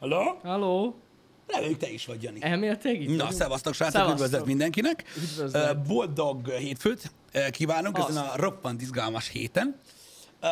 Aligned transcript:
Halló? 0.00 0.40
Halló? 0.42 0.94
Reméljük 1.46 1.78
te 1.78 1.90
is 1.90 2.06
vagy, 2.06 2.22
Jani. 2.22 2.42
Elméletileg 2.42 3.00
itt 3.00 3.16
Na, 3.16 3.30
szevasztok, 3.30 3.74
srácok, 3.74 3.92
Szevasztok. 3.94 4.18
üdvözlet 4.18 4.46
mindenkinek. 4.46 5.04
Üdvözlet. 5.16 5.76
Ö, 5.76 5.80
Boldog 5.86 6.48
hétfőt 6.50 7.12
kívánunk 7.50 7.98
Azt. 7.98 8.08
ezen 8.08 8.24
a 8.24 8.36
roppant 8.36 8.82
izgalmas 8.82 9.28
héten. 9.28 9.80
Ö, 10.40 10.46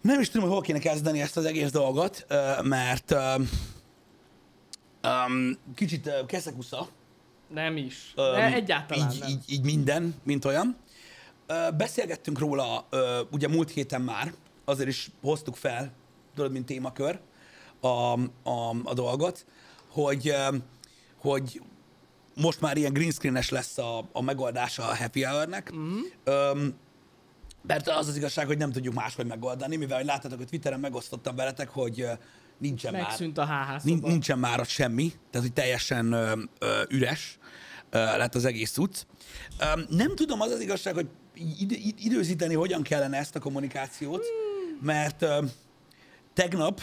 Nem 0.00 0.20
is 0.20 0.28
tudom, 0.28 0.42
hogy 0.46 0.52
hol 0.56 0.62
kéne 0.62 0.78
kezdeni 0.78 1.20
ezt 1.20 1.36
az 1.36 1.44
egész 1.44 1.70
dolgot, 1.70 2.26
mert 2.62 3.14
um, 5.02 5.58
kicsit 5.74 6.10
keszekusza. 6.26 6.88
Nem 7.54 7.76
is. 7.76 8.12
De 8.14 8.52
egyáltalán 8.54 9.10
így, 9.12 9.18
nem. 9.20 9.28
Így, 9.28 9.42
így 9.46 9.64
minden, 9.64 10.14
mint 10.22 10.44
olyan. 10.44 10.76
Beszélgettünk 11.76 12.38
róla 12.38 12.88
ugye 13.30 13.48
múlt 13.48 13.70
héten 13.70 14.00
már, 14.02 14.32
azért 14.64 14.88
is 14.88 15.10
hoztuk 15.22 15.56
fel, 15.56 15.92
tudod, 16.34 16.52
mint 16.52 16.66
témakör 16.66 17.18
a, 17.86 18.12
a, 18.42 18.74
a 18.84 18.94
dolgot, 18.94 19.46
hogy, 19.88 20.34
hogy 21.18 21.62
most 22.34 22.60
már 22.60 22.76
ilyen 22.76 22.92
green 22.92 23.10
screenes 23.10 23.48
lesz 23.50 23.78
a, 23.78 24.08
a 24.12 24.22
megoldása 24.22 24.88
a 24.88 24.96
happy 24.96 25.22
hour-nek. 25.24 25.70
Mhm. 25.72 25.80
Mm-hmm. 26.30 26.68
mert 27.62 27.88
az 27.88 28.08
az 28.08 28.16
igazság, 28.16 28.46
hogy 28.46 28.58
nem 28.58 28.72
tudjuk 28.72 28.94
máshogy 28.94 29.26
megoldani, 29.26 29.76
mivel 29.76 29.96
hogy 29.96 30.06
láttatok, 30.06 30.38
hogy 30.38 30.46
Twitteren 30.48 30.80
megosztottam 30.80 31.36
veletek, 31.36 31.68
hogy 31.68 32.06
nincsen 32.58 32.92
már 32.92 33.02
Megszűnt 33.02 33.38
a 33.38 33.46
HH 33.46 33.84
Nin- 33.84 33.96
szoba. 33.96 34.08
nincsen 34.08 34.38
már 34.38 34.60
ott 34.60 34.68
semmi, 34.68 35.12
tehát 35.30 35.46
hogy 35.46 35.52
teljesen 35.52 36.12
ö, 36.12 36.32
ö, 36.58 36.82
üres 36.88 37.38
ö, 37.90 37.98
lett 37.98 38.34
az 38.34 38.44
egész 38.44 38.70
cucc. 38.72 39.02
Ö, 39.60 39.80
nem 39.88 40.14
tudom, 40.14 40.40
az 40.40 40.50
az 40.50 40.60
igazság, 40.60 40.94
hogy 40.94 41.08
id- 41.34 41.70
id- 41.72 42.00
időzíteni 42.00 42.54
hogyan 42.54 42.82
kellene 42.82 43.16
ezt 43.16 43.36
a 43.36 43.40
kommunikációt, 43.40 44.24
mert 44.80 45.22
ö, 45.22 45.44
tegnap, 46.34 46.80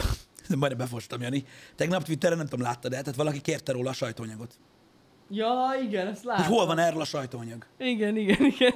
majdnem 0.48 0.78
befostam, 0.78 1.22
Jani, 1.22 1.46
tegnap 1.76 2.04
Twitteren, 2.04 2.38
nem 2.38 2.48
tudom, 2.48 2.66
láttad-e, 2.66 3.00
tehát 3.00 3.16
valaki 3.16 3.42
kérte 3.42 3.72
róla 3.72 3.90
a 3.90 3.94
sajtóanyagot. 3.94 4.54
Ja, 5.36 5.72
igen, 5.84 6.08
ezt 6.08 6.24
látom. 6.24 6.46
Hogy 6.46 6.56
hol 6.56 6.66
van 6.66 6.78
erről 6.78 7.02
a 7.02 7.06
sajtóanyag? 7.06 7.66
Igen, 7.78 8.18
igen, 8.18 8.46
igen. 8.46 8.74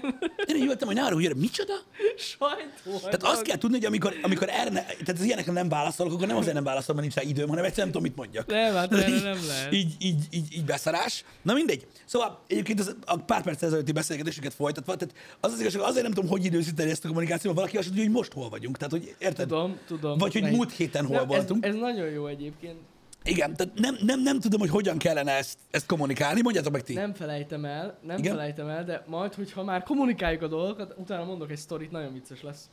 Én 0.47 0.55
így 0.55 0.63
jöttem, 0.63 0.87
hogy 0.87 0.97
arra, 0.97 1.13
hogy 1.13 1.35
micsoda? 1.35 1.73
Sajtó. 2.17 2.99
Tehát 2.99 3.23
azt 3.23 3.41
kell 3.41 3.57
tudni, 3.57 3.75
hogy 3.75 3.85
amikor, 3.85 4.13
amikor 4.21 4.49
erre, 4.49 4.69
ne, 4.69 4.81
tehát 4.81 5.09
az 5.09 5.21
ilyenekre 5.23 5.51
nem 5.51 5.69
válaszolok, 5.69 6.13
akkor 6.13 6.27
nem 6.27 6.37
azért 6.37 6.53
nem 6.53 6.63
válaszolok, 6.63 7.01
mert 7.01 7.13
nincs 7.13 7.25
rá 7.25 7.31
időm, 7.31 7.49
hanem 7.49 7.63
egyszerűen 7.63 7.91
nem 7.93 8.01
tudom, 8.01 8.07
mit 8.07 8.15
mondjak. 8.15 8.47
Nem, 8.47 8.73
hát 8.75 8.93
erre 8.93 9.07
így- 9.15 9.23
nem 9.23 9.39
lehet. 9.47 9.73
Így, 9.73 9.95
így, 9.99 10.21
így, 10.31 10.53
így 10.53 10.65
beszarás. 10.65 11.23
Na 11.41 11.53
mindegy. 11.53 11.87
Szóval 12.05 12.39
egyébként 12.47 12.79
az, 12.79 12.95
a 13.05 13.17
pár 13.17 13.43
perc 13.43 13.61
ezelőtti 13.61 13.91
beszélgetésünket 13.91 14.53
folytatva, 14.53 14.95
tehát 14.95 15.15
az 15.39 15.51
az 15.53 15.59
igazság, 15.59 15.81
azért 15.81 16.03
nem 16.03 16.13
tudom, 16.13 16.29
hogy 16.29 16.45
időzíteni 16.45 16.89
ezt 16.89 17.05
a 17.05 17.07
kommunikációt, 17.07 17.55
valaki 17.55 17.77
azt 17.77 17.85
mondja, 17.85 18.03
hogy 18.05 18.13
most 18.13 18.33
hol 18.33 18.49
vagyunk. 18.49 18.77
Tehát, 18.77 18.91
hogy 18.91 19.15
érted? 19.19 19.47
Tudom, 19.47 19.77
tudom. 19.87 20.17
Vagy 20.17 20.33
hogy 20.33 20.51
múlt 20.51 20.71
héten 20.71 21.05
hol 21.05 21.15
Nem, 21.17 21.27
voltunk. 21.27 21.65
Ez, 21.65 21.73
ez 21.73 21.79
nagyon 21.79 22.09
jó 22.09 22.27
egyébként. 22.27 22.77
Igen, 23.23 23.55
tehát 23.55 23.73
nem, 23.79 23.97
nem, 24.01 24.21
nem 24.21 24.39
tudom, 24.39 24.59
hogy 24.59 24.69
hogyan 24.69 24.97
kellene 24.97 25.31
ezt, 25.31 25.57
ezt 25.71 25.85
kommunikálni. 25.85 26.41
Mondjátok 26.41 26.71
meg 26.71 26.83
ti. 26.83 26.93
Nem 26.93 27.13
felejtem 27.13 27.65
el, 27.65 27.97
nem 28.03 28.17
Igen? 28.17 28.31
felejtem 28.35 28.67
el, 28.67 28.83
de 28.83 29.03
majd, 29.07 29.33
hogyha 29.33 29.63
már 29.63 29.83
kommunikáljuk 29.83 30.41
a 30.41 30.47
dolgokat, 30.47 30.93
utána 30.97 31.23
mondok 31.23 31.51
egy 31.51 31.57
sztorit, 31.57 31.91
nagyon 31.91 32.13
vicces 32.13 32.41
lesz. 32.43 32.69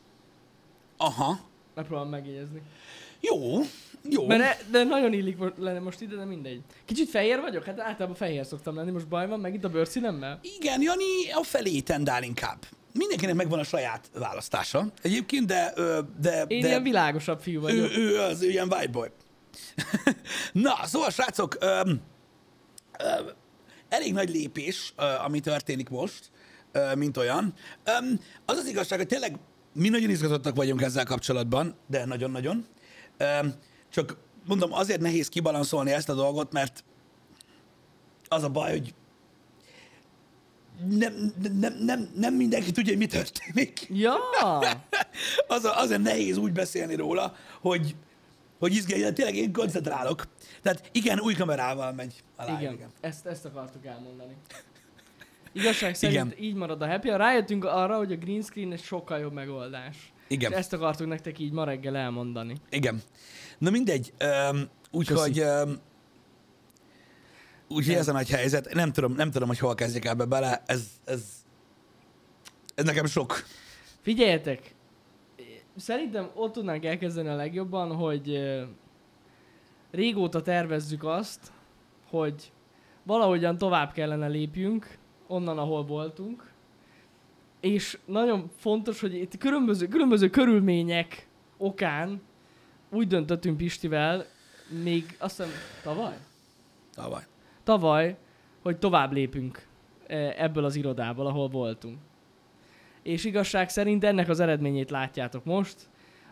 Aha. 0.96 1.38
Megpróbálom 1.74 2.10
megjegyezni. 2.10 2.62
Jó. 3.20 3.60
Jó. 4.10 4.26
Mert 4.26 4.40
ne, 4.40 4.70
de 4.78 4.84
nagyon 4.84 5.12
illik 5.12 5.36
lenne 5.58 5.78
most 5.78 6.00
ide, 6.00 6.16
de 6.16 6.24
mindegy. 6.24 6.60
Kicsit 6.84 7.08
fehér 7.08 7.40
vagyok? 7.40 7.64
Hát 7.64 7.80
általában 7.80 8.16
fehér 8.16 8.46
szoktam 8.46 8.74
lenni, 8.76 8.90
most 8.90 9.08
baj 9.08 9.26
van 9.26 9.40
megint 9.40 9.64
a 9.64 9.68
bőrszínemmel? 9.68 10.40
Igen, 10.58 10.82
Jani 10.82 11.30
a 11.32 11.42
felé 11.42 11.80
tendál 11.80 12.22
inkább. 12.22 12.58
Mindenkinek 12.92 13.34
megvan 13.34 13.58
a 13.58 13.64
saját 13.64 14.10
választása 14.18 14.86
egyébként, 15.02 15.46
de, 15.46 15.72
ö, 15.74 16.00
de, 16.20 16.44
Én 16.46 16.60
de 16.60 16.66
ilyen 16.68 16.82
világosabb 16.82 17.40
fiú 17.40 17.60
vagyok. 17.60 17.90
ő, 17.90 18.00
ő 18.00 18.18
az, 18.20 18.42
ő 18.42 18.48
ilyen 18.50 18.72
white 18.72 18.90
boy. 18.90 19.08
Na, 20.52 20.86
szóval 20.86 21.10
srácok, 21.10 21.56
öm, 21.60 22.00
öm, 22.98 23.26
elég 23.88 24.12
nagy 24.12 24.30
lépés, 24.30 24.92
ö, 24.96 25.04
ami 25.24 25.40
történik 25.40 25.88
most, 25.88 26.30
ö, 26.72 26.94
mint 26.94 27.16
olyan. 27.16 27.54
Öm, 27.84 28.20
az 28.44 28.56
az 28.56 28.66
igazság, 28.66 28.98
hogy 28.98 29.08
tényleg 29.08 29.38
mi 29.72 29.88
nagyon 29.88 30.10
izgatottak 30.10 30.56
vagyunk 30.56 30.82
ezzel 30.82 31.04
kapcsolatban, 31.04 31.74
de 31.86 32.04
nagyon-nagyon. 32.04 32.66
Öm, 33.16 33.54
csak 33.90 34.16
mondom, 34.46 34.72
azért 34.72 35.00
nehéz 35.00 35.28
kibalanszolni 35.28 35.92
ezt 35.92 36.08
a 36.08 36.14
dolgot, 36.14 36.52
mert 36.52 36.84
az 38.28 38.42
a 38.42 38.48
baj, 38.48 38.70
hogy 38.70 38.94
nem, 40.88 41.32
nem, 41.60 41.74
nem, 41.80 42.10
nem 42.14 42.34
mindenki 42.34 42.70
tudja, 42.70 42.92
hogy 42.92 43.00
mi 43.00 43.06
történik. 43.06 43.86
Ja! 43.88 44.14
Az 45.48 45.64
a, 45.64 45.78
azért 45.78 46.02
nehéz 46.02 46.36
úgy 46.36 46.52
beszélni 46.52 46.94
róla, 46.94 47.34
hogy, 47.60 47.96
hogy 48.64 48.74
izgálj, 48.74 49.12
tényleg 49.12 49.34
én 49.34 49.52
koncentrálok. 49.52 50.24
Tehát 50.62 50.88
igen, 50.92 51.20
új 51.20 51.34
kamerával 51.34 51.92
megy 51.92 52.14
a 52.36 52.44
live, 52.44 52.60
Igen, 52.60 52.72
igen. 52.72 52.88
Ezt, 53.00 53.26
ezt 53.26 53.44
akartuk 53.44 53.86
elmondani. 53.86 54.36
Igazság 55.52 55.94
szerint 55.94 56.32
Igen. 56.32 56.44
így 56.44 56.54
marad 56.54 56.82
a 56.82 56.86
happy. 56.86 57.08
Rájöttünk 57.08 57.64
arra, 57.64 57.96
hogy 57.96 58.12
a 58.12 58.16
green 58.16 58.42
screen 58.42 58.72
egy 58.72 58.82
sokkal 58.82 59.18
jobb 59.18 59.32
megoldás. 59.32 60.12
Igen. 60.28 60.52
És 60.52 60.56
ezt 60.58 60.72
akartuk 60.72 61.06
nektek 61.06 61.38
így 61.38 61.52
ma 61.52 61.64
reggel 61.64 61.96
elmondani. 61.96 62.56
Igen. 62.70 63.02
Na 63.58 63.70
mindegy, 63.70 64.12
úgyhogy 64.90 65.44
úgyhogy 67.68 67.94
ez 67.94 68.08
a 68.08 68.12
nagy 68.12 68.30
helyzet. 68.30 68.74
Nem 68.74 68.92
tudom, 68.92 69.12
nem 69.12 69.30
tudom, 69.30 69.48
hogy 69.48 69.58
hol 69.58 69.74
kezdjek 69.74 70.04
ebbe 70.04 70.24
bele. 70.24 70.62
Ez, 70.66 70.84
ez, 71.04 71.22
ez 72.74 72.84
nekem 72.84 73.06
sok. 73.06 73.44
Figyeljetek! 74.02 74.73
Szerintem 75.76 76.30
ott 76.34 76.52
tudnánk 76.52 76.84
elkezdeni 76.84 77.28
a 77.28 77.34
legjobban, 77.34 77.94
hogy 77.96 78.54
régóta 79.90 80.42
tervezzük 80.42 81.04
azt, 81.04 81.52
hogy 82.10 82.52
valahogyan 83.02 83.58
tovább 83.58 83.92
kellene 83.92 84.26
lépjünk 84.26 84.98
onnan, 85.26 85.58
ahol 85.58 85.84
voltunk. 85.84 86.52
És 87.60 87.98
nagyon 88.04 88.50
fontos, 88.56 89.00
hogy 89.00 89.14
itt 89.14 89.38
különböző, 89.38 89.86
különböző 89.88 90.30
körülmények 90.30 91.28
okán 91.56 92.22
úgy 92.90 93.06
döntöttünk 93.06 93.56
Pistivel, 93.56 94.24
még 94.82 95.16
azt 95.18 95.36
hiszem 95.36 95.52
tavaly? 95.82 96.16
Tavaly. 96.94 97.22
tavaly, 97.64 98.16
hogy 98.62 98.78
tovább 98.78 99.12
lépünk 99.12 99.66
eh, 100.06 100.42
ebből 100.42 100.64
az 100.64 100.76
irodából, 100.76 101.26
ahol 101.26 101.48
voltunk. 101.48 101.98
És 103.04 103.24
igazság 103.24 103.68
szerint 103.68 104.04
ennek 104.04 104.28
az 104.28 104.40
eredményét 104.40 104.90
látjátok 104.90 105.44
most. 105.44 105.76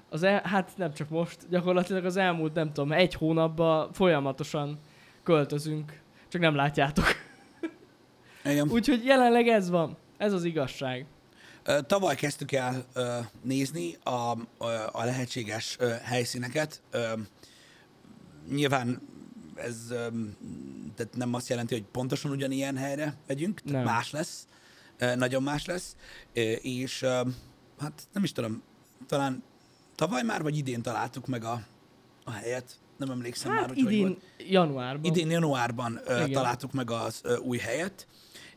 Az 0.09 0.23
el, 0.23 0.43
hát 0.45 0.71
nem 0.77 0.95
csak 0.95 1.09
most, 1.09 1.49
gyakorlatilag 1.49 2.05
az 2.05 2.17
elmúlt, 2.17 2.55
nem 2.55 2.73
tudom, 2.73 2.93
egy 2.93 3.15
hónapban 3.15 3.93
folyamatosan 3.93 4.79
költözünk. 5.23 6.01
Csak 6.29 6.41
nem 6.41 6.55
látjátok. 6.55 7.05
Igen. 8.45 8.71
Úgyhogy 8.71 9.05
jelenleg 9.05 9.49
ez 9.49 9.71
van. 9.71 9.97
Ez 10.17 10.33
az 10.33 10.45
igazság. 10.45 11.07
Tavaly 11.87 12.15
kezdtük 12.15 12.53
el 12.53 12.85
ö, 12.95 13.19
nézni 13.43 13.97
a, 14.03 14.11
a, 14.11 14.37
a 14.93 15.05
lehetséges 15.05 15.77
ö, 15.79 15.89
helyszíneket. 16.03 16.83
Ö, 16.91 17.13
nyilván 18.51 19.01
ez 19.55 19.87
tehát 20.97 21.17
nem 21.17 21.35
azt 21.35 21.49
jelenti, 21.49 21.75
hogy 21.75 21.85
pontosan 21.85 22.31
ugyanilyen 22.31 22.77
helyre 22.77 23.17
megyünk, 23.27 23.61
tehát 23.61 23.85
Nem. 23.85 23.95
más 23.95 24.11
lesz, 24.11 24.47
nagyon 25.17 25.43
más 25.43 25.65
lesz, 25.65 25.97
és 26.63 27.03
hát 27.79 28.03
nem 28.13 28.23
is 28.23 28.33
tudom, 28.33 28.63
talán 29.07 29.43
tavaly 29.95 30.23
már, 30.23 30.43
vagy 30.43 30.57
idén 30.57 30.83
találtuk 30.83 31.27
meg 31.27 31.45
a, 31.45 31.61
a 32.25 32.31
helyet, 32.31 32.77
nem 32.97 33.11
emlékszem 33.11 33.51
már, 33.53 33.61
Hát 33.61 33.69
hogy 33.69 33.83
hogy 33.83 33.93
idén 33.93 34.07
volt. 34.07 34.23
januárban. 34.49 35.05
Idén 35.11 35.31
januárban 35.31 36.01
Igen. 36.07 36.31
találtuk 36.33 36.73
meg 36.73 36.91
az 36.91 37.23
új 37.43 37.59
helyet, 37.59 38.07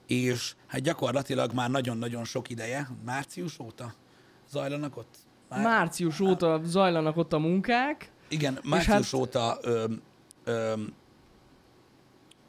és 0.08 0.56
hát 0.68 0.82
gyakorlatilag 0.82 1.54
már 1.54 1.70
nagyon-nagyon 1.70 2.24
sok 2.24 2.50
ideje, 2.50 2.88
március 3.06 3.60
óta 3.60 3.94
zajlanak 4.50 4.98
ott. 4.98 5.16
Már, 5.50 5.62
Március 5.64 6.20
óta 6.20 6.62
zajlanak 6.64 7.18
ott 7.18 7.34
a 7.34 7.38
munkák. 7.40 8.12
igen, 8.28 8.60
március 8.64 9.12
hát- 9.12 9.14
óta 9.14 9.58
ö, 9.62 9.86
ö, 10.44 10.74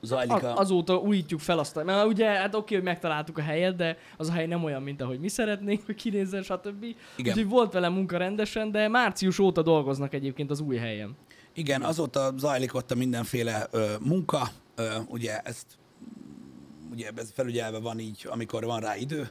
zajlik 0.07 0.43
a... 0.43 0.55
A, 0.55 0.57
azóta 0.57 0.97
újítjuk 0.97 1.41
fel 1.41 1.59
azt, 1.59 1.85
mert 1.85 2.07
ugye, 2.07 2.27
hát 2.27 2.55
oké, 2.55 2.75
hogy 2.75 2.85
megtaláltuk 2.85 3.39
a 3.39 3.43
helyet, 3.43 3.77
de 3.77 3.99
az 4.17 4.29
a 4.29 4.33
hely 4.33 4.47
nem 4.47 4.65
olyan, 4.65 4.83
mint 4.83 5.03
ahogy 5.03 5.21
mi 5.21 5.29
szeretnénk, 5.29 5.83
hogy 5.87 5.95
kinézzen, 5.95 6.43
stb. 6.43 6.83
Igen. 6.83 6.97
Úgyhogy 7.19 7.49
volt 7.49 7.73
vele 7.73 7.89
munka 7.89 8.17
rendesen, 8.17 8.71
de 8.71 8.89
március 8.89 9.39
óta 9.39 9.63
dolgoznak 9.63 10.15
egyébként 10.15 10.51
az 10.51 10.61
új 10.61 10.77
helyen. 10.77 11.17
Igen, 11.53 11.83
azóta 11.83 12.33
zajlik 12.37 12.75
ott 12.75 12.91
a 12.91 12.95
mindenféle 12.95 13.67
ö, 13.71 13.95
munka, 14.01 14.49
ö, 14.75 14.95
ugye 15.09 15.41
ezt 15.41 15.67
ugye 16.93 17.11
ez 17.17 17.31
felügyelve 17.35 17.79
van 17.79 17.99
így, 17.99 18.27
amikor 18.31 18.65
van 18.65 18.81
rá 18.81 18.97
idő, 18.97 19.29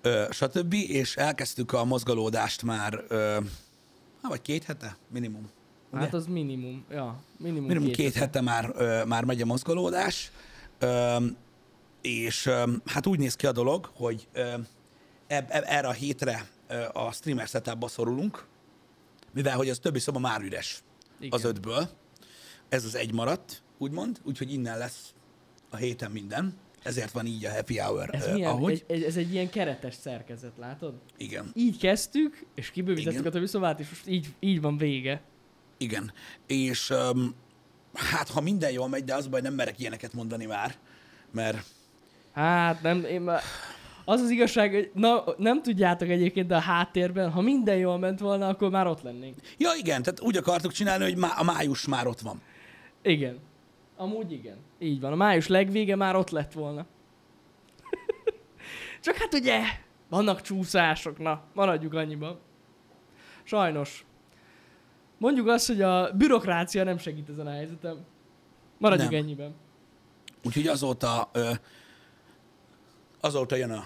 ö, 0.00 0.24
stb. 0.30 0.72
És 0.72 1.16
elkezdtük 1.16 1.72
a 1.72 1.84
mozgalódást 1.84 2.62
már, 2.62 3.04
ö, 3.08 3.16
hát 4.22 4.30
vagy 4.30 4.42
két 4.42 4.64
hete 4.64 4.96
minimum. 5.12 5.50
Ugye? 5.90 6.00
Hát 6.00 6.14
az 6.14 6.26
minimum, 6.26 6.84
ja, 6.90 7.22
minimum, 7.38 7.66
Minimum 7.66 7.86
két, 7.86 7.96
két 7.96 8.14
hete 8.14 8.40
már, 8.40 8.72
ö, 8.74 9.04
már 9.04 9.24
megy 9.24 9.42
a 9.42 9.46
mozgolódás, 9.46 10.30
ö, 10.78 11.16
és 12.02 12.46
ö, 12.46 12.72
hát 12.86 13.06
úgy 13.06 13.18
néz 13.18 13.34
ki 13.36 13.46
a 13.46 13.52
dolog, 13.52 13.90
hogy 13.94 14.28
ö, 14.32 14.40
eb, 15.26 15.44
eb, 15.48 15.64
erre 15.66 15.88
a 15.88 15.92
hétre 15.92 16.48
ö, 16.68 16.84
a 16.92 17.12
streamer 17.12 17.46
setupba 17.46 17.88
szorulunk, 17.88 18.46
mivel 19.32 19.56
hogy 19.56 19.68
az 19.68 19.78
többi 19.78 19.98
szoba 19.98 20.18
már 20.18 20.42
üres. 20.42 20.82
Igen. 21.20 21.32
az 21.32 21.44
ötből. 21.44 21.88
Ez 22.68 22.84
az 22.84 22.94
egy 22.94 23.12
maradt, 23.12 23.62
úgymond, 23.78 24.20
úgyhogy 24.24 24.52
innen 24.52 24.78
lesz 24.78 25.14
a 25.70 25.76
héten 25.76 26.10
minden. 26.10 26.54
Ezért 26.82 27.10
van 27.12 27.26
így 27.26 27.44
a 27.44 27.50
happy 27.52 27.78
hour, 27.78 28.14
Ez, 28.14 28.26
uh, 28.26 28.32
milyen, 28.32 28.50
ahogy. 28.50 28.72
egy, 28.72 28.84
egy, 28.96 29.02
ez 29.02 29.16
egy 29.16 29.32
ilyen 29.32 29.50
keretes 29.50 29.94
szerkezet, 29.94 30.52
látod? 30.56 30.94
Igen, 31.16 31.50
Így 31.54 31.78
kezdtük, 31.78 32.46
és 32.54 32.70
kibővítettük 32.70 33.12
Igen. 33.18 33.26
a 33.26 33.30
többi 33.30 33.46
szobát, 33.46 33.80
és 33.80 33.88
most 33.88 34.06
így, 34.06 34.26
így 34.40 34.60
van 34.60 34.76
vége. 34.76 35.22
Igen. 35.78 36.12
És 36.46 36.90
um, 36.90 37.34
hát, 37.94 38.28
ha 38.28 38.40
minden 38.40 38.70
jól 38.70 38.88
megy, 38.88 39.04
de 39.04 39.14
az 39.14 39.26
baj, 39.26 39.40
nem 39.40 39.54
merek 39.54 39.78
ilyeneket 39.78 40.12
mondani 40.12 40.46
már, 40.46 40.74
mert 41.32 41.64
Hát 42.38 42.82
nem, 42.82 43.04
én 43.04 43.20
már... 43.20 43.40
Az 44.04 44.20
az 44.20 44.30
igazság, 44.30 44.72
hogy 44.72 44.90
na, 44.94 45.24
nem 45.36 45.62
tudjátok 45.62 46.08
egyébként, 46.08 46.46
de 46.46 46.56
a 46.56 46.60
háttérben, 46.60 47.30
ha 47.30 47.40
minden 47.40 47.76
jól 47.76 47.98
ment 47.98 48.20
volna, 48.20 48.48
akkor 48.48 48.70
már 48.70 48.86
ott 48.86 49.02
lennénk. 49.02 49.36
Ja, 49.56 49.70
igen, 49.78 50.02
tehát 50.02 50.20
úgy 50.20 50.36
akartuk 50.36 50.72
csinálni, 50.72 51.04
hogy 51.04 51.16
má- 51.16 51.38
a 51.38 51.42
május 51.42 51.86
már 51.86 52.06
ott 52.06 52.20
van. 52.20 52.42
Igen. 53.02 53.38
Amúgy 53.96 54.32
igen. 54.32 54.56
Így 54.78 55.00
van. 55.00 55.12
A 55.12 55.16
május 55.16 55.46
legvége 55.46 55.96
már 55.96 56.16
ott 56.16 56.30
lett 56.30 56.52
volna. 56.52 56.86
Csak 59.04 59.14
hát 59.16 59.34
ugye, 59.34 59.60
vannak 60.08 60.40
csúszások, 60.42 61.18
na, 61.18 61.42
maradjuk 61.54 61.94
annyiban. 61.94 62.38
Sajnos. 63.42 64.04
Mondjuk 65.18 65.46
azt, 65.48 65.66
hogy 65.66 65.82
a 65.82 66.10
bürokrácia 66.12 66.84
nem 66.84 66.98
segít 66.98 67.28
ezen 67.28 67.46
a 67.46 67.50
helyzetem. 67.50 67.96
Maradjuk 68.78 69.10
Nem. 69.10 69.20
ennyiben. 69.20 69.54
Úgyhogy 70.44 70.66
azóta, 70.66 71.30
ö, 71.32 71.50
azóta 73.20 73.56
jön 73.56 73.70
a... 73.70 73.84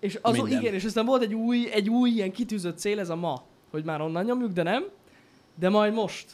És 0.00 0.18
az, 0.22 0.36
Minden. 0.36 0.60
igen, 0.60 0.74
és 0.74 0.84
aztán 0.84 1.04
volt 1.04 1.22
egy 1.22 1.34
új, 1.34 1.68
egy 1.72 1.88
új 1.88 2.10
ilyen 2.10 2.32
kitűzött 2.32 2.78
cél, 2.78 2.98
ez 3.00 3.08
a 3.10 3.16
ma, 3.16 3.42
hogy 3.70 3.84
már 3.84 4.00
onnan 4.00 4.24
nyomjuk, 4.24 4.52
de 4.52 4.62
nem. 4.62 4.84
De 5.58 5.68
majd 5.68 5.92
most. 5.94 6.26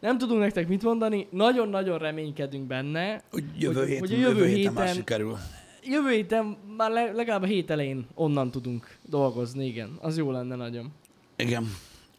Nem 0.00 0.18
tudunk 0.18 0.40
nektek 0.40 0.68
mit 0.68 0.82
mondani, 0.82 1.26
nagyon-nagyon 1.30 1.98
reménykedünk 1.98 2.66
benne. 2.66 3.22
Hogy 3.30 3.44
jövő, 3.58 3.78
Hogy- 3.80 3.88
hét, 3.88 3.98
hogy 3.98 4.12
a 4.12 4.16
jövő, 4.16 4.28
jövő 4.38 4.46
héten 4.46 4.72
már 4.72 4.82
héten- 4.82 4.96
sikerül. 4.98 5.36
Jövő 5.84 6.10
héten, 6.10 6.56
már 6.76 6.90
le- 6.90 7.12
legalább 7.12 7.42
a 7.42 7.46
hét 7.46 7.70
elején 7.70 8.06
onnan 8.14 8.50
tudunk 8.50 8.96
dolgozni, 9.02 9.66
igen. 9.66 9.98
Az 10.00 10.16
jó 10.16 10.30
lenne 10.30 10.54
nagyon. 10.56 10.92
Igen. 11.36 11.64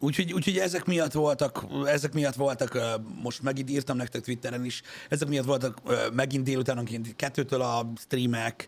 Úgyhogy, 0.04 0.32
úgyhogy 0.32 0.58
ezek 0.58 0.84
miatt 0.84 1.12
voltak, 1.12 1.64
ezek 1.86 2.12
miatt 2.12 2.34
voltak, 2.34 2.78
most 3.22 3.42
megint 3.42 3.70
írtam 3.70 3.96
nektek 3.96 4.22
Twitteren 4.22 4.64
is, 4.64 4.82
ezek 5.08 5.28
miatt 5.28 5.44
voltak 5.44 5.80
megint 6.12 6.44
délutánonként 6.44 7.16
kettőtől 7.16 7.60
a 7.60 7.92
streamek, 7.96 8.66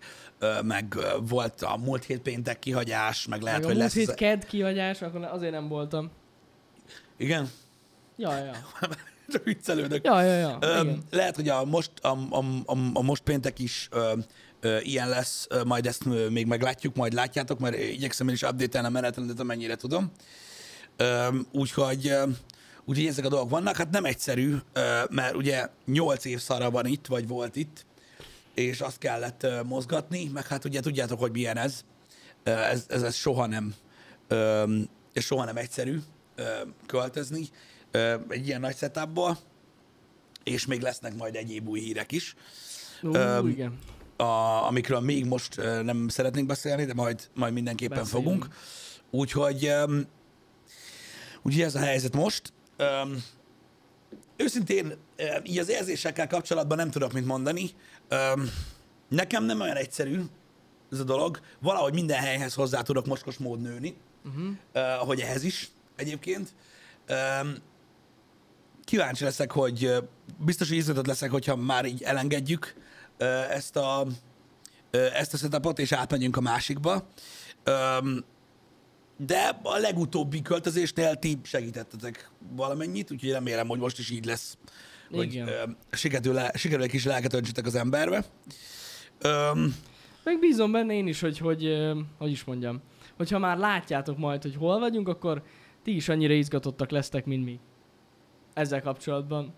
meg 0.62 0.96
volt 1.20 1.62
a 1.62 1.76
múlt 1.76 2.04
hét 2.04 2.20
péntek 2.20 2.58
kihagyás, 2.58 3.26
meg 3.26 3.40
lehet, 3.42 3.58
Meg 3.58 3.68
a 3.68 3.72
hogy 3.72 3.80
múlt 3.82 3.94
lesz... 3.94 4.06
hét 4.06 4.14
kedd 4.14 4.46
kihagyás, 4.46 5.02
akkor 5.02 5.24
azért 5.24 5.52
nem 5.52 5.68
voltam. 5.68 6.10
Igen? 7.16 7.50
Ja, 8.16 8.38
ja. 8.38 8.52
Csak 9.32 9.44
viccelődök. 9.44 10.04
Ja, 10.04 10.22
ja, 10.22 10.34
ja. 10.34 10.58
Ö, 10.60 10.80
igen. 10.80 11.02
lehet, 11.10 11.36
hogy 11.36 11.48
a 11.48 11.64
most, 11.64 11.90
a, 12.00 12.08
a, 12.30 12.44
a, 12.66 12.76
a 12.92 13.02
most 13.02 13.22
péntek 13.22 13.58
is 13.58 13.88
ö, 13.90 14.12
ö, 14.60 14.78
ilyen 14.80 15.08
lesz, 15.08 15.46
ö, 15.50 15.64
majd 15.64 15.86
ezt 15.86 16.04
még 16.30 16.46
meglátjuk, 16.46 16.96
majd 16.96 17.12
látjátok, 17.12 17.58
mert 17.58 17.78
igyekszem 17.78 18.28
én 18.28 18.34
is 18.34 18.42
update-elni 18.42 18.88
a 18.88 18.90
menetrendet, 18.90 19.40
amennyire 19.40 19.76
tudom. 19.76 20.04
Ö, 20.04 20.44
úgyhogy, 21.52 22.12
úgyhogy 22.84 23.06
ezek 23.06 23.24
a 23.24 23.28
dolgok 23.28 23.50
vannak. 23.50 23.76
Hát 23.76 23.90
nem 23.90 24.04
egyszerű, 24.04 24.56
mert 25.10 25.34
ugye 25.34 25.68
8 25.84 26.24
év 26.24 26.40
szara 26.40 26.70
van 26.70 26.86
itt, 26.86 27.06
vagy 27.06 27.28
volt 27.28 27.56
itt, 27.56 27.86
és 28.54 28.80
azt 28.80 28.98
kellett 28.98 29.46
mozgatni, 29.64 30.30
meg 30.32 30.46
hát 30.46 30.64
ugye 30.64 30.80
tudjátok, 30.80 31.18
hogy 31.18 31.32
milyen 31.32 31.56
ez. 31.56 31.84
Ez, 32.42 32.84
ez, 32.88 33.02
ez 33.02 33.14
soha 33.14 33.46
nem, 33.46 33.74
ez 35.12 35.24
soha 35.24 35.44
nem 35.44 35.56
egyszerű 35.56 35.98
költözni 36.86 37.48
egy 38.28 38.46
ilyen 38.46 38.60
nagy 38.60 38.76
setupból, 38.76 39.38
és 40.44 40.66
még 40.66 40.80
lesznek 40.80 41.16
majd 41.16 41.34
egyéb 41.34 41.68
új 41.68 41.80
hírek 41.80 42.12
is, 42.12 42.34
Ú, 43.02 43.14
öm, 43.14 43.48
igen. 43.48 43.78
a, 44.16 44.22
amikről 44.66 45.00
még 45.00 45.24
most 45.24 45.56
nem 45.82 46.08
szeretnénk 46.08 46.46
beszélni, 46.46 46.84
de 46.84 46.94
majd, 46.94 47.28
majd 47.34 47.52
mindenképpen 47.52 47.98
Beszéljünk. 47.98 48.32
fogunk. 48.32 48.54
Úgyhogy, 49.10 49.72
úgyhogy 51.46 51.62
ez 51.62 51.74
a 51.74 51.78
helyzet 51.78 52.14
most. 52.14 52.52
Öm, 52.76 53.22
őszintén, 54.36 54.94
így 55.42 55.58
az 55.58 55.68
érzésekkel 55.68 56.26
kapcsolatban 56.26 56.76
nem 56.76 56.90
tudok 56.90 57.12
mit 57.12 57.26
mondani. 57.26 57.70
Öm, 58.08 58.50
nekem 59.08 59.44
nem 59.44 59.60
olyan 59.60 59.76
egyszerű 59.76 60.20
ez 60.92 61.00
a 61.00 61.04
dolog. 61.04 61.40
Valahogy 61.60 61.92
minden 61.92 62.18
helyhez 62.18 62.54
hozzá 62.54 62.82
tudok 62.82 63.06
mocskos 63.06 63.36
mód 63.36 63.60
nőni, 63.60 63.96
uh-huh. 64.24 65.00
ahogy 65.00 65.20
ehhez 65.20 65.42
is 65.42 65.70
egyébként. 65.96 66.54
Öm, 67.06 67.56
kíváncsi 68.84 69.24
leszek, 69.24 69.52
hogy 69.52 69.94
biztos, 70.38 70.68
hogy 70.68 70.76
izgatott 70.76 71.06
leszek, 71.06 71.30
hogyha 71.30 71.56
már 71.56 71.84
így 71.84 72.02
elengedjük 72.02 72.74
ö, 73.16 73.24
ezt 73.40 73.76
a, 73.76 74.06
ö, 74.90 75.06
ezt 75.12 75.34
a 75.34 75.36
setupot, 75.36 75.78
és 75.78 75.92
átmegyünk 75.92 76.36
a 76.36 76.40
másikba. 76.40 77.08
Öm, 77.64 78.24
de 79.16 79.60
a 79.62 79.78
legutóbbi 79.78 80.42
költözésnél 80.42 81.14
ti 81.14 81.38
segítettetek 81.42 82.30
valamennyit, 82.56 83.10
úgyhogy 83.10 83.30
remélem, 83.30 83.68
hogy 83.68 83.78
most 83.78 83.98
is 83.98 84.10
így 84.10 84.24
lesz, 84.24 84.58
hogy 85.10 85.32
Igen. 85.32 85.76
sikerül, 85.90 86.38
sikerül 86.54 86.84
egy 86.84 86.90
kis 86.90 87.04
lelket 87.04 87.34
öntsetek 87.34 87.66
az 87.66 87.74
emberbe. 87.74 88.24
Öm, 89.18 89.74
Meg 90.24 90.38
bízom 90.38 90.72
benne 90.72 90.94
én 90.94 91.06
is, 91.06 91.20
hogy, 91.20 91.38
hogy, 91.38 91.76
hogy 92.18 92.30
is 92.30 92.44
mondjam, 92.44 92.80
hogyha 93.16 93.38
már 93.38 93.58
látjátok 93.58 94.18
majd, 94.18 94.42
hogy 94.42 94.56
hol 94.56 94.78
vagyunk, 94.78 95.08
akkor 95.08 95.42
ti 95.82 95.94
is 95.94 96.08
annyira 96.08 96.32
izgatottak 96.32 96.90
lesztek, 96.90 97.24
mint 97.24 97.44
mi. 97.44 97.60
Ezzel 98.54 98.82
kapcsolatban. 98.82 99.54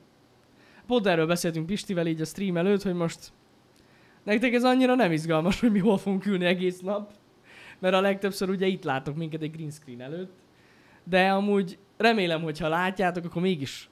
Pont 0.87 1.07
erről 1.07 1.27
beszéltünk 1.27 1.67
Pistivel 1.67 2.07
így 2.07 2.21
a 2.21 2.25
stream 2.25 2.57
előtt, 2.57 2.83
hogy 2.83 2.95
most 2.95 3.33
nektek 4.25 4.53
ez 4.53 4.65
annyira 4.65 4.95
nem 4.95 5.13
izgalmas, 5.13 5.61
hogy 5.61 5.73
mi 5.73 5.79
hol 5.79 5.99
fogunk 5.99 6.27
ülni 6.27 6.45
egész 6.45 6.81
nap, 6.81 7.13
mert 7.79 7.95
a 7.95 8.01
legtöbbször 8.01 8.49
ugye 8.49 8.67
itt 8.67 8.85
látok 8.85 9.17
minket 9.17 9.43
egy 9.43 9.51
green 9.51 9.71
screen 9.71 10.01
előtt, 10.01 10.33
de 11.05 11.29
amúgy 11.29 11.79
remélem, 11.97 12.43
hogy 12.43 12.59
ha 12.59 12.69
látjátok, 12.69 13.25
akkor 13.25 13.43
mégis 13.43 13.89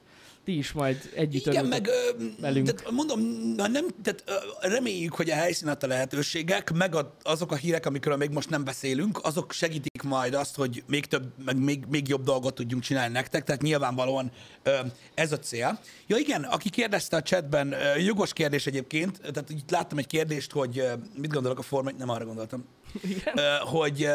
ti 0.47 0.57
is 0.57 0.71
majd 0.71 1.09
együtt 1.15 1.45
Igen, 1.45 1.65
meg 1.65 1.87
ö, 1.87 2.23
velünk. 2.39 2.71
tehát 2.71 2.91
mondom, 2.91 3.19
nem, 3.55 3.87
tehát 4.03 4.23
ö, 4.25 4.33
reméljük, 4.67 5.13
hogy 5.13 5.29
a 5.29 5.35
helyszín 5.35 5.67
adta 5.67 5.87
lehetőségek, 5.87 6.73
meg 6.73 6.95
a, 6.95 7.15
azok 7.23 7.51
a 7.51 7.55
hírek, 7.55 7.85
amikről 7.85 8.15
még 8.15 8.29
most 8.29 8.49
nem 8.49 8.63
beszélünk, 8.63 9.19
azok 9.23 9.51
segítik 9.51 10.03
majd 10.03 10.33
azt, 10.33 10.55
hogy 10.55 10.83
még 10.87 11.05
több, 11.05 11.23
meg 11.45 11.57
még, 11.57 11.85
még 11.89 12.07
jobb 12.07 12.23
dolgot 12.23 12.55
tudjunk 12.55 12.83
csinálni 12.83 13.13
nektek, 13.13 13.43
tehát 13.43 13.61
nyilvánvalóan 13.61 14.31
ö, 14.63 14.71
ez 15.13 15.31
a 15.31 15.39
cél. 15.39 15.79
Ja 16.07 16.17
igen, 16.17 16.43
aki 16.43 16.69
kérdezte 16.69 17.17
a 17.17 17.21
chatben, 17.21 17.75
jogos 18.05 18.33
kérdés 18.33 18.67
egyébként, 18.67 19.19
tehát 19.21 19.49
itt 19.49 19.71
láttam 19.71 19.97
egy 19.97 20.07
kérdést, 20.07 20.51
hogy 20.51 20.83
mit 21.15 21.31
gondolok 21.31 21.59
a 21.59 21.61
forma, 21.61 21.91
nem 21.97 22.09
arra 22.09 22.25
gondoltam, 22.25 22.65
Igen. 23.09 23.57
hogy, 23.59 24.07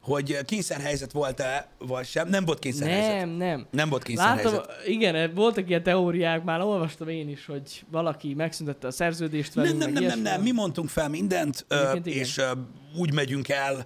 hogy 0.00 0.44
kényszerhelyzet 0.44 1.12
volt-e, 1.12 1.68
vagy 1.78 2.06
sem. 2.06 2.28
Nem 2.28 2.44
volt 2.44 2.58
kényszerhelyzet. 2.58 3.18
Nem, 3.18 3.28
nem. 3.28 3.66
Nem 3.70 3.88
volt 3.88 4.02
kényszerhelyzet. 4.02 4.52
Látom, 4.52 4.64
igen, 4.86 5.34
voltak 5.34 5.68
ilyen 5.68 5.82
teóriák, 5.82 6.44
már 6.44 6.60
olvastam 6.60 7.08
én 7.08 7.28
is, 7.28 7.46
hogy 7.46 7.84
valaki 7.90 8.34
megszüntette 8.34 8.86
a 8.86 8.90
szerződést 8.90 9.54
Nem, 9.54 9.64
velünk, 9.64 9.80
nem, 9.80 9.92
nem, 9.92 10.02
nem, 10.02 10.02
ilyesmi. 10.02 10.22
nem, 10.22 10.42
mi 10.42 10.50
mondtunk 10.50 10.88
fel 10.88 11.08
mindent, 11.08 11.66
Egyébként 11.68 12.06
igen. 12.06 12.18
és 12.18 12.38
ö, 12.38 12.50
úgy 12.96 13.12
megyünk 13.12 13.48
el. 13.48 13.84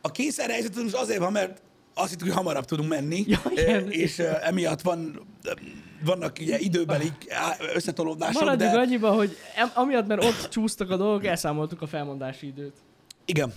A, 0.00 0.10
kényszerhelyzet 0.10 0.76
most 0.82 0.94
azért 0.94 1.18
van, 1.18 1.32
mert 1.32 1.62
azt 1.94 2.10
hittük, 2.10 2.26
hogy 2.26 2.36
hamarabb 2.36 2.64
tudunk 2.64 2.88
menni, 2.88 3.24
Ja, 3.26 3.40
igen. 3.50 3.90
és 3.90 4.18
emiatt 4.42 4.80
van, 4.80 5.26
vannak 6.04 6.36
ugye 6.40 6.58
időbeli 6.58 7.12
összetolódások, 7.74 8.42
Maradjunk 8.42 8.72
de 8.72 8.78
annyiba, 8.78 9.12
hogy 9.12 9.36
em- 9.56 9.76
amiatt, 9.76 10.06
mert 10.06 10.24
ott 10.24 10.48
csúsztak 10.48 10.90
a 10.90 10.96
dolgok, 10.96 11.24
elszámoltuk 11.24 11.82
a 11.82 11.86
felmondási 11.86 12.46
időt. 12.46 12.74
Igen. 13.26 13.52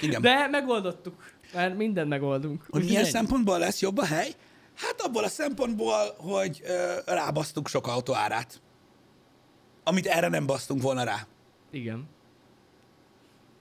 Igen. 0.00 0.22
De 0.22 0.46
megoldottuk. 0.46 1.32
Mert 1.52 1.76
mindent 1.76 2.08
megoldunk. 2.08 2.64
hogy 2.70 2.84
milyen 2.84 3.04
szempontból 3.04 3.58
lesz 3.58 3.80
jobb 3.80 3.98
a 3.98 4.04
hely? 4.04 4.34
Hát 4.74 5.00
abból 5.00 5.24
a 5.24 5.28
szempontból, 5.28 6.14
hogy 6.16 6.60
ö, 6.64 6.94
rábasztuk 7.06 7.68
sok 7.68 7.86
autó 7.86 8.14
árát. 8.14 8.60
Amit 9.84 10.06
erre 10.06 10.28
nem 10.28 10.46
basztunk 10.46 10.82
volna 10.82 11.04
rá. 11.04 11.26
Igen. 11.70 12.08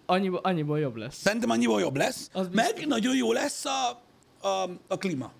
Annyiból, 0.05 0.39
annyiból 0.43 0.79
jobb 0.79 0.95
lesz. 0.95 1.15
Szerintem 1.17 1.49
annyiból 1.49 1.79
jobb 1.79 1.95
lesz, 1.95 2.29
Az 2.33 2.47
meg 2.51 2.85
nagyon 2.87 3.15
jó 3.15 3.31
lesz 3.31 3.65
a, 3.65 4.01
a, 4.47 4.69
a 4.87 4.97
klíma. 4.97 5.31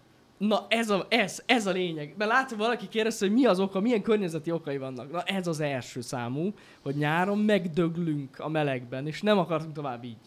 Na 0.47 0.65
ez 0.69 0.89
a, 0.89 1.05
ez, 1.09 1.41
ez 1.45 1.65
a 1.65 1.71
lényeg. 1.71 2.13
Mert 2.17 2.31
látom, 2.31 2.57
valaki 2.57 2.88
kérdezte, 2.88 3.25
hogy 3.25 3.35
mi 3.35 3.45
az 3.45 3.59
oka, 3.59 3.79
milyen 3.79 4.01
környezeti 4.01 4.51
okai 4.51 4.77
vannak. 4.77 5.12
Na 5.12 5.21
ez 5.21 5.47
az 5.47 5.59
első 5.59 6.01
számú, 6.01 6.53
hogy 6.81 6.95
nyáron 6.95 7.38
megdöglünk 7.38 8.39
a 8.39 8.50
melegben, 8.50 9.07
és 9.07 9.21
nem 9.21 9.38
akartunk 9.38 9.73
tovább 9.73 10.03
így. 10.03 10.17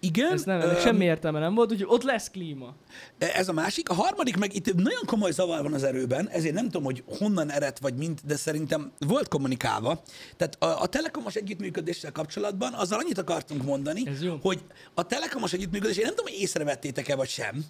Igen, 0.00 0.32
Ez 0.32 0.44
nem, 0.44 0.60
öm, 0.60 0.76
semmi 0.76 1.04
értelme 1.04 1.38
nem 1.38 1.54
volt, 1.54 1.72
úgyhogy 1.72 1.86
ott 1.90 2.02
lesz 2.02 2.30
klíma. 2.30 2.74
ez 3.18 3.48
a 3.48 3.52
másik. 3.52 3.88
A 3.88 3.94
harmadik 3.94 4.36
meg 4.36 4.54
itt 4.54 4.74
nagyon 4.74 5.04
komoly 5.06 5.30
zavar 5.30 5.62
van 5.62 5.72
az 5.72 5.82
erőben, 5.82 6.28
ezért 6.28 6.54
nem 6.54 6.64
tudom, 6.64 6.84
hogy 6.84 7.02
honnan 7.18 7.50
ered 7.50 7.76
vagy 7.80 7.94
mint, 7.94 8.20
de 8.26 8.36
szerintem 8.36 8.92
volt 8.98 9.28
kommunikálva. 9.28 10.02
Tehát 10.36 10.62
a, 10.62 10.82
a 10.82 10.86
telekomos 10.86 11.34
együttműködéssel 11.34 12.12
kapcsolatban 12.12 12.72
azzal 12.72 12.98
annyit 12.98 13.18
akartunk 13.18 13.62
mondani, 13.62 14.02
hogy 14.42 14.60
a 14.94 15.06
telekomos 15.06 15.52
együttműködés, 15.52 15.96
én 15.96 16.04
nem 16.04 16.14
tudom, 16.14 16.32
hogy 16.32 16.40
észrevettétek-e 16.42 17.16
vagy 17.16 17.28
sem, 17.28 17.64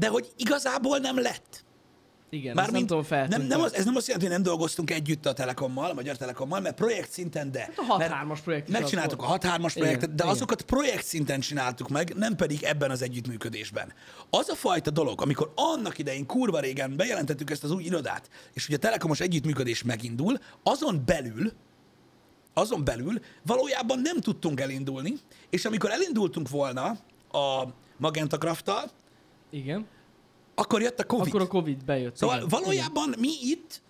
de 0.00 0.08
hogy 0.08 0.32
igazából 0.36 0.98
nem 0.98 1.20
lett. 1.20 1.64
Igen, 2.32 2.58
ezt 2.58 2.70
nem 2.70 2.86
tudom 2.86 3.04
nem, 3.08 3.42
nem 3.42 3.60
az, 3.60 3.74
ez 3.74 3.84
nem 3.84 3.96
azt 3.96 4.06
jelenti, 4.06 4.26
hogy 4.26 4.36
nem 4.36 4.44
dolgoztunk 4.44 4.90
együtt 4.90 5.26
a 5.26 5.32
Telekommal, 5.32 5.90
a 5.90 5.94
Magyar 5.94 6.16
Telekommal, 6.16 6.60
mert 6.60 6.74
projekt 6.74 7.10
szinten 7.10 7.52
de. 7.52 7.60
Hát 7.60 7.78
a 7.78 7.82
6 7.82 7.98
Mert 7.98 8.12
3-as 8.12 8.38
projekt 8.44 8.68
Megcsináltuk 8.68 9.22
a 9.22 9.38
6-3-as 9.38 9.72
projektet, 9.74 9.84
Igen, 9.84 10.16
de 10.16 10.22
igen. 10.22 10.28
azokat 10.28 10.62
projekt 10.62 11.04
szinten 11.04 11.40
csináltuk 11.40 11.88
meg, 11.88 12.14
nem 12.16 12.36
pedig 12.36 12.62
ebben 12.62 12.90
az 12.90 13.02
együttműködésben. 13.02 13.92
Az 14.30 14.48
a 14.48 14.54
fajta 14.54 14.90
dolog, 14.90 15.22
amikor 15.22 15.52
annak 15.54 15.98
idején 15.98 16.26
kurva 16.26 16.60
régen 16.60 16.96
bejelentettük 16.96 17.50
ezt 17.50 17.64
az 17.64 17.70
új 17.70 17.82
irodát, 17.82 18.28
és 18.52 18.66
ugye 18.66 18.76
a 18.76 18.78
Telekomos 18.78 19.20
együttműködés 19.20 19.82
megindul, 19.82 20.38
azon 20.62 21.02
belül 21.06 21.52
azon 22.54 22.84
belül 22.84 23.20
valójában 23.42 24.00
nem 24.00 24.20
tudtunk 24.20 24.60
elindulni, 24.60 25.14
és 25.50 25.64
amikor 25.64 25.90
elindultunk 25.90 26.48
volna 26.48 26.86
a 27.32 27.64
Magenta 27.96 28.38
Craft-tal, 28.38 28.90
Igen. 29.50 29.86
akkor 30.54 30.82
jött 30.82 31.00
a 31.00 31.04
Covid. 31.04 31.26
Akkor 31.26 31.40
a 31.40 31.46
Covid 31.46 31.84
bejött. 31.84 32.16
Szóval 32.16 32.36
igen. 32.36 32.48
valójában 32.48 33.14
mi 33.18 33.30
itt 33.42 33.82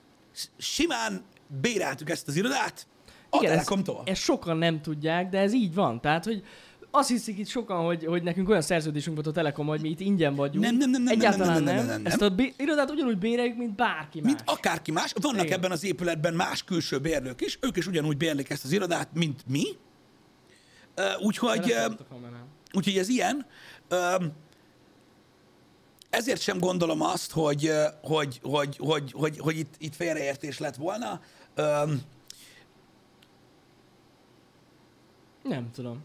simán 0.56 1.22
béreltük 1.60 2.10
ezt 2.10 2.28
az 2.28 2.36
irodát 2.36 2.86
a 3.30 3.36
Igen, 3.36 3.50
Telekomtól. 3.50 3.96
ezt, 3.98 4.08
ezt 4.08 4.20
sokan 4.20 4.56
nem 4.56 4.80
tudják, 4.82 5.28
de 5.28 5.38
ez 5.38 5.52
így 5.52 5.74
van. 5.74 6.00
Tehát, 6.00 6.24
hogy 6.24 6.42
azt 6.90 7.08
hiszik 7.08 7.38
itt 7.38 7.46
sokan, 7.46 7.84
hogy, 7.84 8.04
hogy 8.04 8.22
nekünk 8.22 8.48
olyan 8.48 8.60
szerződésünk 8.62 9.14
volt 9.14 9.26
a 9.28 9.32
Telekom, 9.32 9.66
hogy 9.66 9.80
mi 9.80 9.88
itt 9.88 10.00
ingyen 10.00 10.34
vagyunk. 10.34 10.64
Nem, 10.64 10.76
nem, 10.76 10.90
nem, 10.90 11.02
nem, 11.02 11.12
Egyáltalán 11.12 11.52
nem, 11.52 11.64
nem, 11.64 11.74
nem, 11.74 11.86
nem, 11.86 12.02
nem. 12.02 12.12
Ezt 12.12 12.22
a 12.22 12.30
bé- 12.30 12.54
irodát 12.58 12.90
ugyanúgy 12.90 13.18
béreljük, 13.18 13.56
mint 13.56 13.74
bárki 13.74 14.20
más. 14.20 14.32
Mint 14.32 14.42
akárki 14.44 14.92
más. 14.92 15.12
Vannak 15.20 15.44
Igen. 15.44 15.58
ebben 15.58 15.70
az 15.70 15.84
épületben 15.84 16.34
más 16.34 16.64
külső 16.64 16.98
bérlők 16.98 17.40
is, 17.40 17.58
ők 17.60 17.76
is 17.76 17.86
ugyanúgy 17.86 18.16
bérlik 18.16 18.50
ezt 18.50 18.64
az 18.64 18.72
irodát, 18.72 19.08
mint 19.14 19.44
mi. 19.48 19.64
Úgyhogy, 21.20 21.74
nem. 21.76 21.96
úgyhogy 22.72 22.96
ez 22.96 23.08
ilyen. 23.08 23.46
Ezért 26.10 26.40
sem 26.40 26.58
gondolom 26.58 27.00
azt, 27.00 27.32
hogy, 27.32 27.72
hogy, 28.02 28.40
hogy, 28.42 28.76
hogy, 28.78 29.12
hogy, 29.12 29.38
hogy 29.38 29.58
itt, 29.58 29.74
itt 29.78 29.94
félreértés 29.94 30.58
lett 30.58 30.76
volna. 30.76 31.20
Ö, 31.54 31.92
Nem 35.42 35.70
tudom. 35.74 36.02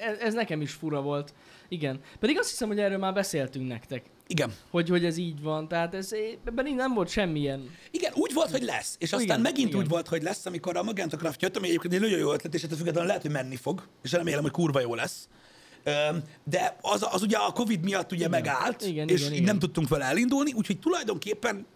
Ez, 0.00 0.18
ez 0.18 0.34
nekem 0.34 0.60
is 0.60 0.72
fura 0.72 1.02
volt. 1.02 1.34
Igen. 1.68 2.00
Pedig 2.18 2.38
azt 2.38 2.50
hiszem, 2.50 2.68
hogy 2.68 2.78
erről 2.78 2.98
már 2.98 3.14
beszéltünk 3.14 3.68
nektek. 3.68 4.04
Igen. 4.26 4.52
Hogy, 4.70 4.88
hogy 4.88 5.04
ez 5.04 5.16
így 5.16 5.42
van. 5.42 5.68
Tehát 5.68 5.94
ez, 5.94 6.10
ebben 6.44 6.74
nem 6.74 6.94
volt 6.94 7.08
semmilyen. 7.08 7.70
Igen, 7.90 8.12
úgy 8.14 8.32
volt, 8.32 8.50
hogy 8.50 8.62
lesz. 8.62 8.96
És 8.98 9.12
aztán 9.12 9.26
Igen, 9.26 9.40
megint 9.40 9.68
igen. 9.68 9.80
úgy 9.80 9.88
volt, 9.88 10.08
hogy 10.08 10.22
lesz, 10.22 10.46
amikor 10.46 10.76
a 10.76 10.82
Magenta 10.82 11.16
Craft 11.16 11.42
jött, 11.42 11.56
ami 11.56 11.66
egyébként 11.66 11.94
egy 11.94 12.00
nagyon 12.00 12.18
jó 12.18 12.32
ötlet, 12.32 12.54
és 12.54 12.62
ettől 12.62 12.76
függetlenül 12.76 13.08
lehet, 13.08 13.22
hogy 13.22 13.32
menni 13.32 13.56
fog, 13.56 13.86
és 14.02 14.12
remélem, 14.12 14.42
hogy 14.42 14.50
kurva 14.50 14.80
jó 14.80 14.94
lesz. 14.94 15.28
De 16.44 16.76
az, 16.80 17.06
az 17.10 17.22
ugye 17.22 17.36
a 17.36 17.52
Covid 17.52 17.84
miatt 17.84 18.12
ugye 18.12 18.28
megállt, 18.28 18.82
Igen, 18.82 19.08
és 19.08 19.20
igen, 19.20 19.32
így 19.32 19.38
igen. 19.38 19.44
nem 19.44 19.58
tudtunk 19.58 19.88
vele 19.88 20.04
elindulni, 20.04 20.52
úgyhogy 20.52 20.78
tulajdonképpen 20.78 21.66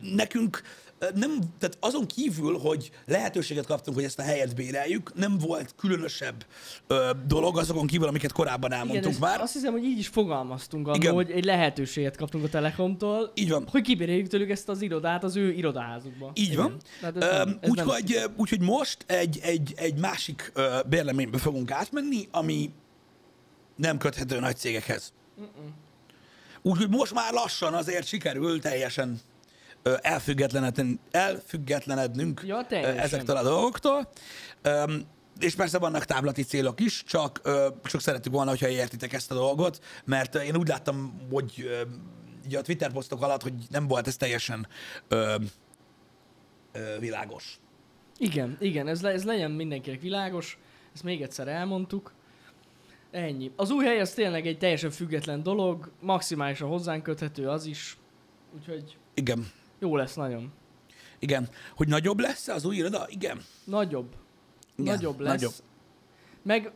nekünk 0.00 0.62
nem, 0.98 1.38
tehát 1.58 1.76
azon 1.80 2.06
kívül, 2.06 2.58
hogy 2.58 2.90
lehetőséget 3.06 3.66
kaptunk, 3.66 3.96
hogy 3.96 4.04
ezt 4.06 4.18
a 4.18 4.22
helyet 4.22 4.54
béreljük, 4.54 5.14
nem 5.14 5.38
volt 5.38 5.74
különösebb 5.76 6.46
ö, 6.86 7.10
dolog 7.26 7.58
azokon 7.58 7.86
kívül, 7.86 8.08
amiket 8.08 8.32
korábban 8.32 8.72
elmondtunk 8.72 9.14
ez, 9.14 9.20
már. 9.20 9.40
Azt 9.40 9.52
hiszem, 9.52 9.72
hogy 9.72 9.84
így 9.84 9.98
is 9.98 10.08
fogalmaztunk 10.08 10.86
annól, 10.86 11.00
Igen. 11.00 11.14
hogy 11.14 11.30
egy 11.30 11.44
lehetőséget 11.44 12.16
kaptunk 12.16 12.44
a 12.44 12.48
Telekomtól, 12.48 13.30
Így 13.34 13.50
van. 13.50 13.68
hogy 13.70 13.82
kibéreljük 13.82 14.26
tőlük 14.26 14.50
ezt 14.50 14.68
az 14.68 14.82
irodát 14.82 15.24
az 15.24 15.36
ő 15.36 15.52
irodaházukba. 15.52 16.30
Így 16.34 16.52
Igen. 16.52 16.78
van. 17.02 17.58
Úgyhogy 17.62 18.20
úgyhogy 18.36 18.60
most 18.60 19.04
egy, 19.06 19.38
egy, 19.42 19.72
egy 19.76 19.98
másik 19.98 20.50
ö, 20.54 20.78
bérleménybe 20.88 21.38
fogunk 21.38 21.70
átmenni, 21.70 22.28
ami 22.30 22.70
nem 23.76 23.98
köthető 23.98 24.40
nagy 24.40 24.56
cégekhez. 24.56 25.12
Úgyhogy 26.62 26.88
most 26.88 27.14
már 27.14 27.32
lassan 27.32 27.74
azért 27.74 28.06
sikerül 28.06 28.60
teljesen 28.60 29.20
elfüggetlenednünk 31.10 32.42
Ja, 32.46 32.66
teljesen. 32.68 32.98
ezektől 32.98 33.36
a 33.36 33.42
dolgoktól. 33.42 34.10
És 35.38 35.54
persze 35.54 35.78
vannak 35.78 36.04
távlati 36.04 36.42
célok 36.42 36.80
is, 36.80 37.02
csak, 37.06 37.40
csak 37.84 38.00
szerettük 38.00 38.32
volna, 38.32 38.50
hogyha 38.50 38.68
értitek 38.68 39.12
ezt 39.12 39.30
a 39.30 39.34
dolgot, 39.34 39.84
mert 40.04 40.34
én 40.34 40.56
úgy 40.56 40.68
láttam, 40.68 41.26
hogy 41.30 41.70
ugye 42.44 42.58
a 42.58 42.62
Twitter 42.62 42.92
posztok 42.92 43.22
alatt, 43.22 43.42
hogy 43.42 43.54
nem 43.70 43.86
volt 43.86 44.06
ez 44.06 44.16
teljesen 44.16 44.66
világos. 46.98 47.60
Igen, 48.18 48.56
igen, 48.60 48.88
ez, 48.88 49.02
le, 49.02 49.10
ez 49.10 49.24
legyen 49.24 49.50
mindenkinek 49.50 50.00
világos, 50.00 50.58
ezt 50.94 51.02
még 51.02 51.22
egyszer 51.22 51.48
elmondtuk. 51.48 52.12
Ennyi. 53.10 53.50
Az 53.56 53.70
új 53.70 53.84
hely 53.84 54.00
az 54.00 54.12
tényleg 54.12 54.46
egy 54.46 54.58
teljesen 54.58 54.90
független 54.90 55.42
dolog, 55.42 55.90
maximálisan 56.00 56.68
hozzánk 56.68 57.02
köthető 57.02 57.48
az 57.48 57.66
is, 57.66 57.96
úgyhogy 58.54 58.96
Igen. 59.14 59.46
jó 59.78 59.96
lesz 59.96 60.14
nagyon. 60.14 60.52
Igen. 61.18 61.48
Hogy 61.76 61.88
nagyobb 61.88 62.18
lesz 62.18 62.48
az 62.48 62.64
új 62.64 62.76
iroda? 62.76 63.06
Igen. 63.08 63.40
Nagyobb. 63.64 64.14
Igen, 64.76 64.94
Nagyobb 64.94 65.20
lesz. 65.20 65.32
nagyobb. 65.32 65.52
Meg 66.42 66.72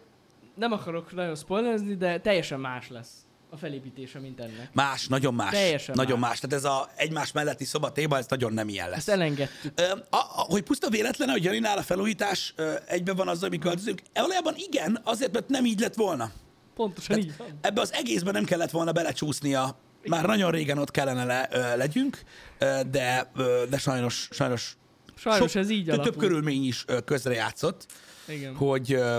nem 0.55 0.73
akarok 0.73 1.13
nagyon 1.15 1.35
spoilerezni, 1.35 1.95
de 1.95 2.21
teljesen 2.21 2.61
más 2.61 2.89
lesz 2.89 3.27
a 3.51 3.57
felépítése, 3.57 4.19
mint 4.19 4.41
ennek. 4.41 4.71
Más, 4.73 5.07
nagyon 5.07 5.35
más. 5.35 5.51
Teljesen 5.51 5.95
nagyon 5.95 6.19
más. 6.19 6.29
más. 6.31 6.39
Tehát 6.41 6.57
ez 6.57 6.65
a 6.71 6.89
egymás 6.97 7.33
melletti 7.33 7.65
szoba 7.65 7.93
téma, 7.93 8.17
ez 8.19 8.27
nagyon 8.29 8.53
nem 8.53 8.69
ilyen 8.69 8.89
lesz. 8.89 8.99
Ezt 8.99 9.09
elengedtük. 9.09 9.73
Ö, 9.75 9.83
a, 9.91 10.17
a, 10.17 10.45
hogy 10.49 10.63
puszta 10.63 10.89
véletlen, 10.91 11.29
hogy 11.29 11.45
Janinál 11.45 11.79
a 11.79 11.83
felújítás 11.83 12.53
ö, 12.57 12.75
egyben 12.87 13.17
van 13.17 13.29
azzal, 13.29 13.49
amikor 13.49 13.67
költözünk. 13.71 14.03
Valójában 14.15 14.55
igen, 14.57 15.01
azért, 15.05 15.33
mert 15.33 15.49
nem 15.49 15.65
így 15.65 15.81
lett 15.81 15.95
volna. 15.95 16.31
Pontosan 16.75 17.19
így 17.19 17.37
van. 17.37 17.59
Ebbe 17.61 17.81
az 17.81 17.93
egészben 17.93 18.33
nem 18.33 18.45
kellett 18.45 18.71
volna 18.71 18.93
belecsúsznia. 18.93 19.79
Már 20.07 20.25
nagyon 20.25 20.51
régen 20.51 20.79
ott 20.79 20.91
kellene 20.91 21.25
le, 21.25 21.49
ö, 21.53 21.77
legyünk, 21.77 22.23
ö, 22.59 22.81
de, 22.91 23.31
ö, 23.37 23.63
de 23.71 23.79
sajnos, 23.79 24.29
sajnos 24.31 24.77
Sajnos 25.15 25.51
sok- 25.51 25.63
ez 25.63 25.71
így 25.71 25.85
több, 25.85 26.03
több 26.03 26.17
körülmény 26.17 26.65
is 26.67 26.85
ö, 26.87 27.01
közrejátszott, 27.01 27.87
Igen. 28.29 28.55
hogy, 28.55 28.93
ö, 28.93 29.19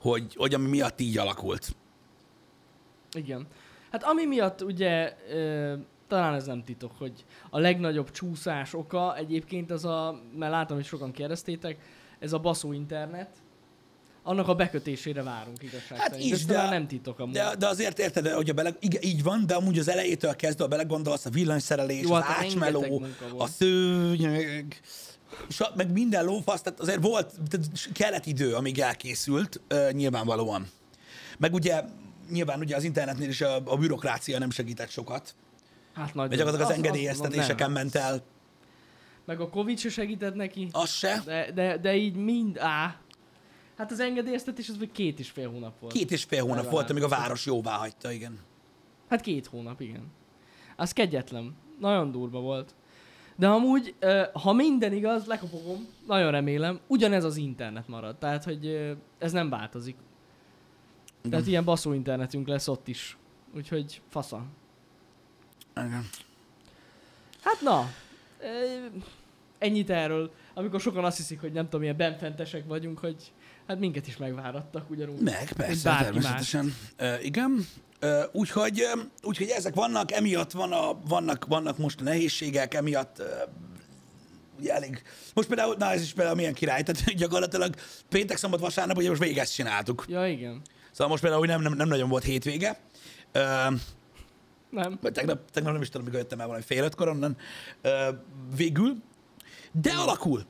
hogy, 0.00 0.34
hogy 0.36 0.54
ami 0.54 0.68
miatt 0.68 1.00
így 1.00 1.18
alakult. 1.18 1.76
Igen. 3.12 3.46
Hát 3.92 4.02
ami 4.04 4.24
miatt 4.26 4.62
ugye, 4.62 5.16
ö, 5.32 5.74
talán 6.08 6.34
ez 6.34 6.46
nem 6.46 6.64
titok, 6.64 6.92
hogy 6.98 7.12
a 7.50 7.58
legnagyobb 7.58 8.10
csúszás 8.10 8.74
oka 8.74 9.16
egyébként 9.16 9.70
az 9.70 9.84
a, 9.84 10.20
mert 10.38 10.52
látom, 10.52 10.76
hogy 10.76 10.86
sokan 10.86 11.12
kérdeztétek, 11.12 11.76
ez 12.18 12.32
a 12.32 12.38
baszó 12.38 12.72
internet. 12.72 13.28
Annak 14.22 14.48
a 14.48 14.54
bekötésére 14.54 15.22
várunk 15.22 15.62
igazság 15.62 15.98
Hát 15.98 16.10
szerint. 16.12 16.32
is, 16.32 16.44
de- 16.44 16.54
talán 16.54 16.68
nem 16.70 16.86
titok 16.86 17.18
amúgy. 17.18 17.34
De, 17.34 17.54
de 17.58 17.66
azért 17.68 17.98
érted, 17.98 18.28
hogy 18.28 18.50
a 18.50 18.52
bele, 18.52 18.74
igen, 18.80 19.02
így 19.02 19.22
van, 19.22 19.46
de 19.46 19.54
amúgy 19.54 19.78
az 19.78 19.88
elejétől 19.88 20.36
kezdve, 20.36 20.62
ha 20.62 20.68
belegondolsz, 20.68 21.26
a 21.26 21.30
villanyszerelés, 21.30 22.02
Jó, 22.02 22.12
az 22.12 22.22
hát 22.22 22.44
ácsmeló, 22.44 23.02
a 23.38 23.46
szőnyeg, 23.46 24.80
a- 25.58 25.70
meg 25.76 25.92
minden 25.92 26.24
lófasz, 26.24 26.60
tehát 26.62 26.80
azért 26.80 27.02
volt, 27.02 27.34
tehát 27.50 27.66
kellett 27.92 28.26
idő, 28.26 28.54
amíg 28.54 28.78
elkészült, 28.78 29.60
uh, 29.70 29.90
nyilvánvalóan. 29.92 30.66
Meg 31.38 31.54
ugye, 31.54 31.82
nyilván 32.30 32.60
ugye 32.60 32.76
az 32.76 32.84
internetnél 32.84 33.28
is 33.28 33.40
a, 33.40 33.56
a 33.64 33.76
bürokrácia 33.76 34.38
nem 34.38 34.50
segített 34.50 34.88
sokat, 34.90 35.34
hát 35.94 36.14
nagyon. 36.14 36.28
mert 36.28 36.30
gyakorlatilag 36.30 36.60
az, 36.70 36.70
Az- 36.70 36.84
engedélyeztetéseken 36.84 37.72
nem. 37.72 37.82
ment 37.82 37.94
el, 37.94 38.22
Meg 39.24 39.40
a 39.40 39.48
Covid 39.48 39.78
se 39.78 39.88
segített 39.88 40.34
neki. 40.34 40.68
az 40.72 40.90
se. 40.90 41.22
De, 41.24 41.50
de, 41.52 41.78
de 41.78 41.96
így 41.96 42.16
mind, 42.16 42.56
á. 42.58 42.96
Hát 43.76 43.90
az 43.90 44.00
engedélyeztetés 44.00 44.68
az 44.68 44.76
még 44.76 44.92
két 44.92 45.18
és 45.18 45.30
fél 45.30 45.50
hónap 45.50 45.80
volt. 45.80 45.92
Két 45.92 46.10
és 46.10 46.24
fél 46.24 46.38
hónap 46.40 46.54
Legalább. 46.56 46.74
volt, 46.74 46.90
amíg 46.90 47.02
a 47.02 47.08
város 47.08 47.46
jóvá 47.46 47.72
hagyta, 47.76 48.10
igen. 48.10 48.38
Hát 49.08 49.20
két 49.20 49.46
hónap, 49.46 49.80
igen. 49.80 50.02
Az 50.76 50.92
kegyetlen. 50.92 51.56
Nagyon 51.78 52.10
durva 52.10 52.40
volt. 52.40 52.74
De 53.36 53.48
amúgy, 53.48 53.94
ha 54.32 54.52
minden 54.52 54.92
igaz, 54.92 55.26
lekopogom, 55.26 55.86
nagyon 56.06 56.30
remélem, 56.30 56.80
ugyanez 56.86 57.24
az 57.24 57.36
internet 57.36 57.88
marad. 57.88 58.16
Tehát, 58.18 58.44
hogy 58.44 58.94
ez 59.18 59.32
nem 59.32 59.50
változik. 59.50 59.96
Tehát 61.30 61.46
ilyen 61.46 61.64
baszó 61.64 61.92
internetünk 61.92 62.48
lesz 62.48 62.68
ott 62.68 62.88
is. 62.88 63.16
Úgyhogy 63.54 64.00
fasza. 64.08 64.44
igen. 65.76 66.08
Hát 67.42 67.60
na, 67.60 67.90
ennyit 69.58 69.90
erről. 69.90 70.32
Amikor 70.54 70.80
sokan 70.80 71.04
azt 71.04 71.16
hiszik, 71.16 71.40
hogy 71.40 71.52
nem 71.52 71.64
tudom, 71.64 71.82
ilyen 71.82 71.96
benfentesek 71.96 72.66
vagyunk, 72.66 72.98
hogy 72.98 73.32
hát 73.66 73.78
minket 73.78 74.06
is 74.06 74.16
megvárattak 74.16 74.90
ugyanúgy. 74.90 75.20
Meg, 75.20 75.52
persze, 75.52 75.88
bárki 75.88 76.04
természetesen. 76.04 76.74
Uh, 77.00 77.24
igen. 77.24 77.66
Uh, 78.02 78.22
úgyhogy, 78.32 78.82
uh, 78.94 79.00
úgyhogy 79.22 79.48
ezek 79.48 79.74
vannak, 79.74 80.12
emiatt 80.12 80.50
van 80.50 80.72
a, 80.72 80.98
vannak, 81.08 81.46
vannak 81.46 81.78
most 81.78 82.00
nehézségek, 82.00 82.74
emiatt 82.74 83.18
uh, 83.18 83.26
ugye 84.58 84.74
elég... 84.74 85.02
Most 85.34 85.48
például, 85.48 85.74
na 85.78 85.90
ez 85.90 86.02
is 86.02 86.12
például 86.12 86.36
milyen 86.36 86.54
király, 86.54 86.82
tehát 86.82 87.14
gyakorlatilag 87.14 87.74
péntek, 88.08 88.36
szombat, 88.36 88.60
vasárnap, 88.60 88.96
ugye 88.96 89.08
most 89.08 89.20
végig 89.20 89.38
ezt 89.38 89.54
csináltuk. 89.54 90.04
Ja, 90.08 90.26
igen. 90.26 90.62
Szóval 90.90 91.08
most 91.08 91.22
például 91.22 91.46
nem, 91.46 91.62
nem, 91.62 91.72
nem 91.72 91.88
nagyon 91.88 92.08
volt 92.08 92.24
hétvége. 92.24 92.78
Uh, 93.34 93.42
Nem. 94.70 94.98
vagy 95.02 95.12
tegnap, 95.12 95.50
tegnap 95.50 95.72
nem 95.72 95.82
is 95.82 95.88
tudom, 95.88 96.04
mikor 96.06 96.20
jöttem 96.20 96.40
el 96.40 96.46
valami 96.46 96.64
fél 96.64 96.84
ötkor 96.84 97.08
onnan. 97.08 97.36
Uh, 97.84 97.90
végül. 98.56 98.96
De 99.72 99.92
alakul. 99.92 100.44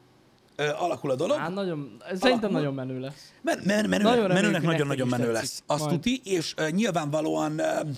Uh, 0.59 0.83
alakul 0.83 1.11
a 1.11 1.15
dolog. 1.15 1.39
Hát 1.39 1.55
nagyon, 1.55 1.97
szerintem 2.01 2.31
Alakul. 2.33 2.51
nagyon 2.51 2.75
menő 2.75 3.01
lesz. 3.01 3.33
Men, 3.43 3.61
men, 3.65 3.89
menő, 3.89 4.03
Nagyon 4.05 4.31
menőnek 4.31 4.63
nagyon-nagyon 4.63 5.09
menő 5.09 5.33
lesz. 5.33 5.63
Azt 5.67 5.81
Majd. 5.85 5.95
tuti, 5.95 6.21
és 6.25 6.55
uh, 6.59 6.71
nyilvánvalóan 6.71 7.53
uh, 7.61 7.89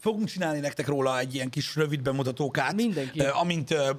fogunk 0.00 0.28
csinálni 0.28 0.60
nektek 0.60 0.86
róla 0.86 1.18
egy 1.18 1.34
ilyen 1.34 1.50
kis 1.50 1.76
rövid 1.76 2.02
bemutatókát, 2.02 2.74
Mindenképp. 2.74 3.22
ö, 3.22 3.28
amint 3.32 3.70
ö, 3.70 3.90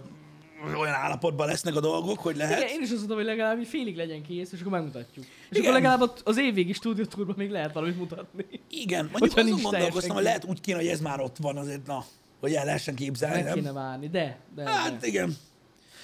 olyan 0.65 0.93
állapotban 0.93 1.47
lesznek 1.47 1.75
a 1.75 1.79
dolgok, 1.79 2.19
hogy 2.19 2.35
lehet. 2.35 2.57
Igen, 2.59 2.69
én 2.69 2.81
is 2.81 2.89
azt 2.89 2.99
mondom, 2.99 3.17
hogy 3.17 3.25
legalább 3.25 3.59
így 3.59 3.67
félig 3.67 3.95
legyen 3.95 4.21
kész, 4.21 4.51
és 4.51 4.59
akkor 4.59 4.71
megmutatjuk. 4.71 5.25
És 5.25 5.57
Igen. 5.57 5.61
akkor 5.61 5.81
legalább 5.81 6.11
az 6.23 6.37
évvégi 6.37 6.73
stúdiótúrban 6.73 7.35
még 7.37 7.49
lehet 7.49 7.73
valamit 7.73 7.97
mutatni. 7.97 8.45
Igen, 8.69 9.09
mondjuk 9.11 9.37
azon 9.37 9.61
gondolkoztam, 9.61 10.15
hogy 10.15 10.23
lehet 10.23 10.45
úgy 10.45 10.61
kéne, 10.61 10.77
hogy 10.77 10.87
ez 10.87 10.99
már 10.99 11.19
ott 11.19 11.37
van 11.37 11.57
azért, 11.57 11.85
na, 11.87 12.05
hogy 12.39 12.53
el 12.53 12.65
lehessen 12.65 12.95
képzelni, 12.95 13.35
Meg 13.35 13.45
nem? 13.45 13.53
kéne 13.53 13.71
várni, 13.71 14.09
de, 14.09 14.37
de, 14.55 14.69
Hát 14.69 14.97
de. 14.97 15.07
igen. 15.07 15.35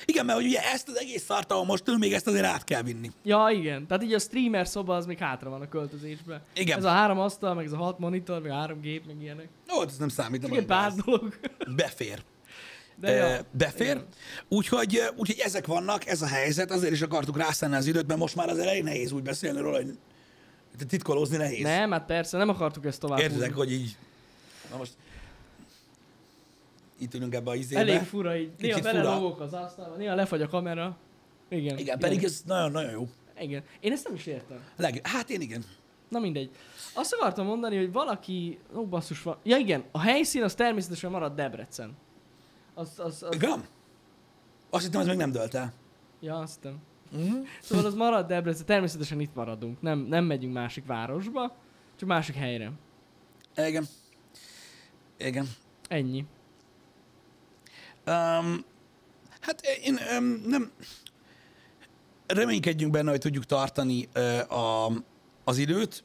Igen, 0.06 0.26
mert 0.26 0.38
hogy 0.38 0.48
ugye 0.48 0.60
ezt 0.74 0.88
az 0.88 0.98
egész 0.98 1.24
szartalom 1.24 1.66
most 1.66 1.98
még 1.98 2.14
ezt 2.14 2.28
azért 2.28 2.46
át 2.46 2.64
kell 2.64 2.82
vinni. 2.82 3.12
Ja, 3.24 3.50
igen. 3.52 3.88
Tehát 3.88 4.04
így 4.04 4.14
a 4.14 4.20
streamer 4.20 4.68
szoba 4.68 4.96
az 4.96 5.06
még 5.06 5.18
hátra 5.18 5.50
van 5.50 5.62
a 5.62 5.70
költözésben. 5.70 6.42
Igen. 6.54 6.78
Ez 6.78 6.84
a 6.84 6.90
három 6.90 7.20
asztal, 7.20 7.54
meg 7.54 7.66
ez 7.66 7.72
a 7.72 7.78
hat 7.78 8.00
monitor, 8.00 8.42
meg 8.42 8.52
a 8.52 8.54
három 8.54 8.82
gép, 8.82 9.06
meg 9.06 9.22
ilyenek. 9.22 9.48
Ó, 9.78 9.84
ez 9.84 9.98
nem 9.98 10.10
számít, 10.10 10.48
Igen, 10.48 10.66
pár 10.66 10.92
dolog. 10.94 11.40
Befér. 11.76 12.22
De 13.00 13.12
ja. 13.12 13.42
Befér. 13.52 13.88
Igen. 13.88 14.06
Úgyhogy, 14.48 15.02
úgyhogy 15.16 15.40
ezek 15.40 15.68
vannak, 15.68 16.08
ez 16.08 16.22
a 16.22 16.28
helyzet, 16.28 16.72
azért 16.72 16.94
is 16.94 17.02
akartuk 17.02 17.38
rászállni 17.38 17.76
az 17.76 17.86
időt, 17.86 18.08
mert 18.08 18.20
most 18.20 18.36
már 18.36 18.50
az 18.50 18.58
elején 18.58 18.84
nehéz 18.84 19.12
úgy 19.12 19.24
beszélni 19.24 19.60
róla, 19.60 19.76
hogy 19.76 19.98
titkolózni 20.88 21.38
nehéz. 21.38 21.64
Nem, 21.64 21.92
hát 21.92 22.06
persze, 22.06 22.38
nem 22.38 22.50
akartuk 22.50 22.86
ezt 22.86 23.00
tovább 23.00 23.20
Értedek, 23.20 23.54
hogy 23.54 23.72
így... 23.72 23.98
Na 24.72 24.78
most... 24.78 24.94
Itt 27.00 27.14
ülünk 27.14 27.36
ebbe 27.36 27.50
a 27.50 27.56
izébe. 27.56 27.80
Elég 27.80 28.02
fura 28.02 28.38
így. 28.38 28.52
Néha 28.58 28.80
belelogok 28.80 29.40
az 29.40 29.54
asztalba, 29.54 29.96
néha 29.96 30.16
lefagy 30.16 30.42
a 30.42 30.48
kamera. 30.48 30.98
Igen. 31.50 31.78
Igen, 31.78 32.00
pedig 32.00 32.24
ez 32.24 32.42
nagyon-nagyon 32.46 32.92
jó. 32.92 33.08
Igen. 33.40 33.64
Én 33.80 33.92
ezt 33.92 34.06
nem 34.08 34.16
is 34.16 34.26
értem. 34.26 34.58
Leg... 34.76 35.00
Hát 35.04 35.30
én 35.30 35.42
igen. 35.42 35.64
Na 36.10 36.20
mindegy. 36.20 36.50
Azt 36.94 37.14
akartam 37.14 37.46
mondani, 37.46 37.78
hogy 37.78 37.92
valaki... 37.92 38.60
Ó, 38.76 38.86
basszus 38.86 39.22
van. 39.22 39.38
Ja 39.44 39.58
igen, 39.58 39.84
a 39.92 40.00
helyszín 40.00 40.44
az 40.44 40.54
természetesen 40.54 41.12
marad 41.12 41.36
Debrecen. 41.36 41.98
Az, 42.80 43.00
az, 43.00 43.24
az... 43.24 43.36
Igen? 43.36 43.64
Azt 44.70 44.84
hittem, 44.84 45.02
ez 45.02 45.08
még 45.08 45.18
nem 45.18 45.32
dölt 45.32 45.54
el. 45.54 45.74
Ja, 46.20 46.38
azt 46.38 46.60
hiszem. 46.62 46.78
Mhm. 47.12 47.38
Szóval 47.62 47.86
az 47.86 47.94
marad 47.94 48.28
Debrecen, 48.28 48.66
természetesen 48.66 49.20
itt 49.20 49.36
maradunk. 49.36 49.82
Nem, 49.82 50.00
nem 50.00 50.26
megyünk 50.26 50.54
másik 50.54 50.86
városba, 50.86 51.56
csak 51.96 52.10
másik 52.10 52.36
helyre. 52.36 52.72
Igen. 53.56 53.86
Igen. 55.18 55.50
Ennyi. 55.88 56.26
Um, 58.08 58.66
hát 59.40 59.62
én 59.84 59.98
um, 60.18 60.42
nem... 60.46 60.72
Reménykedjünk 62.28 62.92
benne, 62.92 63.10
hogy 63.10 63.20
tudjuk 63.20 63.46
tartani 63.46 64.10
uh, 64.16 64.58
a, 64.60 64.92
az 65.44 65.58
időt. 65.58 66.04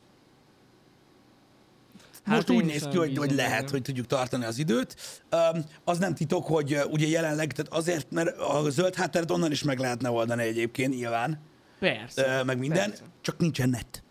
Hát 2.24 2.34
Most 2.36 2.50
úgy 2.50 2.64
néz 2.64 2.88
ki, 2.88 2.96
hogy, 2.96 3.16
hogy 3.16 3.30
lehet, 3.32 3.70
hogy 3.70 3.82
tudjuk 3.82 4.06
tartani 4.06 4.44
az 4.44 4.58
időt. 4.58 4.96
Um, 5.54 5.64
az 5.84 5.98
nem 5.98 6.14
titok, 6.14 6.46
hogy 6.46 6.72
uh, 6.74 6.92
ugye 6.92 7.06
jelenleg, 7.06 7.52
tehát 7.52 7.72
azért, 7.72 8.10
mert 8.10 8.38
a 8.38 8.70
zöld 8.70 8.94
hátteret 8.94 9.30
onnan 9.30 9.50
is 9.50 9.62
meg 9.62 9.78
lehetne 9.78 10.10
oldani 10.10 10.42
egyébként, 10.42 10.94
nyilván, 10.94 11.40
Persze. 11.78 12.40
uh, 12.40 12.46
meg 12.46 12.58
minden, 12.58 12.88
Persze. 12.88 13.04
csak 13.20 13.38
nincsen 13.38 13.68
net. 13.68 14.02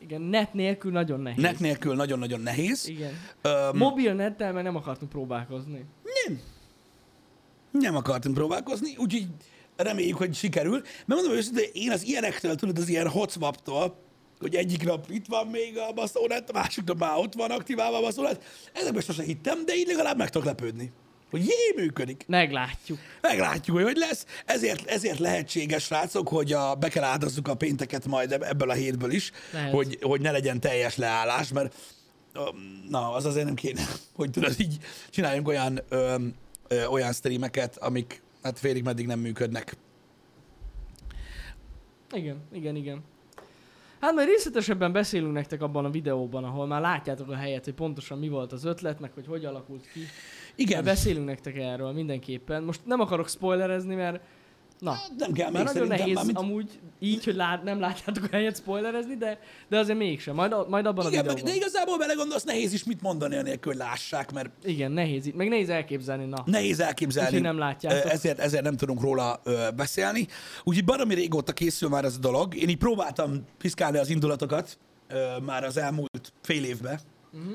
Igen, 0.00 0.20
net 0.20 0.54
nélkül 0.54 0.92
nagyon 0.92 1.20
nehéz. 1.20 1.42
Net 1.42 1.58
nélkül 1.58 1.94
nagyon-nagyon 1.94 2.40
nehéz. 2.40 2.88
Igen. 2.88 3.12
Um, 3.44 3.76
Mobil 3.78 4.14
nettel 4.14 4.52
meg 4.52 4.62
nem 4.62 4.76
akartunk 4.76 5.10
próbálkozni. 5.10 5.84
Nem. 6.26 6.40
Nem 7.70 7.96
akartunk 7.96 8.34
próbálkozni, 8.34 8.96
úgyhogy 8.96 9.26
reméljük, 9.76 10.16
hogy 10.16 10.34
sikerül. 10.34 10.80
Mert 11.06 11.20
mondom, 11.20 11.32
őszintén, 11.32 11.68
én 11.72 11.90
az 11.90 12.06
ilyenektől, 12.06 12.54
tudod, 12.54 12.78
az 12.78 12.88
ilyen 12.88 13.08
hotspot-tól, 13.08 14.06
hogy 14.40 14.54
egyik 14.54 14.84
nap 14.84 15.10
itt 15.10 15.26
van 15.26 15.46
még 15.46 15.78
a 15.78 15.92
baszónet, 15.92 16.50
a 16.50 16.52
másik 16.52 16.84
nap 16.84 16.98
már 16.98 17.16
ott 17.16 17.34
van 17.34 17.50
aktiválva 17.50 17.96
a 17.96 18.00
baszónet, 18.00 18.44
ezekben 18.72 19.02
sose 19.02 19.22
hittem, 19.22 19.64
de 19.64 19.74
így 19.74 19.86
legalább 19.86 20.16
meg 20.16 20.30
tudok 20.30 20.46
lepődni. 20.46 20.92
Hogy 21.30 21.40
jé, 21.40 21.72
működik. 21.76 22.24
Meglátjuk. 22.26 22.98
Meglátjuk, 23.20 23.76
hogy 23.76 23.84
hogy 23.84 23.96
lesz. 23.96 24.26
Ezért, 24.44 24.86
ezért 24.86 25.18
lehetséges, 25.18 25.84
srácok, 25.84 26.28
hogy 26.28 26.52
a, 26.52 26.74
be 26.74 26.88
kell 26.88 27.04
áldozzuk 27.04 27.48
a 27.48 27.54
pénteket 27.54 28.06
majd 28.06 28.32
ebb- 28.32 28.42
ebből 28.42 28.70
a 28.70 28.74
hétből 28.74 29.10
is, 29.10 29.30
Lehet. 29.52 29.72
hogy, 29.72 29.98
hogy 30.02 30.20
ne 30.20 30.30
legyen 30.30 30.60
teljes 30.60 30.96
leállás, 30.96 31.48
mert 31.52 31.74
na, 32.88 33.12
az 33.12 33.24
azért 33.24 33.44
nem 33.44 33.54
kéne, 33.54 33.82
hogy 34.16 34.30
tudod, 34.30 34.54
így 34.60 34.76
csináljunk 35.10 35.48
olyan, 35.48 35.80
ö, 35.88 36.14
ö, 36.68 36.84
olyan 36.84 37.12
streameket, 37.12 37.76
amik 37.76 38.22
hát 38.42 38.58
félig 38.58 38.82
meddig 38.82 39.06
nem 39.06 39.18
működnek. 39.18 39.76
Igen, 42.12 42.42
igen, 42.52 42.76
igen. 42.76 43.02
Hát 44.00 44.12
majd 44.12 44.28
részletesebben 44.28 44.92
beszélünk 44.92 45.32
nektek 45.32 45.62
abban 45.62 45.84
a 45.84 45.90
videóban, 45.90 46.44
ahol 46.44 46.66
már 46.66 46.80
látjátok 46.80 47.30
a 47.30 47.34
helyet, 47.34 47.64
hogy 47.64 47.74
pontosan 47.74 48.18
mi 48.18 48.28
volt 48.28 48.52
az 48.52 48.64
ötlet, 48.64 49.00
meg 49.00 49.10
hogy 49.14 49.26
hogy 49.26 49.44
alakult 49.44 49.90
ki. 49.92 50.00
Igen, 50.54 50.82
Majd 50.82 50.94
beszélünk 50.94 51.26
nektek 51.26 51.56
erről 51.56 51.92
mindenképpen. 51.92 52.62
Most 52.62 52.80
nem 52.84 53.00
akarok 53.00 53.28
spoilerezni, 53.28 53.94
mert 53.94 54.20
na, 54.80 54.96
nem 55.18 55.32
kell 55.32 55.50
már 55.50 55.64
nagyon 55.64 55.86
nehéz 55.86 56.14
mármint- 56.14 56.38
amúgy 56.38 56.78
így, 57.00 57.24
hogy 57.24 57.34
lát, 57.34 57.62
nem 57.62 57.80
látjátok 57.80 58.24
a 58.24 58.28
helyet 58.30 58.56
spoilerezni, 58.56 59.16
de, 59.16 59.38
de 59.68 59.78
azért 59.78 59.98
mégsem. 59.98 60.34
Majd, 60.34 60.52
a- 60.52 60.66
majd 60.68 60.86
abban 60.86 61.04
a 61.04 61.08
Igen, 61.08 61.22
videóban. 61.22 61.44
de 61.44 61.54
igazánból 61.54 61.98
belegondolsz, 61.98 62.44
nehéz 62.44 62.72
is 62.72 62.84
mit 62.84 63.00
mondani 63.00 63.36
anélkül, 63.36 63.72
hogy 63.72 63.80
lássák, 63.80 64.32
mert 64.32 64.50
Igen, 64.64 64.90
nehéz. 64.92 65.30
Meg 65.34 65.48
nehéz 65.48 65.68
elképzelni, 65.68 66.24
na. 66.24 66.42
nehéz 66.46 66.80
elképzelni. 66.80 67.28
Úgyhogy 67.28 67.42
nem 67.44 67.58
látjátok. 67.58 68.10
Ezért, 68.10 68.38
ezért 68.38 68.62
nem 68.62 68.76
tudunk 68.76 69.00
róla 69.00 69.40
ö, 69.44 69.68
beszélni. 69.76 70.26
Úgyhogy 70.64 70.84
baromi 70.84 71.14
régóta 71.14 71.52
készül 71.52 71.88
már 71.88 72.04
ez 72.04 72.14
a 72.14 72.18
dolog. 72.18 72.54
Én 72.56 72.68
így 72.68 72.76
próbáltam 72.78 73.44
piszkálni 73.58 73.98
az 73.98 74.08
indulatokat 74.10 74.78
ö, 75.08 75.38
már 75.46 75.64
az 75.64 75.76
elmúlt 75.76 76.32
fél 76.42 76.64
évben. 76.64 77.00
Mhm. 77.32 77.52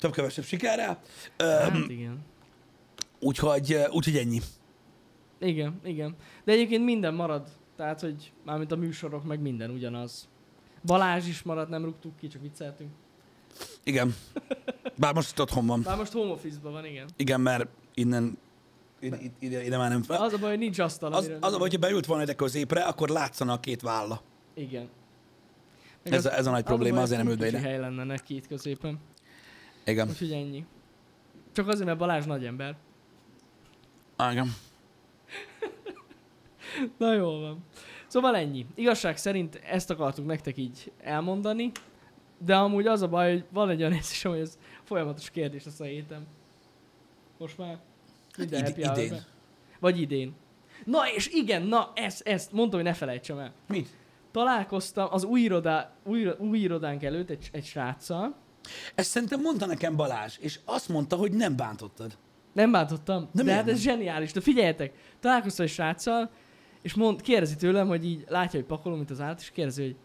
Több-kevesebb 0.00 0.44
sikerrel. 0.44 1.00
Hát 1.38 1.72
igen. 1.88 2.18
úgyhogy, 3.20 3.78
úgyhogy 3.90 4.16
ennyi. 4.16 4.40
Igen, 5.38 5.80
igen. 5.84 6.16
De 6.44 6.52
egyébként 6.52 6.84
minden 6.84 7.14
marad. 7.14 7.48
Tehát, 7.76 8.00
hogy 8.00 8.32
mármint 8.44 8.72
a 8.72 8.76
műsorok, 8.76 9.24
meg 9.24 9.40
minden 9.40 9.70
ugyanaz. 9.70 10.28
Balázs 10.84 11.26
is 11.28 11.42
marad, 11.42 11.68
nem 11.68 11.84
rúgtuk 11.84 12.16
ki, 12.16 12.26
csak 12.26 12.42
vicceltünk. 12.42 12.90
Igen. 13.84 14.14
Bár 14.98 15.14
most 15.14 15.30
itt 15.30 15.40
otthon 15.40 15.66
van. 15.66 15.80
Már 15.84 15.96
most 15.96 16.12
home 16.12 16.30
office-ban 16.32 16.72
van, 16.72 16.84
igen. 16.84 17.08
Igen, 17.16 17.40
mert 17.40 17.68
innen 17.94 18.38
ide, 19.00 19.18
ide, 19.38 19.64
ide, 19.64 19.76
már 19.76 19.90
nem 19.90 20.02
fel. 20.02 20.22
Az 20.22 20.32
a 20.32 20.38
baj, 20.38 20.50
hogy 20.50 20.58
nincs 20.58 20.78
asztal. 20.78 21.12
Az, 21.12 21.24
az 21.40 21.52
a 21.52 21.58
baj, 21.58 21.58
hogyha 21.68 21.78
beült 21.78 22.06
volna 22.06 22.22
ide 22.22 22.34
középre, 22.34 22.80
akkor 22.84 23.08
látszana 23.08 23.52
a 23.52 23.60
két 23.60 23.82
válla. 23.82 24.20
Igen. 24.54 24.88
Meg 26.04 26.12
Ez 26.12 26.24
az- 26.26 26.32
a, 26.32 26.36
ez 26.36 26.46
a 26.46 26.50
nagy 26.50 26.60
az 26.60 26.66
probléma, 26.66 27.00
azért 27.00 27.18
nem 27.22 27.28
ült 27.30 27.38
be 27.38 27.46
ide. 27.46 27.58
hely 27.58 27.78
lenne 27.78 28.04
neki 28.04 28.34
itt 28.34 28.46
középen. 28.46 28.98
Igen. 29.84 30.08
Úgyhogy 30.08 30.32
ennyi. 30.32 30.64
Csak 31.52 31.68
azért, 31.68 31.86
mert 31.86 31.98
Balázs 31.98 32.24
nagy 32.24 32.44
ember. 32.44 32.76
Igen. 34.30 34.54
Na 36.98 37.12
jól 37.12 37.40
van. 37.40 37.64
Szóval 38.06 38.36
ennyi. 38.36 38.66
Igazság 38.74 39.16
szerint 39.16 39.60
ezt 39.64 39.90
akartuk 39.90 40.26
nektek 40.26 40.56
így 40.56 40.92
elmondani, 41.00 41.72
de 42.38 42.56
amúgy 42.56 42.86
az 42.86 43.02
a 43.02 43.08
baj, 43.08 43.32
hogy 43.32 43.44
van 43.50 43.70
egy 43.70 43.80
olyan 43.80 43.92
érzésem, 43.92 44.30
hogy 44.30 44.40
ez 44.40 44.58
folyamatos 44.84 45.30
kérdés 45.30 45.64
lesz 45.64 45.80
a 45.80 45.84
héten. 45.84 46.26
Most 47.38 47.58
már 47.58 47.78
minden 48.38 48.66
id- 48.66 48.84
happy 48.84 49.00
idén. 49.02 49.24
Vagy 49.80 50.00
idén. 50.00 50.34
Na 50.84 51.10
és 51.14 51.28
igen, 51.28 51.62
na 51.62 51.92
ezt, 51.94 52.26
ezt 52.26 52.52
mondtam, 52.52 52.80
hogy 52.80 52.88
ne 52.88 52.94
felejtsem 52.94 53.38
el. 53.38 53.52
Mit? 53.68 53.88
Találkoztam 54.30 55.08
az 55.10 55.24
új, 55.24 55.40
irodá, 55.40 55.92
új, 56.04 56.28
új 56.38 56.58
irodánk 56.58 57.02
előtt 57.02 57.30
egy, 57.30 57.48
egy 57.52 57.64
sráccal. 57.64 58.34
Ezt 58.94 59.10
szerintem 59.10 59.40
mondta 59.40 59.66
nekem 59.66 59.96
Balázs, 59.96 60.36
és 60.38 60.60
azt 60.64 60.88
mondta, 60.88 61.16
hogy 61.16 61.32
nem 61.32 61.56
bántottad. 61.56 62.18
Nem 62.56 62.70
bántottam, 62.70 63.28
de, 63.32 63.42
de 63.42 63.54
hát 63.54 63.68
ez 63.68 63.80
zseniális. 63.80 64.32
De 64.32 64.40
figyeljetek, 64.40 64.92
találkoztam 65.20 65.64
egy 65.64 65.72
sráccal, 65.72 66.30
és 66.82 66.94
mond, 66.94 67.20
kérdezi 67.20 67.56
tőlem, 67.56 67.86
hogy 67.86 68.04
így 68.04 68.24
látja, 68.28 68.58
hogy 68.58 68.68
pakolom, 68.68 68.98
mint 68.98 69.10
az 69.10 69.20
állat, 69.20 69.40
és 69.40 69.50
kérdezi, 69.50 69.82
hogy 69.82 69.96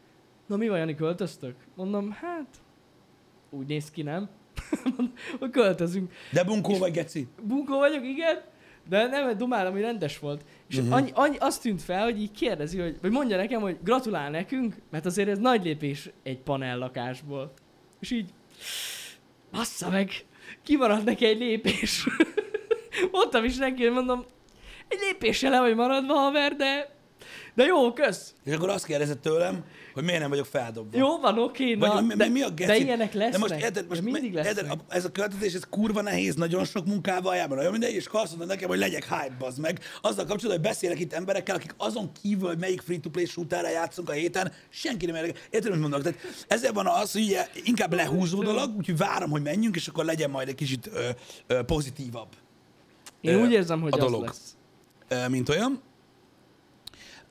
na 0.47 0.55
mi 0.55 0.67
van, 0.67 0.77
Jani, 0.77 0.95
költöztök? 0.95 1.55
Mondom, 1.75 2.11
hát 2.11 2.47
úgy 3.49 3.67
néz 3.67 3.91
ki, 3.91 4.01
nem? 4.01 4.29
Hogy 5.39 5.49
költözünk. 5.49 6.11
De 6.31 6.43
bunkó 6.43 6.77
vagy, 6.77 6.91
Geci? 6.91 7.27
Bunkó 7.43 7.77
vagyok, 7.77 8.05
igen, 8.05 8.41
de 8.89 9.07
nem, 9.07 9.37
dumálom, 9.37 9.71
hogy 9.71 9.81
rendes 9.81 10.19
volt. 10.19 10.45
És 10.67 10.77
uh-huh. 10.77 10.93
annyi, 10.93 11.11
annyi, 11.13 11.37
azt 11.37 11.61
tűnt 11.61 11.81
fel, 11.81 12.03
hogy 12.03 12.21
így 12.21 12.31
kérdezi, 12.31 12.79
hogy, 12.79 12.97
vagy 13.01 13.11
mondja 13.11 13.37
nekem, 13.37 13.61
hogy 13.61 13.77
gratulál 13.83 14.29
nekünk, 14.29 14.75
mert 14.89 15.05
azért 15.05 15.29
ez 15.29 15.37
nagy 15.37 15.63
lépés 15.63 16.09
egy 16.23 16.39
panel 16.39 16.77
lakásból. 16.77 17.53
És 17.99 18.11
így, 18.11 18.29
bassza 19.51 19.89
meg, 19.89 20.11
kimaradt 20.63 21.05
neki 21.05 21.25
egy 21.25 21.39
lépés. 21.39 22.05
Mondtam 23.11 23.43
is 23.43 23.55
neki, 23.55 23.87
mondom, 23.87 24.25
egy 24.87 24.99
lépéssel 24.99 25.51
le 25.51 25.59
vagy 25.59 25.75
maradva, 25.75 26.13
haver, 26.13 26.55
de 26.55 26.95
De 27.53 27.63
jó, 27.63 27.93
kösz. 27.93 28.33
És 28.45 28.53
akkor 28.53 28.69
azt 28.69 28.85
kérdezett 28.85 29.21
tőlem, 29.21 29.65
hogy 29.93 30.03
miért 30.03 30.19
nem 30.19 30.29
vagyok 30.29 30.45
feldobva. 30.45 30.97
Jó 30.97 31.17
van, 31.19 31.39
oké, 31.39 31.75
Vagy 31.75 31.89
na, 31.89 32.01
mi, 32.01 32.13
de, 32.13 32.27
mi 32.27 32.41
a 32.41 32.49
geci? 32.49 32.67
de 32.71 32.77
ilyenek 32.77 33.13
lesznek. 33.13 33.31
De 33.31 33.37
most, 33.37 33.63
érted, 33.63 33.87
most 33.87 34.01
mindig 34.01 34.33
érted, 34.33 34.55
lesznek. 34.55 34.71
a- 34.89 34.93
ez 34.95 35.05
a 35.05 35.11
költetés, 35.11 35.53
ez 35.53 35.63
kurva 35.69 36.01
nehéz, 36.01 36.35
nagyon 36.35 36.65
sok 36.65 36.85
munkával 36.85 37.35
jár, 37.35 37.49
nagyon 37.49 37.71
mindegy, 37.71 37.93
és 37.93 38.07
azt 38.11 38.29
mondod 38.29 38.47
nekem, 38.47 38.69
hogy 38.69 38.77
legyek 38.77 39.03
hype, 39.03 39.35
bazd 39.39 39.59
meg. 39.59 39.79
Azzal 40.01 40.25
kapcsolatban, 40.25 40.49
hogy 40.51 40.61
beszélek 40.61 40.99
itt 40.99 41.13
emberekkel, 41.13 41.55
akik 41.55 41.73
azon 41.77 42.11
kívül, 42.21 42.47
hogy 42.47 42.57
melyik 42.59 42.81
free-to-play 42.81 43.25
shooterre 43.25 43.69
játszunk 43.69 44.09
a 44.09 44.13
héten, 44.13 44.51
senki 44.69 45.05
nem 45.05 45.15
érdekel. 45.15 45.41
Érted, 45.49 45.71
mit 45.71 45.79
mondok? 45.81 46.01
Tehát 46.01 46.19
ezzel 46.47 46.71
van 46.73 46.87
az, 46.87 47.11
hogy 47.11 47.21
ugye 47.21 47.47
inkább 47.63 47.93
lehúzó 47.93 48.43
dolog, 48.43 48.75
úgyhogy 48.77 48.97
várom, 48.97 49.29
hogy 49.29 49.41
menjünk, 49.41 49.75
és 49.75 49.87
akkor 49.87 50.05
legyen 50.05 50.29
majd 50.29 50.47
egy 50.47 50.55
kicsit 50.55 50.89
ö, 50.93 51.09
ö, 51.47 51.63
pozitívabb, 51.63 52.27
Én 53.21 53.33
ö, 53.33 53.41
úgy 53.41 53.51
érzem, 53.51 53.81
hogy 53.81 53.91
a 53.93 53.95
az 53.95 54.03
dolog. 54.11 54.25
lesz. 54.25 54.55
ö, 55.07 55.27
mint 55.27 55.49
olyan. 55.49 55.81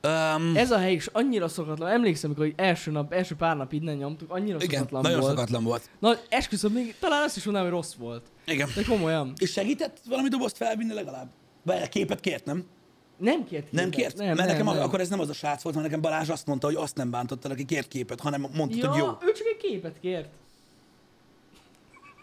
Um, 0.03 0.55
Ez 0.55 0.71
a 0.71 0.77
hely 0.77 0.93
is 0.93 1.07
annyira 1.07 1.47
szokatlan. 1.47 1.89
Emlékszem, 1.89 2.31
amikor 2.35 2.53
első 2.65 2.91
nap, 2.91 3.13
első 3.13 3.35
pár 3.35 3.57
nap 3.57 3.73
innen 3.73 3.95
nyomtuk, 3.95 4.31
annyira 4.31 4.57
igen, 4.61 4.77
szokatlan 4.79 5.01
nagyon 5.01 5.19
volt. 5.19 5.31
szokatlan 5.33 5.63
volt. 5.63 5.89
Na, 5.99 6.15
esküszöm, 6.29 6.71
még 6.71 6.95
talán 6.99 7.23
azt 7.23 7.37
is 7.37 7.43
mondanám, 7.43 7.69
hogy 7.69 7.77
rossz 7.79 7.93
volt. 7.93 8.25
Igen. 8.45 8.69
De 8.75 8.83
komolyan. 8.83 9.33
És 9.39 9.51
segített 9.51 9.97
valami 10.07 10.27
dobozt 10.29 10.57
felvinni 10.57 10.93
legalább? 10.93 11.29
Vagy 11.63 11.89
képet 11.89 12.19
kért, 12.19 12.45
nem? 12.45 12.65
Nem 13.17 13.43
kért 13.45 13.71
Nem 13.71 13.83
hibát. 13.83 13.99
kért? 13.99 14.17
Nem, 14.17 14.25
Mert 14.25 14.37
nem, 14.37 14.47
nekem 14.47 14.65
nem. 14.65 14.83
akkor 14.83 14.99
ez 14.99 15.09
nem 15.09 15.19
az 15.19 15.29
a 15.29 15.33
srác 15.33 15.61
volt, 15.61 15.75
hanem 15.75 15.89
nekem 15.89 16.09
Balázs 16.09 16.29
azt 16.29 16.45
mondta, 16.47 16.67
hogy 16.67 16.75
azt 16.75 16.95
nem 16.95 17.09
bántottad, 17.11 17.51
aki 17.51 17.65
kért 17.65 17.87
képet, 17.87 18.19
hanem 18.19 18.45
mondtad, 18.55 18.79
Ja, 18.83 18.89
hogy 18.89 18.99
jó. 18.99 19.07
ő 19.07 19.31
csak 19.31 19.47
egy 19.47 19.57
képet 19.57 19.99
kért. 20.01 20.29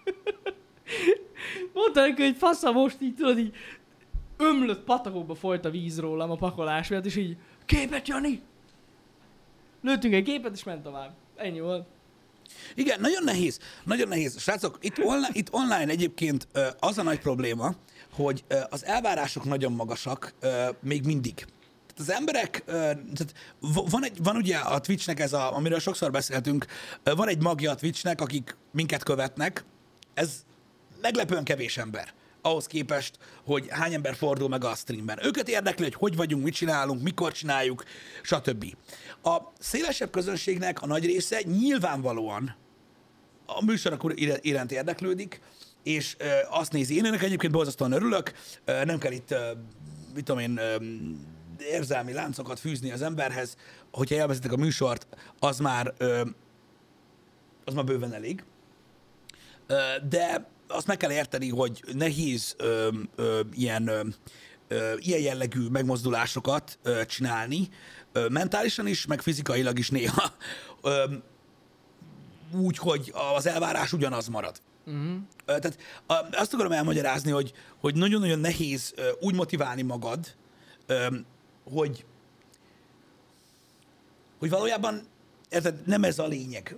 Mondta 1.75 2.01
neki, 2.01 2.23
hogy 2.23 2.37
fasza 2.37 2.73
most 2.73 2.97
így, 3.01 3.15
tudod, 3.15 3.39
így 3.39 3.55
ömlött 4.37 4.85
patakokba 4.85 5.35
folyt 5.35 5.65
a 5.65 5.71
víz 5.71 6.01
rólam 6.01 6.31
a 6.31 6.35
pakolás 6.37 6.89
miatt, 6.89 7.05
és 7.07 7.17
így, 7.17 7.37
képet, 7.69 8.09
Jani! 8.09 8.43
Lőttünk 9.83 10.15
egy 10.15 10.25
képet, 10.25 10.55
és 10.55 10.65
ment 10.65 10.83
tovább. 10.83 11.15
Ennyi 11.37 11.61
volt. 11.61 11.87
Igen, 12.75 13.01
nagyon 13.01 13.25
nehéz. 13.25 13.59
Nagyon 13.85 14.09
nehéz. 14.09 14.41
Srácok, 14.41 14.79
itt 14.81 14.99
online, 14.99 15.29
itt 15.33 15.53
online 15.53 15.91
egyébként 15.91 16.49
az 16.79 16.99
a 16.99 17.03
nagy 17.03 17.19
probléma, 17.19 17.75
hogy 18.13 18.45
az 18.71 18.85
elvárások 18.85 19.45
nagyon 19.45 19.73
magasak 19.73 20.35
még 20.81 21.05
mindig. 21.05 21.35
Tehát 21.35 21.99
az 21.99 22.11
emberek, 22.11 22.63
tehát 22.65 23.35
van, 23.61 24.05
egy, 24.05 24.23
van 24.23 24.37
ugye 24.37 24.57
a 24.57 24.81
Twitchnek 24.81 25.21
ez 25.21 25.33
a, 25.33 25.57
amiről 25.57 25.79
sokszor 25.79 26.11
beszéltünk, 26.11 26.67
van 27.03 27.29
egy 27.29 27.43
magja 27.43 27.71
a 27.71 27.75
Twitchnek, 27.75 28.21
akik 28.21 28.57
minket 28.73 29.03
követnek, 29.03 29.65
ez 30.15 30.45
meglepően 31.01 31.45
kevés 31.45 31.77
ember 31.77 32.15
ahhoz 32.49 32.67
képest, 32.67 33.19
hogy 33.45 33.67
hány 33.71 33.95
ember 33.95 34.15
fordul 34.15 34.49
meg 34.49 34.65
a 34.65 34.75
streamben. 34.75 35.19
Őket 35.25 35.49
érdekli, 35.49 35.85
hogy 35.85 35.95
hogy 35.95 36.17
vagyunk, 36.17 36.45
mit 36.45 36.55
csinálunk, 36.55 37.03
mikor 37.03 37.33
csináljuk, 37.33 37.85
stb. 38.23 38.65
A 39.23 39.37
szélesebb 39.59 40.11
közönségnek 40.11 40.83
a 40.83 40.87
nagy 40.87 41.05
része 41.05 41.41
nyilvánvalóan 41.43 42.57
a 43.47 43.65
műsorok 43.65 44.13
iránt 44.41 44.73
érdeklődik, 44.73 45.41
és 45.83 46.17
azt 46.51 46.73
nézi. 46.73 46.97
Én 46.97 47.05
ennek 47.05 47.23
egyébként 47.23 47.53
borzasztóan 47.53 47.93
örülök, 47.93 48.33
nem 48.65 48.99
kell 48.99 49.13
itt, 49.13 49.35
mit 50.15 50.25
tudom 50.25 50.41
én, 50.41 50.61
érzelmi 51.59 52.13
láncokat 52.13 52.59
fűzni 52.59 52.91
az 52.91 53.03
emberhez, 53.03 53.57
hogyha 53.93 54.15
élvezitek 54.15 54.53
a 54.53 54.57
műsort, 54.57 55.07
az 55.39 55.59
már, 55.59 55.95
az 57.65 57.75
már 57.75 57.85
bőven 57.85 58.13
elég. 58.13 58.45
De 60.09 60.49
azt 60.69 60.87
meg 60.87 60.97
kell 60.97 61.11
érteni, 61.11 61.49
hogy 61.49 61.83
nehéz 61.93 62.55
ö, 62.59 62.89
ö, 63.17 63.41
ilyen, 63.53 63.89
ö, 64.69 64.95
ilyen 64.97 65.21
jellegű 65.21 65.69
megmozdulásokat 65.69 66.79
ö, 66.83 67.05
csinálni, 67.05 67.69
ö, 68.13 68.29
mentálisan 68.29 68.87
is, 68.87 69.07
meg 69.07 69.23
fizikailag 69.23 69.79
is 69.79 69.91
néha. 69.91 70.33
Ö, 70.83 71.05
úgy, 72.53 72.79
hogy 72.79 73.13
az 73.37 73.47
elvárás 73.47 73.93
ugyanaz 73.93 74.29
marad. 74.29 74.61
Uh-huh. 74.87 75.17
Tehát 75.45 75.79
azt 76.33 76.55
akarom 76.55 76.73
elmagyarázni, 76.73 77.31
hogy, 77.31 77.53
hogy 77.81 77.95
nagyon-nagyon 77.95 78.39
nehéz 78.39 78.95
úgy 79.21 79.35
motiválni 79.35 79.83
magad, 79.83 80.35
hogy, 81.65 82.05
hogy 84.39 84.51
valójában 84.51 85.03
érted, 85.49 85.87
nem 85.87 86.05
ez 86.05 86.19
a 86.19 86.27
lényeg. 86.27 86.77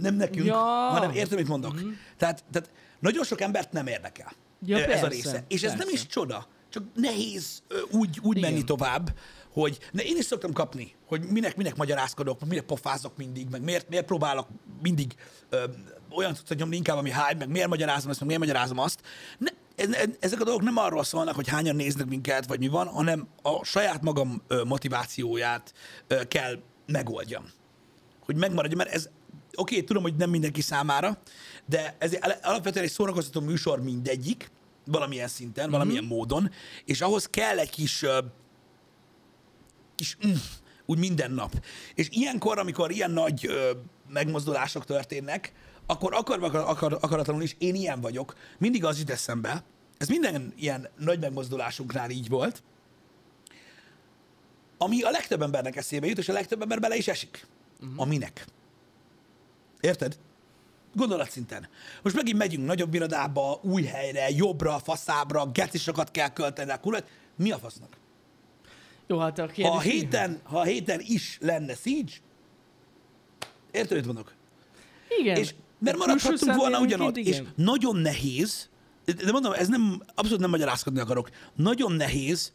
Nem 0.00 0.14
nekünk, 0.14 0.46
Ja. 0.46 0.56
hanem 0.58 1.10
érted, 1.10 1.38
mit 1.38 1.48
mondok. 1.48 1.72
Uh-huh. 1.72 1.90
Tehát, 2.16 2.44
tehát 2.52 2.70
nagyon 3.00 3.24
sok 3.24 3.40
embert 3.40 3.72
nem 3.72 3.86
érdekel 3.86 4.32
Ja, 4.66 4.76
ez 4.76 4.82
a 4.82 4.86
persze, 4.86 5.08
része. 5.08 5.44
És 5.48 5.62
ez 5.62 5.70
nem 5.70 5.78
persze. 5.78 5.92
is 5.92 6.06
csoda, 6.06 6.46
csak 6.68 6.82
nehéz 6.94 7.62
úgy, 7.90 8.18
úgy 8.22 8.36
Igen. 8.36 8.50
menni 8.50 8.64
tovább, 8.64 9.14
hogy 9.52 9.78
ne, 9.92 10.02
én 10.02 10.16
is 10.16 10.24
szoktam 10.24 10.52
kapni, 10.52 10.94
hogy 11.06 11.24
minek, 11.24 11.56
minek 11.56 11.76
magyarázkodok, 11.76 12.46
minek 12.46 12.64
pofázok 12.64 13.16
mindig, 13.16 13.48
meg 13.50 13.62
miért, 13.62 13.88
miért 13.88 14.04
próbálok 14.04 14.48
mindig 14.82 15.14
ö, 15.48 15.64
olyan 16.10 16.34
cuccot 16.34 16.58
nyomni 16.58 16.76
inkább, 16.76 16.96
ami 16.96 17.10
hype, 17.10 17.34
meg 17.38 17.48
miért 17.48 17.68
magyarázom 17.68 18.10
ezt, 18.10 18.18
meg 18.18 18.28
miért 18.28 18.42
magyarázom 18.42 18.78
azt. 18.78 19.00
Ne, 19.38 19.50
ezek 20.20 20.40
a 20.40 20.44
dolgok 20.44 20.62
nem 20.62 20.76
arról 20.76 21.04
szólnak, 21.04 21.34
hogy 21.34 21.48
hányan 21.48 21.76
néznek 21.76 22.06
minket, 22.06 22.46
vagy 22.46 22.58
mi 22.58 22.68
van, 22.68 22.86
hanem 22.86 23.28
a 23.42 23.64
saját 23.64 24.02
magam 24.02 24.42
motivációját 24.64 25.74
kell 26.28 26.62
megoldjam. 26.86 27.44
Hogy 28.24 28.36
megmaradjon, 28.36 28.78
mert 28.78 28.92
ez 28.92 29.08
oké, 29.56 29.74
okay, 29.74 29.84
tudom, 29.84 30.02
hogy 30.02 30.16
nem 30.16 30.30
mindenki 30.30 30.60
számára, 30.60 31.18
de 31.66 31.96
ez 31.98 32.16
alapvetően 32.42 32.84
egy 32.84 32.90
szórakoztató 32.90 33.40
műsor 33.40 33.82
mindegyik, 33.82 34.50
valamilyen 34.84 35.28
szinten, 35.28 35.62
mm-hmm. 35.62 35.72
valamilyen 35.72 36.04
módon, 36.04 36.50
és 36.84 37.00
ahhoz 37.00 37.26
kell 37.26 37.58
egy 37.58 37.70
kis, 37.70 38.02
ö, 38.02 38.18
kis 39.94 40.16
mm, 40.26 40.32
úgy 40.86 40.98
minden 40.98 41.30
nap. 41.30 41.64
És 41.94 42.08
ilyenkor, 42.10 42.58
amikor 42.58 42.90
ilyen 42.90 43.10
nagy 43.10 43.46
ö, 43.46 43.70
megmozdulások 44.08 44.84
történnek, 44.84 45.52
akkor 45.86 46.14
akarva 46.14 46.46
akar, 46.46 46.60
akar, 46.60 46.98
akaratlanul 47.00 47.42
is, 47.42 47.56
én 47.58 47.74
ilyen 47.74 48.00
vagyok, 48.00 48.34
mindig 48.58 48.84
az 48.84 48.98
jut 48.98 49.10
eszembe, 49.10 49.64
ez 49.98 50.08
minden 50.08 50.52
ilyen 50.56 50.88
nagy 50.98 51.20
megmozdulásunknál 51.20 52.10
így 52.10 52.28
volt, 52.28 52.62
ami 54.78 55.02
a 55.02 55.10
legtöbb 55.10 55.42
embernek 55.42 55.76
eszébe 55.76 56.06
jut, 56.06 56.18
és 56.18 56.28
a 56.28 56.32
legtöbb 56.32 56.62
ember 56.62 56.80
bele 56.80 56.96
is 56.96 57.08
esik. 57.08 57.46
Uh-huh. 57.80 58.00
Aminek. 58.00 58.46
Érted? 59.80 60.18
Gondolatszinten. 60.94 61.68
Most 62.02 62.16
megint 62.16 62.38
megyünk 62.38 62.66
nagyobb 62.66 62.94
irodába, 62.94 63.60
új 63.62 63.82
helyre, 63.82 64.30
jobbra, 64.30 64.78
faszábra, 64.78 65.46
gecisokat 65.46 66.10
kell 66.10 66.28
költeni, 66.28 66.70
a 66.70 66.80
kulat. 66.80 67.08
Mi 67.36 67.50
a 67.50 67.58
fasznak? 67.58 67.96
Jó, 69.06 69.18
hát 69.18 69.38
a 69.38 69.46
kérdés... 69.46 69.66
Ha 69.66 69.76
a 69.76 69.80
héten, 69.80 70.40
ha 70.42 70.58
a 70.58 70.62
héten 70.62 71.00
is 71.02 71.38
lenne 71.40 71.74
Siege, 71.74 72.12
érted, 73.70 73.96
mit 73.96 74.06
mondok? 74.06 74.34
Igen. 75.18 75.36
És 75.36 75.54
mert 75.78 75.96
maradhattunk 75.96 76.54
volna 76.54 76.80
ugyanott, 76.80 77.16
és 77.16 77.42
nagyon 77.54 77.96
nehéz, 77.96 78.68
de 79.04 79.32
mondom, 79.32 79.52
ez 79.52 79.68
nem, 79.68 80.02
abszolút 80.14 80.40
nem 80.40 80.50
magyarázkodni 80.50 81.00
akarok, 81.00 81.30
nagyon 81.54 81.92
nehéz 81.92 82.52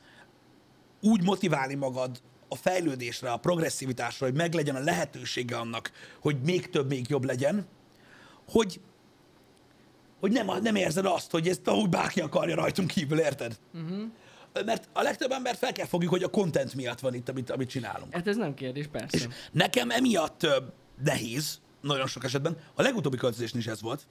úgy 1.02 1.24
motiválni 1.24 1.74
magad 1.74 2.22
a 2.48 2.56
fejlődésre, 2.56 3.32
a 3.32 3.38
progresszivitásra, 3.38 4.26
hogy 4.26 4.36
meglegyen 4.36 4.76
a 4.76 4.80
lehetősége 4.80 5.58
annak, 5.58 5.92
hogy 6.20 6.42
még 6.42 6.70
több, 6.70 6.88
még 6.90 7.06
jobb 7.10 7.24
legyen, 7.24 7.68
hogy, 8.48 8.80
hogy 10.20 10.32
nem, 10.32 10.50
nem 10.62 10.76
érzed 10.76 11.06
azt, 11.06 11.32
hogy 11.32 11.48
ezt 11.48 11.68
ahogy 11.68 11.90
bárki 11.90 12.22
akarja 12.22 12.56
rajtunk 12.56 12.88
kívül, 12.88 13.20
érted? 13.20 13.60
Uh-huh. 13.74 14.04
Mert 14.66 14.90
a 14.94 15.02
legtöbb 15.02 15.32
embert 15.32 15.58
fel 15.58 15.72
kell 15.72 15.86
fogjuk, 15.86 16.12
hogy 16.12 16.24
a 16.24 16.30
content 16.30 16.74
miatt 16.74 17.00
van 17.00 17.14
itt, 17.14 17.30
amit, 17.30 17.50
amit 17.50 17.70
csinálunk. 17.70 18.14
Hát 18.14 18.28
ez 18.28 18.36
nem 18.36 18.54
kérdés, 18.54 18.88
persze. 18.88 19.18
És 19.18 19.28
nekem 19.52 19.90
emiatt 19.90 20.44
ö, 20.44 20.58
nehéz, 21.04 21.60
nagyon 21.82 22.08
sok 22.08 22.24
esetben, 22.24 22.58
a 22.74 22.82
legutóbbi 22.82 23.18
költözésnél 23.18 23.62
is 23.62 23.68
ez 23.68 23.82
volt, 23.82 24.08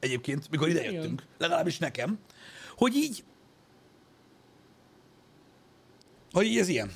egyébként, 0.00 0.50
mikor 0.50 0.68
ide 0.68 0.80
Igen. 0.80 0.92
jöttünk, 0.92 1.22
legalábbis 1.38 1.78
nekem, 1.78 2.18
hogy 2.76 2.94
így, 2.94 3.24
hogy 6.32 6.46
így 6.46 6.58
ez 6.58 6.68
ilyen. 6.68 6.90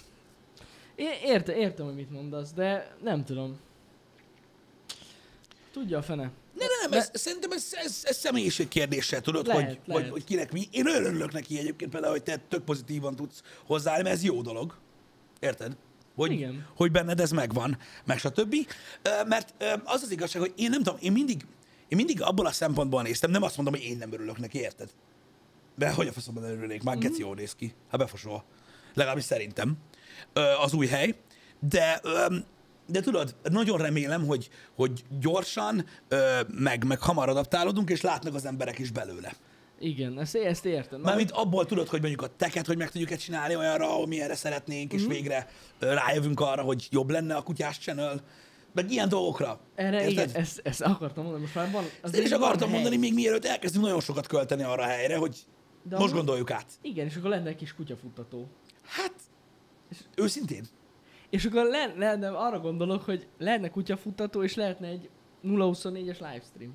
Érte, 1.24 1.56
értem, 1.56 1.86
hogy 1.86 1.94
mit 1.94 2.10
mondasz, 2.10 2.52
de 2.52 2.96
nem 3.02 3.24
tudom. 3.24 3.58
Tudja 5.72 5.98
a 5.98 6.02
fene. 6.02 6.22
Ne, 6.58 6.64
ne, 6.64 6.88
nem, 6.88 6.98
ez, 6.98 7.10
szerintem 7.12 7.50
ez, 7.50 7.72
ez, 7.72 8.00
ez 8.04 8.16
személyiség 8.16 8.68
kérdése, 8.68 9.20
tudod, 9.20 9.46
Lehet, 9.46 9.64
hogy, 9.64 9.78
lehet. 9.84 10.02
Hogy, 10.02 10.12
hogy 10.12 10.24
kinek 10.24 10.52
mi. 10.52 10.68
Én 10.70 10.82
nagyon 10.82 11.04
örülök 11.04 11.32
neki 11.32 11.58
egyébként 11.58 11.90
például, 11.90 12.12
hogy 12.12 12.22
te 12.22 12.36
tök 12.48 12.64
pozitívan 12.64 13.16
tudsz 13.16 13.42
hozzáállni, 13.66 14.02
mert 14.02 14.14
ez 14.14 14.24
jó 14.24 14.42
dolog. 14.42 14.78
Érted? 15.40 15.76
Hogy, 16.14 16.32
Igen. 16.32 16.66
hogy 16.76 16.90
benned 16.90 17.20
ez 17.20 17.30
megvan, 17.30 17.78
meg 18.04 18.18
stb. 18.18 18.54
Mert 19.26 19.54
az 19.84 20.02
az 20.02 20.10
igazság, 20.10 20.42
hogy 20.42 20.52
én 20.56 20.70
nem 20.70 20.82
tudom, 20.82 20.98
én 21.00 21.12
mindig, 21.12 21.46
én 21.88 21.96
mindig 21.96 22.22
abból 22.22 22.46
a 22.46 22.52
szempontból 22.52 23.02
néztem, 23.02 23.30
nem 23.30 23.42
azt 23.42 23.56
mondom, 23.56 23.74
hogy 23.74 23.82
én 23.82 23.96
nem 23.96 24.12
örülök 24.12 24.38
neki, 24.38 24.58
érted? 24.58 24.90
De 25.76 25.90
hogy 25.90 26.06
a 26.06 26.12
faszomban 26.12 26.44
örülnék? 26.44 26.82
Már 26.82 26.98
geci 26.98 27.20
jól 27.20 27.34
néz 27.34 27.54
ki. 27.54 27.74
Hát 27.90 28.00
befosol. 28.00 28.44
Legalábbis 28.94 29.24
szerintem. 29.24 29.76
Az 30.62 30.72
új 30.72 30.86
hely. 30.86 31.14
De, 31.68 32.00
de 32.86 33.00
tudod, 33.00 33.34
nagyon 33.42 33.78
remélem, 33.78 34.26
hogy, 34.26 34.48
hogy 34.74 35.04
gyorsan, 35.20 35.86
meg, 36.46 36.84
meg 36.84 37.00
hamar 37.00 37.28
adaptálódunk, 37.28 37.90
és 37.90 38.00
látnak 38.00 38.34
az 38.34 38.46
emberek 38.46 38.78
is 38.78 38.90
belőle. 38.90 39.32
Igen, 39.80 40.20
ezt, 40.20 40.34
ezt 40.34 40.64
értem. 40.64 41.00
Mármint 41.00 41.30
abból 41.30 41.66
tudod, 41.66 41.88
hogy 41.88 42.00
mondjuk 42.00 42.22
a 42.22 42.36
teket, 42.36 42.66
hogy 42.66 42.76
meg 42.76 42.90
tudjuk-e 42.90 43.16
csinálni 43.16 43.56
olyanra, 43.56 43.90
ahol 43.90 44.06
mi 44.06 44.20
erre 44.20 44.34
szeretnénk, 44.34 44.92
és 44.92 45.06
végre 45.06 45.48
ö, 45.78 45.92
rájövünk 45.92 46.40
arra, 46.40 46.62
hogy 46.62 46.88
jobb 46.90 47.10
lenne 47.10 47.34
a 47.34 47.42
kutyás 47.42 47.78
channel, 47.78 48.20
meg 48.72 48.90
ilyen 48.90 49.08
dolgokra. 49.08 49.60
Erre 49.74 49.96
Érted? 49.96 50.10
igen, 50.10 50.30
ezt, 50.34 50.60
ezt 50.64 50.80
akartam 50.80 51.22
mondani, 51.22 51.42
most 51.42 51.54
már 51.54 51.70
van... 51.70 51.84
Az 52.02 52.14
én 52.14 52.22
is 52.22 52.30
akartam 52.30 52.70
mondani, 52.70 52.96
még 52.96 53.14
mielőtt 53.14 53.44
elkezdünk 53.44 53.84
nagyon 53.84 54.00
sokat 54.00 54.26
költeni 54.26 54.62
arra 54.62 54.82
a 54.82 54.86
helyre, 54.86 55.16
hogy 55.16 55.36
De 55.82 55.98
most 55.98 56.12
gondoljuk 56.12 56.50
át. 56.50 56.66
Igen, 56.82 57.06
és 57.06 57.16
akkor 57.16 57.30
lenne 57.30 57.48
egy 57.48 57.56
kis 57.56 57.74
kutyafuttató. 57.74 58.48
Hát, 58.84 59.12
őszintén. 60.16 60.64
És 61.30 61.44
akkor 61.44 61.64
le, 61.64 61.92
lenne, 61.96 62.28
arra 62.28 62.60
gondolok, 62.60 63.02
hogy 63.02 63.26
lehetne 63.38 63.68
kutyafuttató, 63.70 64.42
és 64.42 64.54
lehetne 64.54 64.86
egy 64.88 65.08
0-24-es 65.44 66.18
livestream. 66.20 66.72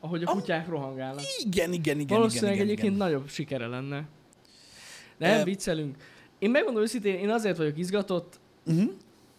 Ahogy 0.00 0.22
a 0.22 0.30
Ah. 0.30 0.34
kutyák 0.36 0.68
rohangálnak. 0.68 1.24
Igen, 1.44 1.72
igen, 1.72 1.98
igen, 1.98 2.16
Valószínűleg 2.16 2.54
igen, 2.54 2.66
igen, 2.66 2.76
egyébként 2.76 2.94
igen. 2.96 3.06
nagyobb 3.08 3.28
sikere 3.28 3.66
lenne. 3.66 4.04
Nem, 5.16 5.38
Ö- 5.38 5.44
viccelünk. 5.44 5.96
Én 6.38 6.50
megmondom 6.50 6.82
őszintén, 6.82 7.14
én 7.14 7.30
azért 7.30 7.56
vagyok 7.56 7.78
izgatott, 7.78 8.40
Uh-huh. 8.66 8.90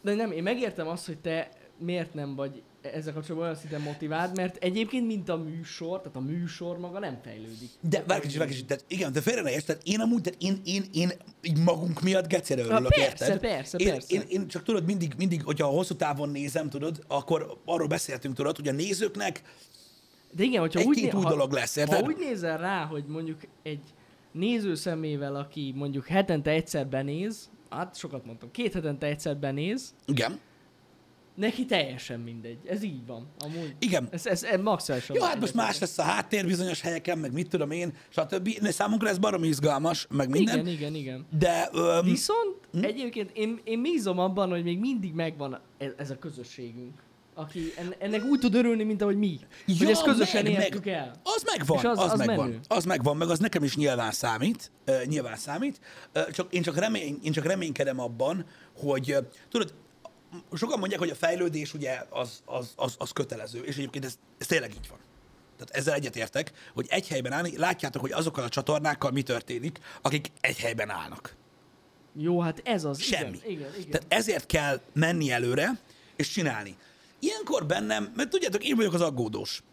de 0.02 0.14
nem, 0.16 0.32
én 0.32 0.44
megértem 0.44 0.88
azt, 0.88 1.06
hogy 1.06 1.18
te 1.18 1.50
miért 1.78 2.14
nem 2.14 2.36
vagy 2.36 2.64
ezzel 2.94 3.14
kapcsolatban 3.14 3.48
olyan 3.48 3.60
szinten 3.60 3.82
motivált, 3.82 4.36
mert 4.36 4.64
egyébként, 4.64 5.08
mint 5.08 5.30
a 5.30 5.38
műsor, 5.38 6.02
tehát 6.02 6.16
a 6.16 6.20
műsor 6.20 6.78
maga 6.78 7.00
nem 7.00 7.20
fejlődik. 7.24 7.70
De 7.80 8.04
várj 8.08 8.22
kicsit, 8.22 8.38
várj 8.38 8.50
kicsit, 8.50 8.68
tehát 8.68 8.84
igen, 8.88 9.12
de 9.12 9.22
félre 9.22 9.42
ne 9.42 9.52
érts, 9.52 9.66
tehát 9.66 9.82
én 9.86 10.00
amúgy, 10.00 10.22
tehát 10.22 10.42
én, 10.42 10.62
én, 10.66 10.86
én 10.94 11.12
így 11.42 11.58
magunk 11.58 12.02
miatt 12.02 12.28
gecére 12.28 12.62
örülök, 12.62 12.88
persze, 12.88 13.26
érted? 13.26 13.40
persze, 13.40 13.78
én, 13.78 13.88
persze. 13.90 14.16
Én, 14.16 14.22
én, 14.28 14.48
csak 14.48 14.64
tudod, 14.64 14.86
mindig, 14.86 15.14
mindig, 15.18 15.44
hogyha 15.44 15.68
hosszú 15.68 15.96
távon 15.96 16.30
nézem, 16.30 16.70
tudod, 16.70 17.04
akkor 17.08 17.58
arról 17.66 17.88
beszéltünk, 17.88 18.36
tudod, 18.36 18.56
hogy 18.56 18.68
a 18.68 18.72
nézőknek 18.72 19.42
De 20.32 20.44
igen, 20.44 20.62
hogyha 20.62 20.80
Egy-két 20.80 20.96
úgy, 20.96 21.04
né- 21.04 21.14
új 21.14 21.24
ha, 21.24 21.30
dolog 21.30 21.52
lesz, 21.52 21.76
érted? 21.76 22.00
ha 22.00 22.06
úgy 22.06 22.18
nézel 22.18 22.58
rá, 22.58 22.86
hogy 22.86 23.06
mondjuk 23.06 23.40
egy 23.64 23.84
néző 24.32 24.76
szemével, 24.76 25.36
aki 25.36 25.74
mondjuk 25.76 26.08
hetente 26.08 26.52
egyszer 26.52 26.88
benéz, 26.88 27.50
hát 27.70 27.98
sokat 27.98 28.26
mondtam, 28.26 28.52
két 28.52 28.74
hetente 28.74 29.08
egyszer 29.08 29.38
benéz, 29.38 29.94
igen, 30.06 30.40
neki 31.36 31.66
teljesen 31.66 32.20
mindegy. 32.20 32.58
Ez 32.66 32.84
így 32.84 33.06
van, 33.08 33.28
amúgy. 33.40 33.76
igen. 33.80 34.08
Ez, 34.12 34.26
ez, 34.26 34.44
ez 34.44 34.60
maximálisan. 34.62 35.16
Jó, 35.16 35.24
hát 35.24 35.40
most 35.40 35.54
más 35.54 35.80
lesz 35.80 35.98
a 35.98 36.02
háttér 36.04 36.46
bizonyos 36.46 36.82
helyeken, 36.82 37.18
meg 37.18 37.34
mit 37.34 37.50
tudom 37.50 37.72
én, 37.72 37.94
stb. 38.10 38.50
De 38.62 38.72
számunkra 38.72 39.10
ez 39.10 39.18
baromi 39.18 39.48
izgalmas, 39.48 40.08
meg 40.10 40.30
minden. 40.30 40.60
Igen, 40.60 40.74
igen, 40.74 40.96
igen. 40.96 41.26
De 41.40 41.70
öm, 41.74 42.04
Viszont 42.06 42.56
Hm? 42.72 42.84
egyébként 42.84 43.32
én, 43.34 43.60
én 43.64 43.82
bízom 43.82 44.20
abban, 44.20 44.50
hogy 44.50 44.64
még 44.64 44.80
mindig 44.80 45.14
megvan 45.14 45.60
ez, 45.78 45.92
ez 45.98 46.10
a 46.10 46.18
közösségünk, 46.20 47.04
aki 47.34 47.60
en- 47.78 47.96
ennek 48.00 48.24
úgy 48.24 48.40
tud 48.40 48.56
örülni, 48.56 48.84
mint 48.84 49.02
ahogy 49.02 49.18
mi. 49.18 49.40
hogy 49.66 49.80
Ja, 49.80 49.90
ezt 49.90 50.04
közösen 50.04 50.44
meg, 50.44 50.52
értük 50.52 50.86
meg. 50.86 50.94
el. 50.94 51.12
Az 51.24 51.44
megvan, 51.58 51.78
És 51.78 51.84
az- 51.84 52.00
az, 52.00 52.12
az 52.12 52.18
megvan. 52.18 52.48
menő. 52.48 52.60
Az 52.68 52.86
megvan, 52.86 53.18
meg 53.18 53.30
az 53.30 53.40
nekem 53.40 53.64
is 53.64 53.76
nyilván 53.76 54.12
számít, 54.12 54.72
uh, 54.88 55.04
nyilván 55.06 55.36
számít. 55.38 55.80
Uh, 56.16 56.30
csak, 56.30 56.54
én, 56.54 56.62
csak 56.62 56.78
remény, 56.78 57.20
én 57.24 57.32
csak 57.32 57.46
reménykedem 57.46 58.00
abban, 58.00 58.46
hogy 58.78 59.12
uh, 59.12 59.18
tudod, 59.50 59.74
sokan 60.54 60.80
mondják, 60.80 61.00
hogy 61.00 61.10
a 61.10 61.16
fejlődés 61.16 61.74
ugye 61.74 62.04
az, 62.10 62.42
az, 62.46 62.74
az, 62.76 62.96
az 62.98 63.12
kötelező, 63.12 63.60
és 63.64 63.76
egyébként 63.76 64.06
ez, 64.06 64.18
ez 64.38 64.48
tényleg 64.48 64.74
így 64.74 64.88
van. 64.90 65.00
Tehát 65.58 65.76
ezzel 65.76 65.94
egyetértek, 65.94 66.52
hogy 66.74 66.86
egy 66.90 67.08
helyben 67.08 67.32
állni, 67.32 67.58
látjátok, 67.58 68.02
hogy 68.02 68.12
azokkal 68.12 68.44
a 68.44 68.50
csatornákkal 68.50 69.12
mi 69.12 69.22
történik, 69.22 69.80
akik 70.02 70.32
egy 70.42 70.58
helyben 70.58 70.90
állnak. 70.90 71.36
Jó, 72.18 72.40
hát 72.40 72.62
ez 72.64 72.84
az. 72.84 73.02
Semmi. 73.02 73.38
Igen, 73.38 73.52
igen, 73.52 73.74
igen. 73.78 73.90
Tehát 73.90 74.06
ezért 74.08 74.46
kell 74.46 74.82
menni 74.94 75.32
előre, 75.32 75.80
és 76.16 76.30
csinálni. 76.30 76.78
Ilyenkor 77.20 77.66
bennem, 77.66 78.14
mert 78.16 78.30
tudjátok, 78.30 78.64
én 78.64 78.76
vagyok 78.76 78.94
az 78.94 79.02
aggódós. 79.02 79.64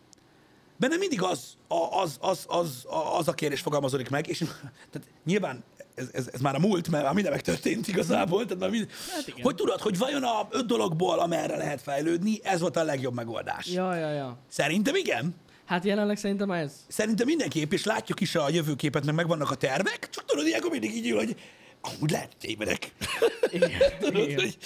Bennem 0.77 0.99
mindig 0.99 1.23
az, 1.23 1.57
a, 1.69 2.01
az, 2.01 2.17
az, 2.21 2.45
az, 2.49 2.87
az 3.19 3.29
a 3.29 3.33
kérdés 3.33 3.61
fogalmazódik 3.61 4.11
meg, 4.11 4.29
és 4.29 4.39
tehát 4.91 5.09
nyilván 5.25 5.65
ez, 5.95 6.09
ez, 6.13 6.29
ez 6.33 6.41
már 6.41 6.55
a 6.55 6.59
múlt, 6.59 6.89
mert 6.89 7.05
már 7.05 7.15
minden 7.15 7.33
megtörtént 7.33 7.89
igazából, 7.89 8.45
tehát 8.45 8.59
már 8.59 8.71
mind, 8.71 8.89
Hát 9.15 9.29
igen. 9.29 9.43
hogy 9.43 9.55
tudod, 9.55 9.81
hogy 9.81 9.99
vajon 9.99 10.23
a 10.23 10.49
öt 10.51 10.67
dologból, 10.67 11.19
amerre 11.19 11.57
lehet 11.57 11.83
fejlődni, 11.83 12.41
ez 12.43 12.61
volt 12.61 12.77
a 12.77 12.85
legjobb 12.85 13.15
megoldás. 13.15 13.67
Ja, 13.67 13.95
ja, 13.95 14.11
ja. 14.13 14.39
Szerintem 14.49 14.95
igen. 14.95 15.35
Hát 15.65 15.85
jelenleg 15.85 16.17
szerintem 16.17 16.51
ez. 16.51 16.73
Szerintem 16.89 17.27
mindenképp, 17.27 17.73
és 17.73 17.85
látjuk 17.85 18.21
is 18.21 18.35
a 18.35 18.49
jövőképet, 18.51 19.05
meg 19.05 19.15
megvannak 19.15 19.51
a 19.51 19.55
tervek, 19.55 20.09
csak 20.11 20.25
tudod, 20.25 20.47
ilyenkor 20.47 20.71
mindig 20.71 20.95
így 20.95 21.09
ül, 21.09 21.17
hogy 21.17 21.37
amúgy 21.81 22.11
lehet, 22.11 22.37
tévedek. 22.41 22.93
Igen. 23.51 23.71
Tudod, 24.01 24.29
igen. 24.29 24.39
hogy, 24.41 24.57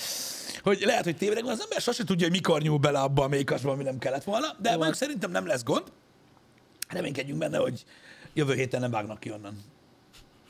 hogy 0.62 0.80
lehet, 0.84 1.04
hogy 1.04 1.16
tévedek, 1.16 1.42
van, 1.42 1.52
az 1.52 1.60
ember 1.60 1.80
sose 1.80 2.04
tudja, 2.04 2.26
hogy 2.26 2.36
mikor 2.36 2.62
nyúl 2.62 2.78
bele 2.78 2.98
abba 2.98 3.24
a 3.24 3.28
mékasba, 3.28 3.70
ami 3.72 3.82
nem 3.82 3.98
kellett 3.98 4.24
volna, 4.24 4.46
de 4.58 4.70
Jó, 4.70 4.76
mondjuk 4.76 4.96
szerintem 4.96 5.30
nem 5.30 5.46
lesz 5.46 5.62
gond. 5.62 5.92
Reménykedjünk 6.88 7.38
benne, 7.38 7.58
hogy 7.58 7.84
jövő 8.34 8.54
héten 8.54 8.80
nem 8.80 8.90
vágnak 8.90 9.20
ki 9.20 9.30
onnan. 9.30 9.58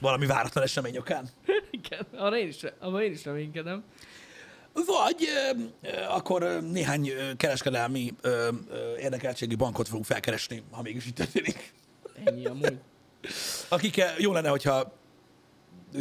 Valami 0.00 0.26
váratlan 0.26 0.64
esemény 0.64 0.96
okán. 0.96 1.28
igen. 1.70 2.06
Arra 2.16 2.38
én 2.38 2.48
is, 2.48 2.56
arra 2.78 3.02
én 3.02 3.12
is 3.12 3.24
reménykedem. 3.24 3.84
Vagy 4.72 5.28
ö, 5.82 5.90
akkor 6.08 6.60
néhány 6.62 7.10
kereskedelmi 7.36 8.14
ö, 8.20 8.48
ö, 8.68 8.96
érdekeltségi 8.96 9.54
bankot 9.54 9.88
fogunk 9.88 10.04
felkeresni, 10.04 10.62
ha 10.70 10.82
mégis 10.82 11.06
így 11.06 11.14
történik. 11.14 11.72
Ennyi 12.24 12.46
amúgy. 12.46 12.78
Akik 13.68 14.02
jó 14.18 14.32
lenne, 14.32 14.48
hogyha 14.48 14.92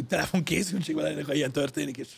telefonkészültségben 0.08 1.04
lennének, 1.04 1.26
ha 1.26 1.34
ilyen 1.34 1.52
történik, 1.52 1.96
és 1.96 2.08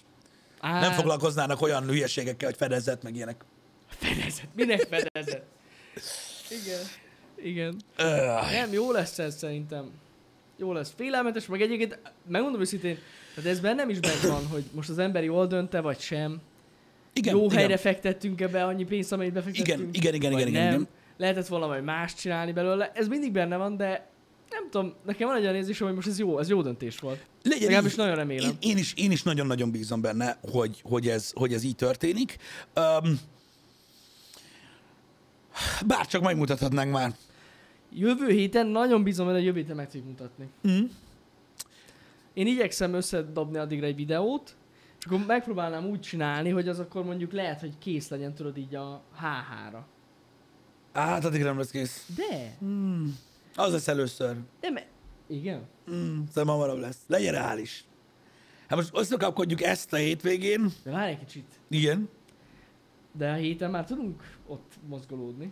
Á, 0.60 0.80
nem 0.80 0.92
foglalkoznának 0.92 1.60
olyan 1.60 1.84
hülyeségekkel, 1.84 2.48
hogy 2.48 2.58
fedezett, 2.58 3.02
meg 3.02 3.14
ilyenek. 3.14 3.44
Fedezet. 3.88 4.48
Minek 4.54 4.80
fedezet? 4.80 5.42
Igen. 6.62 6.80
Igen. 7.42 7.80
Öh, 7.96 8.50
Nem, 8.52 8.72
jó 8.72 8.92
lesz 8.92 9.18
ez 9.18 9.36
szerintem. 9.36 9.90
Jó 10.60 10.72
lesz. 10.72 10.92
Félelmetes, 10.96 11.46
meg 11.46 11.60
egyébként, 11.60 11.98
megmondom 12.26 12.60
őszintén, 12.60 12.98
tehát 13.34 13.50
ez 13.50 13.60
bennem 13.60 13.88
is 13.88 14.00
benne 14.00 14.28
van, 14.28 14.46
hogy 14.46 14.64
most 14.72 14.88
az 14.88 14.98
ember 14.98 15.24
jól 15.24 15.46
dönte, 15.46 15.80
vagy 15.80 16.00
sem. 16.00 16.40
igen, 17.12 17.34
jó 17.34 17.44
igen. 17.44 17.56
helyre 17.56 17.76
fektettünk 17.76 18.50
be 18.50 18.64
annyi 18.64 18.84
pénzt, 18.84 19.12
amit 19.12 19.32
befektettünk. 19.32 19.68
Igen, 19.68 19.88
igen, 19.92 20.14
igen, 20.14 20.32
igen, 20.32 20.48
igen, 20.48 20.62
nem. 20.62 20.72
igen. 20.72 20.88
Lehetett 21.16 21.46
valami 21.46 21.80
más 21.80 22.14
csinálni 22.14 22.52
belőle. 22.52 22.92
Ez 22.94 23.08
mindig 23.08 23.32
benne 23.32 23.56
van, 23.56 23.76
de 23.76 24.08
nem 24.50 24.70
tudom, 24.70 24.94
nekem 25.06 25.28
van 25.28 25.36
egy 25.36 25.42
olyan 25.42 25.54
érzésem, 25.54 25.86
hogy 25.86 25.96
most 25.96 26.08
ez 26.08 26.18
jó, 26.18 26.38
ez 26.38 26.48
jó 26.48 26.62
döntés 26.62 26.98
volt. 26.98 27.26
Legyen 27.42 27.62
Legalábbis 27.62 27.92
így. 27.92 27.98
nagyon 27.98 28.14
remélem. 28.14 28.50
Én, 28.50 28.70
én, 28.70 28.76
is, 28.76 28.94
én 28.96 29.10
is 29.10 29.22
nagyon-nagyon 29.22 29.70
bízom 29.70 30.00
benne, 30.00 30.38
hogy, 30.52 30.80
hogy, 30.82 31.08
ez, 31.08 31.30
hogy 31.34 31.52
ez 31.52 31.64
így 31.64 31.76
történik. 31.76 32.36
Um, 32.76 33.20
bár 35.86 36.06
csak 36.06 36.22
megmutathatnánk 36.22 36.92
már. 36.92 37.14
Jövő 37.92 38.28
héten 38.28 38.66
nagyon 38.66 39.02
bízom, 39.02 39.26
hogy 39.26 39.34
a 39.34 39.38
jövő 39.38 39.58
héten 39.58 39.76
meg 39.76 39.86
tudjuk 39.88 40.08
mutatni. 40.08 40.48
Mm. 40.68 40.84
Én 42.32 42.46
igyekszem 42.46 42.94
összedobni 42.94 43.58
addigra 43.58 43.86
egy 43.86 43.96
videót, 43.96 44.56
és 44.98 45.04
akkor 45.06 45.26
megpróbálnám 45.26 45.86
úgy 45.86 46.00
csinálni, 46.00 46.50
hogy 46.50 46.68
az 46.68 46.78
akkor 46.78 47.04
mondjuk 47.04 47.32
lehet, 47.32 47.60
hogy 47.60 47.78
kész 47.78 48.08
legyen, 48.08 48.34
tudod 48.34 48.56
így 48.56 48.74
a 48.74 49.02
HH-ra. 49.18 49.86
Hát, 50.92 51.24
addig 51.24 51.42
nem 51.42 51.58
lesz 51.58 51.70
kész. 51.70 52.08
De, 52.16 52.56
Az 53.54 53.72
lesz 53.72 53.88
először. 53.88 54.36
de 54.60 54.70
me- 54.70 54.88
igen. 55.26 55.62
Mm, 55.90 56.04
szerintem 56.14 56.46
hamarabb 56.46 56.78
lesz. 56.78 56.98
Legyen 57.06 57.32
reális. 57.32 57.84
Hát 58.68 58.78
most 58.78 58.90
összekapkodjuk 58.94 59.62
ezt 59.62 59.92
a 59.92 59.96
hétvégén. 59.96 60.70
De 60.82 60.90
várj 60.90 61.10
egy 61.10 61.18
kicsit. 61.18 61.46
Igen. 61.68 62.08
De 63.12 63.30
a 63.30 63.34
héten 63.34 63.70
már 63.70 63.84
tudunk 63.84 64.36
ott 64.46 64.72
mozgolódni. 64.88 65.48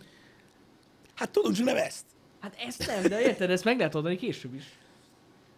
Hát 1.15 1.29
tudunk, 1.31 1.55
csak 1.55 1.65
nem 1.65 1.75
ezt. 1.75 2.05
Hát 2.39 2.55
ezt 2.67 2.87
nem, 2.87 3.03
de 3.03 3.21
érted, 3.21 3.49
ezt 3.49 3.63
meg 3.63 3.77
lehet 3.77 3.95
oldani 3.95 4.15
később 4.15 4.53
is. 4.53 4.63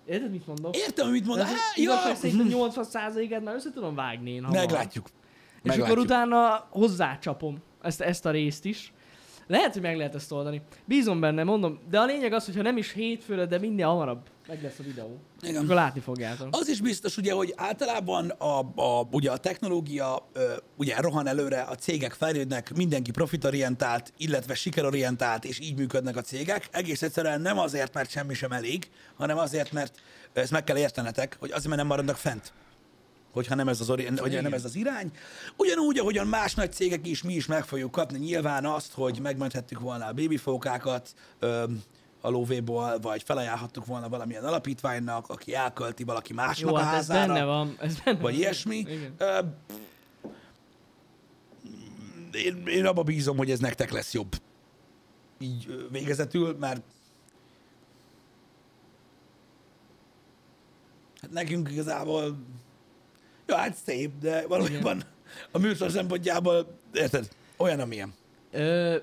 Érted, 0.05 0.31
mit 0.31 0.47
mondok? 0.47 0.75
Értem, 0.77 1.09
mit 1.11 1.25
mondod. 1.25 1.45
De 1.45 1.51
Hát, 1.51 1.75
ja. 1.75 2.15
Szerintem 2.15 2.47
80%-át 2.51 3.43
már 3.43 3.55
össze 3.55 3.71
tudom 3.73 3.95
vágni 3.95 4.31
én 4.31 4.43
hamar. 4.43 4.59
Meglátjuk. 4.59 5.07
És 5.07 5.13
Meglátjuk. 5.63 5.87
akkor 5.87 5.99
utána 5.99 6.67
hozzácsapom 6.69 7.57
ezt, 7.81 8.01
ezt 8.01 8.25
a 8.25 8.31
részt 8.31 8.65
is. 8.65 8.93
Lehet, 9.47 9.73
hogy 9.73 9.81
meg 9.81 9.97
lehet 9.97 10.15
ezt 10.15 10.31
oldani. 10.31 10.61
Bízom 10.85 11.19
benne, 11.19 11.43
mondom. 11.43 11.79
De 11.89 11.99
a 11.99 12.05
lényeg 12.05 12.33
az, 12.33 12.45
hogyha 12.45 12.61
nem 12.61 12.77
is 12.77 12.91
hétfőre, 12.93 13.45
de 13.45 13.59
minél 13.59 13.87
hamarabb 13.87 14.21
meg 14.49 14.63
lesz 14.63 14.79
a 14.79 14.83
videó. 14.83 15.19
Igen. 15.41 15.63
Akkor 15.63 15.75
látni 15.75 15.99
fogjátok. 15.99 16.47
Az 16.51 16.67
is 16.67 16.81
biztos, 16.81 17.17
ugye, 17.17 17.33
hogy 17.33 17.53
általában 17.55 18.29
a, 18.29 18.59
a, 18.59 19.07
ugye 19.11 19.31
a 19.31 19.37
technológia 19.37 20.29
ö, 20.33 20.53
ugye 20.75 20.99
rohan 20.99 21.27
előre, 21.27 21.61
a 21.61 21.75
cégek 21.75 22.13
fejlődnek, 22.13 22.73
mindenki 22.75 23.11
profitorientált, 23.11 24.13
illetve 24.17 24.55
sikerorientált, 24.55 25.45
és 25.45 25.59
így 25.59 25.77
működnek 25.77 26.17
a 26.17 26.21
cégek. 26.21 26.67
Egész 26.71 27.01
egyszerűen 27.01 27.41
nem 27.41 27.59
azért, 27.59 27.93
mert 27.93 28.09
semmi 28.09 28.33
sem 28.33 28.51
elég, 28.51 28.89
hanem 29.15 29.37
azért, 29.37 29.71
mert 29.71 30.01
ezt 30.33 30.51
meg 30.51 30.63
kell 30.63 30.77
értenetek, 30.77 31.35
hogy 31.39 31.51
azért, 31.51 31.67
mert 31.67 31.77
nem 31.77 31.87
maradnak 31.87 32.17
fent 32.17 32.53
hogyha 33.31 33.55
nem 33.55 33.67
ez 33.67 33.79
az, 33.79 33.89
ori- 33.89 34.07
hogy 34.17 34.41
nem 34.41 34.53
ez 34.53 34.65
az 34.65 34.75
irány. 34.75 35.11
Ugyanúgy, 35.57 35.97
ahogyan 35.97 36.27
más 36.27 36.53
nagy 36.53 36.73
cégek 36.73 37.07
is, 37.07 37.23
mi 37.23 37.33
is 37.33 37.45
meg 37.45 37.65
fogjuk 37.65 37.91
kapni 37.91 38.17
nyilván 38.17 38.65
azt, 38.65 38.93
hogy 38.93 39.19
megmenthettük 39.21 39.79
volna 39.79 40.05
a 40.05 40.13
babifókákat 40.13 41.13
ö, 41.39 41.63
a 42.21 42.29
lóvéból, 42.29 42.99
vagy 42.99 43.23
felajánlhattuk 43.23 43.85
volna 43.85 44.09
valamilyen 44.09 44.43
alapítványnak, 44.43 45.29
aki 45.29 45.53
elkölti 45.53 46.03
valaki 46.03 46.33
másnak 46.33 46.69
Jó, 46.69 46.75
a 46.75 46.79
hát 46.79 46.93
házára. 46.93 47.21
ez 47.21 47.27
benne 47.27 47.43
van. 47.43 47.75
Ez 47.79 47.99
benne 47.99 48.19
vagy 48.19 48.31
van. 48.31 48.41
ilyesmi. 48.41 48.75
Igen. 48.77 49.13
Ö, 49.17 49.39
én, 52.31 52.63
én 52.67 52.85
abba 52.85 53.03
bízom, 53.03 53.37
hogy 53.37 53.51
ez 53.51 53.59
nektek 53.59 53.91
lesz 53.91 54.13
jobb. 54.13 54.35
Így 55.39 55.87
végezetül, 55.91 56.57
mert 56.59 56.81
hát 61.21 61.31
nekünk 61.31 61.71
igazából 61.71 62.37
jó, 63.45 63.55
hát 63.55 63.75
szép, 63.85 64.11
de 64.19 64.47
valójában 64.47 64.95
Igen. 64.95 65.07
a 65.51 65.57
műsor 65.57 65.91
szempontjából, 65.91 66.77
érted, 66.93 67.29
olyan, 67.57 67.79
amilyen. 67.79 68.13
Ö, 68.51 68.97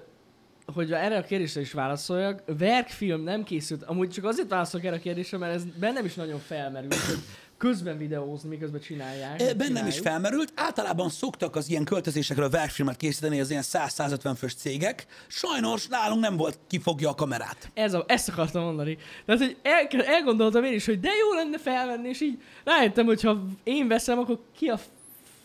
hogy 0.74 0.92
erre 0.92 1.16
a 1.16 1.22
kérdésre 1.22 1.61
is 1.61 1.72
válaszoljak, 1.72 2.42
verkfilm 2.59 3.22
nem 3.22 3.44
készült, 3.44 3.83
amúgy 3.83 4.11
csak 4.11 4.24
azért 4.24 4.48
válaszolok 4.48 4.87
erre 4.87 4.96
a 4.96 5.00
kérdésre, 5.00 5.38
mert 5.38 5.55
ez 5.55 5.64
bennem 5.64 6.05
is 6.05 6.14
nagyon 6.14 6.38
felmerült, 6.38 6.94
hogy 6.94 7.18
közben 7.59 7.98
videózni, 7.98 8.48
miközben 8.48 8.81
csinálják. 8.81 9.42
Meg 9.42 9.57
Bennem 9.57 9.87
is 9.87 9.98
felmerült, 9.98 10.52
általában 10.55 11.09
szoktak 11.09 11.57
az 11.57 11.68
ilyen 11.70 11.85
költözésekről 11.85 12.50
verkfilmet 12.50 12.96
készíteni 12.96 13.40
az 13.40 13.50
ilyen 13.50 13.62
100-150 13.66 14.35
fős 14.38 14.55
cégek. 14.55 15.07
Sajnos 15.26 15.87
nálunk 15.87 16.20
nem 16.20 16.37
volt 16.37 16.59
kifogja 16.66 17.09
a 17.09 17.14
kamerát. 17.14 17.70
Ez 17.74 17.94
a, 17.94 18.05
ezt 18.09 18.29
akartam 18.29 18.62
mondani. 18.62 18.98
Tehát, 19.26 19.40
hogy 19.40 19.57
el, 19.62 20.02
elgondoltam 20.02 20.64
én 20.64 20.72
is, 20.72 20.87
hogy 20.87 21.00
de 21.00 21.11
jó 21.20 21.33
lenne 21.33 21.59
felvenni, 21.59 22.09
és 22.09 22.20
így 22.20 22.42
rájöttem, 22.64 23.07
hogy 23.07 23.22
ha 23.22 23.46
én 23.64 23.88
veszem, 23.88 24.18
akkor 24.18 24.38
ki 24.57 24.66
a 24.66 24.79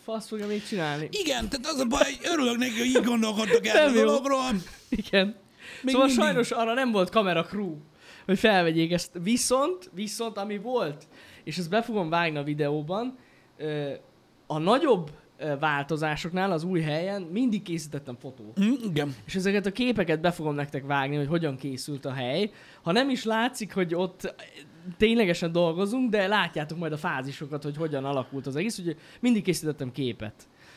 fasz 0.04 0.28
fogja 0.28 0.46
még 0.46 0.64
csinálni. 0.66 1.08
Igen, 1.10 1.48
tehát 1.48 1.66
az 1.66 1.78
a 1.78 1.84
baj, 1.84 2.18
örülök 2.22 2.56
neki, 2.56 2.78
hogy 2.78 2.86
így 2.86 3.04
gondolkodtak 3.04 3.66
el 3.66 3.88
a 3.88 3.92
dologról. 3.92 4.50
Igen. 4.88 5.36
Még 5.82 5.94
szóval 5.94 6.06
mindig. 6.06 6.24
sajnos 6.24 6.50
arra 6.50 6.74
nem 6.74 6.92
volt 6.92 7.10
kamera 7.10 7.44
crew, 7.44 7.76
hogy 8.24 8.38
felvegyék 8.38 8.92
ezt. 8.92 9.10
Viszont, 9.22 9.90
viszont 9.94 10.36
ami 10.36 10.58
volt, 10.58 11.06
és 11.44 11.56
ezt 11.56 11.70
be 11.70 11.82
fogom 11.82 12.08
vágni 12.08 12.38
a 12.38 12.42
videóban, 12.42 13.18
a 14.46 14.58
nagyobb 14.58 15.10
változásoknál 15.60 16.52
az 16.52 16.64
új 16.64 16.80
helyen 16.80 17.22
mindig 17.22 17.62
készítettem 17.62 18.16
fotót. 18.20 18.60
Mm, 18.60 18.72
igen. 18.84 19.14
És 19.26 19.34
ezeket 19.34 19.66
a 19.66 19.72
képeket 19.72 20.20
be 20.20 20.30
fogom 20.30 20.54
nektek 20.54 20.86
vágni, 20.86 21.16
hogy 21.16 21.26
hogyan 21.26 21.56
készült 21.56 22.04
a 22.04 22.12
hely. 22.12 22.50
Ha 22.82 22.92
nem 22.92 23.10
is 23.10 23.24
látszik, 23.24 23.74
hogy 23.74 23.94
ott 23.94 24.34
ténylegesen 24.96 25.52
dolgozunk, 25.52 26.10
de 26.10 26.26
látjátok 26.26 26.78
majd 26.78 26.92
a 26.92 26.96
fázisokat, 26.96 27.62
hogy 27.62 27.76
hogyan 27.76 28.04
alakult 28.04 28.46
az 28.46 28.56
egész, 28.56 28.78
úgyhogy 28.78 28.96
mindig 29.20 29.42
készítettem 29.42 29.92
képet. 29.92 30.34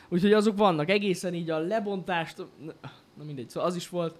Úgyhogy 0.08 0.32
azok 0.32 0.56
vannak 0.56 0.90
egészen 0.90 1.34
így 1.34 1.50
a 1.50 1.58
lebontást, 1.58 2.36
na 3.18 3.24
mindegy, 3.24 3.50
szóval 3.50 3.68
az 3.68 3.76
is 3.76 3.88
volt, 3.88 4.18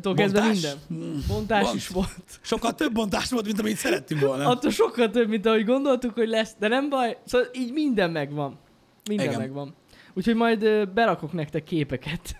Tól 0.00 0.14
kezdve 0.14 0.48
minden. 0.48 0.76
Mm, 0.94 1.18
Bontás 1.28 1.62
Bont. 1.62 1.76
is 1.76 1.88
volt. 1.88 2.14
Sokkal 2.40 2.74
több 2.74 2.92
bontás 2.92 3.30
volt, 3.30 3.44
mint 3.44 3.58
amit 3.58 3.76
szerettünk 3.76 4.20
volna. 4.20 4.48
Attól 4.48 4.70
sokkal 4.70 5.10
több, 5.10 5.28
mint 5.28 5.46
ahogy 5.46 5.64
gondoltuk, 5.64 6.14
hogy 6.14 6.28
lesz, 6.28 6.54
de 6.58 6.68
nem 6.68 6.88
baj. 6.88 7.16
Szóval 7.24 7.48
így 7.52 7.72
minden 7.72 8.10
megvan. 8.10 8.58
Minden 9.08 9.26
Igen. 9.26 9.38
megvan. 9.38 9.74
Úgyhogy 10.14 10.34
majd 10.34 10.88
berakok 10.88 11.32
nektek 11.32 11.64
képeket. 11.64 12.36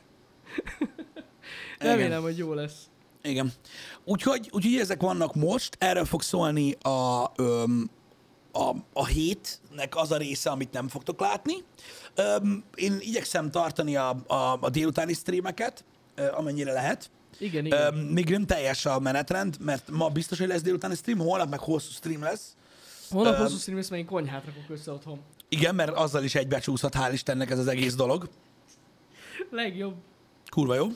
Remélem, 1.78 2.22
hogy 2.22 2.38
jó 2.38 2.52
lesz. 2.52 2.88
Igen. 3.22 3.52
Úgyhogy, 4.04 4.48
úgyhogy 4.52 4.74
ezek 4.74 5.00
vannak 5.00 5.34
most, 5.34 5.76
erről 5.78 6.04
fog 6.04 6.22
szólni 6.22 6.72
a, 6.72 7.32
öm, 7.36 7.90
a, 8.52 8.70
a 8.92 9.06
hétnek 9.06 9.96
az 9.96 10.12
a 10.12 10.16
része, 10.16 10.50
amit 10.50 10.72
nem 10.72 10.88
fogtok 10.88 11.20
látni. 11.20 11.54
Öm, 12.14 12.64
én 12.74 12.96
igyekszem 13.00 13.50
tartani 13.50 13.96
a, 13.96 14.16
a, 14.26 14.58
a 14.60 14.70
délutáni 14.70 15.12
streameket, 15.12 15.84
amennyire 16.32 16.72
lehet. 16.72 17.10
Igen, 17.38 17.64
igen. 17.64 17.94
Öm, 17.94 17.94
még 17.98 18.28
nem 18.28 18.46
teljes 18.46 18.86
a 18.86 18.98
menetrend, 19.00 19.56
mert 19.60 19.90
ma 19.90 20.08
biztos, 20.08 20.38
hogy 20.38 20.48
lesz 20.48 20.62
délutáni 20.62 20.94
stream, 20.94 21.18
holnap 21.18 21.50
meg 21.50 21.58
hosszú 21.58 21.90
stream 21.90 22.22
lesz. 22.22 22.56
Holnap 23.10 23.34
öm, 23.34 23.40
hosszú 23.40 23.56
stream 23.56 23.78
lesz, 23.78 23.88
mert 23.88 24.02
én 24.02 24.08
konyhát 24.08 24.44
rakok 24.44 24.70
össze 24.70 24.92
otthon. 24.92 25.20
Igen, 25.48 25.74
mert 25.74 25.90
azzal 25.90 26.24
is 26.24 26.34
egybecsúszhat, 26.34 26.94
hál' 26.98 27.10
Istennek 27.12 27.50
ez 27.50 27.58
az 27.58 27.66
egész 27.66 27.94
dolog. 27.94 28.28
Legjobb. 29.50 29.94
Kurva 30.50 30.74
jó. 30.74 30.86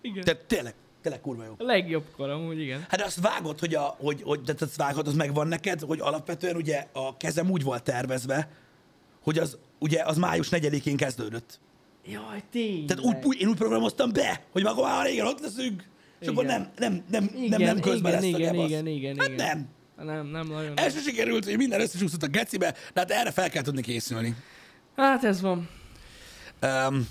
Igen. 0.00 0.24
Tehát 0.24 0.44
tényleg, 0.44 0.74
tényleg 1.02 1.20
kurva 1.20 1.44
jó. 1.44 1.54
A 1.58 1.62
legjobb 1.62 2.04
kor 2.16 2.30
amúgy, 2.30 2.60
igen. 2.60 2.80
Hát 2.88 2.96
de 3.00 3.04
azt 3.04 3.20
vágod, 3.20 3.58
hogy, 3.58 3.74
a, 3.74 3.96
hogy, 3.98 4.22
hogy 4.22 4.42
tehát 4.42 4.62
azt 4.62 4.76
vágod, 4.76 5.06
az 5.06 5.14
megvan 5.14 5.46
neked, 5.48 5.80
hogy 5.80 6.00
alapvetően 6.00 6.56
ugye 6.56 6.86
a 6.92 7.16
kezem 7.16 7.50
úgy 7.50 7.62
volt 7.62 7.82
tervezve, 7.82 8.48
hogy 9.22 9.38
az 9.38 9.58
ugye 9.78 10.02
az 10.02 10.16
május 10.16 10.48
4-én 10.50 10.96
kezdődött. 10.96 11.60
Jaj, 12.04 12.42
tényleg. 12.50 12.84
Tehát 12.84 13.04
úgy, 13.04 13.24
úgy, 13.24 13.40
én 13.40 13.48
úgy 13.48 13.56
programoztam 13.56 14.12
be, 14.12 14.44
hogy 14.52 14.62
már 14.62 14.74
már 14.74 15.06
régen 15.06 15.26
ott 15.26 15.40
leszünk, 15.40 15.84
és 16.20 16.26
akkor 16.28 16.44
Igen. 16.44 16.60
nem, 16.60 16.72
nem, 16.90 17.04
nem, 17.10 17.30
igen, 17.36 17.48
nem, 17.48 17.60
nem 17.60 17.80
közben 17.80 18.12
igen, 18.12 18.30
lesz 18.30 18.40
igen, 18.40 18.48
a 18.48 18.52
gebasz. 18.52 18.68
igen, 18.70 18.86
igen, 18.86 19.18
Hát 19.18 19.28
igen. 19.28 19.46
nem. 19.46 19.68
Nem, 20.02 20.26
nem 20.26 20.46
nagyon. 20.46 20.78
Ez 20.78 20.94
se 20.94 21.00
sikerült, 21.00 21.44
hogy 21.44 21.56
minden 21.56 21.80
összecsúszott 21.80 22.22
a 22.22 22.26
gecibe, 22.26 22.70
de 22.70 23.00
hát 23.00 23.10
erre 23.10 23.30
fel 23.30 23.50
kell 23.50 23.62
tudni 23.62 23.82
készülni. 23.82 24.36
Hát 24.96 25.24
ez 25.24 25.40
van. 25.40 25.68
Um, 26.62 27.08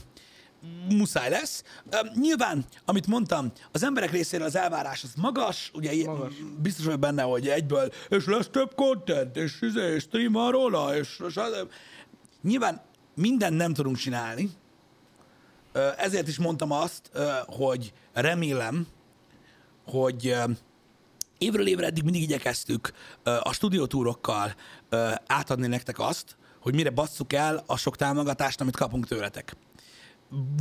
muszáj 0.90 1.30
lesz. 1.30 1.64
Um, 1.86 2.12
nyilván, 2.20 2.66
amit 2.86 3.08
mondtam, 3.08 3.52
az 3.72 3.84
emberek 3.84 4.12
részéről 4.12 4.46
az 4.46 4.56
elvárás 4.56 5.04
az 5.04 5.14
magas, 5.16 5.72
ugye 5.74 6.06
magas. 6.06 6.34
Biztos 6.62 6.86
vagy 6.86 7.00
benne, 7.00 7.22
hogy 7.22 7.48
egyből, 7.48 7.92
és 8.10 8.26
lesz 8.26 8.48
több 8.52 8.76
content, 8.76 9.38
és, 9.38 9.62
izé, 9.62 9.94
és 9.94 10.04
stream 10.04 10.32
van 10.32 10.52
róla, 10.52 10.98
és, 10.98 11.20
és 11.28 11.38
az, 11.38 11.66
nyilván 12.44 12.82
mindent 13.16 13.58
nem 13.58 13.74
tudunk 13.74 13.98
csinálni, 13.98 14.50
ezért 15.98 16.28
is 16.28 16.38
mondtam 16.38 16.72
azt, 16.72 17.12
hogy 17.46 17.94
remélem, 18.14 18.88
hogy 19.86 20.36
évről 21.42 21.68
évre 21.68 21.86
eddig 21.86 22.04
mindig 22.04 22.22
igyekeztük 22.22 22.92
a 23.24 23.54
stúdiótúrokkal 23.54 24.56
átadni 25.28 25.68
nektek 25.68 26.00
azt, 26.00 26.38
hogy 26.60 26.76
mire 26.76 26.90
basszuk 26.90 27.34
el 27.34 27.64
a 27.66 27.78
sok 27.78 27.96
támogatást, 27.96 28.62
amit 28.62 28.76
kapunk 28.76 29.08
tőletek. 29.08 29.56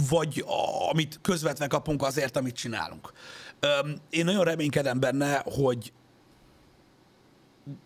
Vagy 0.09 0.45
a, 0.47 0.91
amit 0.91 1.19
közvetve 1.23 1.67
kapunk 1.67 2.03
azért, 2.03 2.37
amit 2.37 2.55
csinálunk. 2.55 3.13
Én 4.11 4.25
nagyon 4.25 4.45
reménykedem 4.45 5.01
benne, 5.01 5.43
hogy 5.45 5.93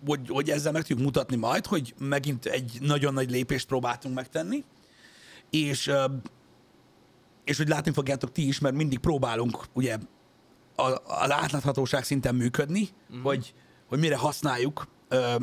hogy, 0.07 0.29
hogy 0.29 0.51
ezzel 0.51 0.73
meg 0.73 0.81
tudjuk 0.81 1.05
mutatni 1.05 1.37
majd, 1.37 1.67
hogy 1.67 1.95
megint 1.99 2.47
egy 2.47 2.79
nagyon 2.81 3.15
nagy 3.15 3.31
lépést 3.31 3.67
próbáltunk 3.67 4.15
megtenni, 4.15 4.65
és, 5.51 5.91
és 7.45 7.57
hogy 7.57 7.69
látni 7.69 7.93
fogjátok 7.93 8.33
ti 8.33 8.47
is, 8.47 8.59
mert 8.59 8.75
mindig 8.75 8.99
próbálunk 8.99 9.65
ugye 9.73 9.99
a- 10.75 11.23
az 11.23 11.31
átláthatóság 11.31 12.05
szinten 12.05 12.35
működni, 12.35 12.89
uh-huh. 13.09 13.25
hogy, 13.25 13.55
hogy 13.89 13.99
mire 13.99 14.17
használjuk 14.17 14.87
ö, 15.09 15.35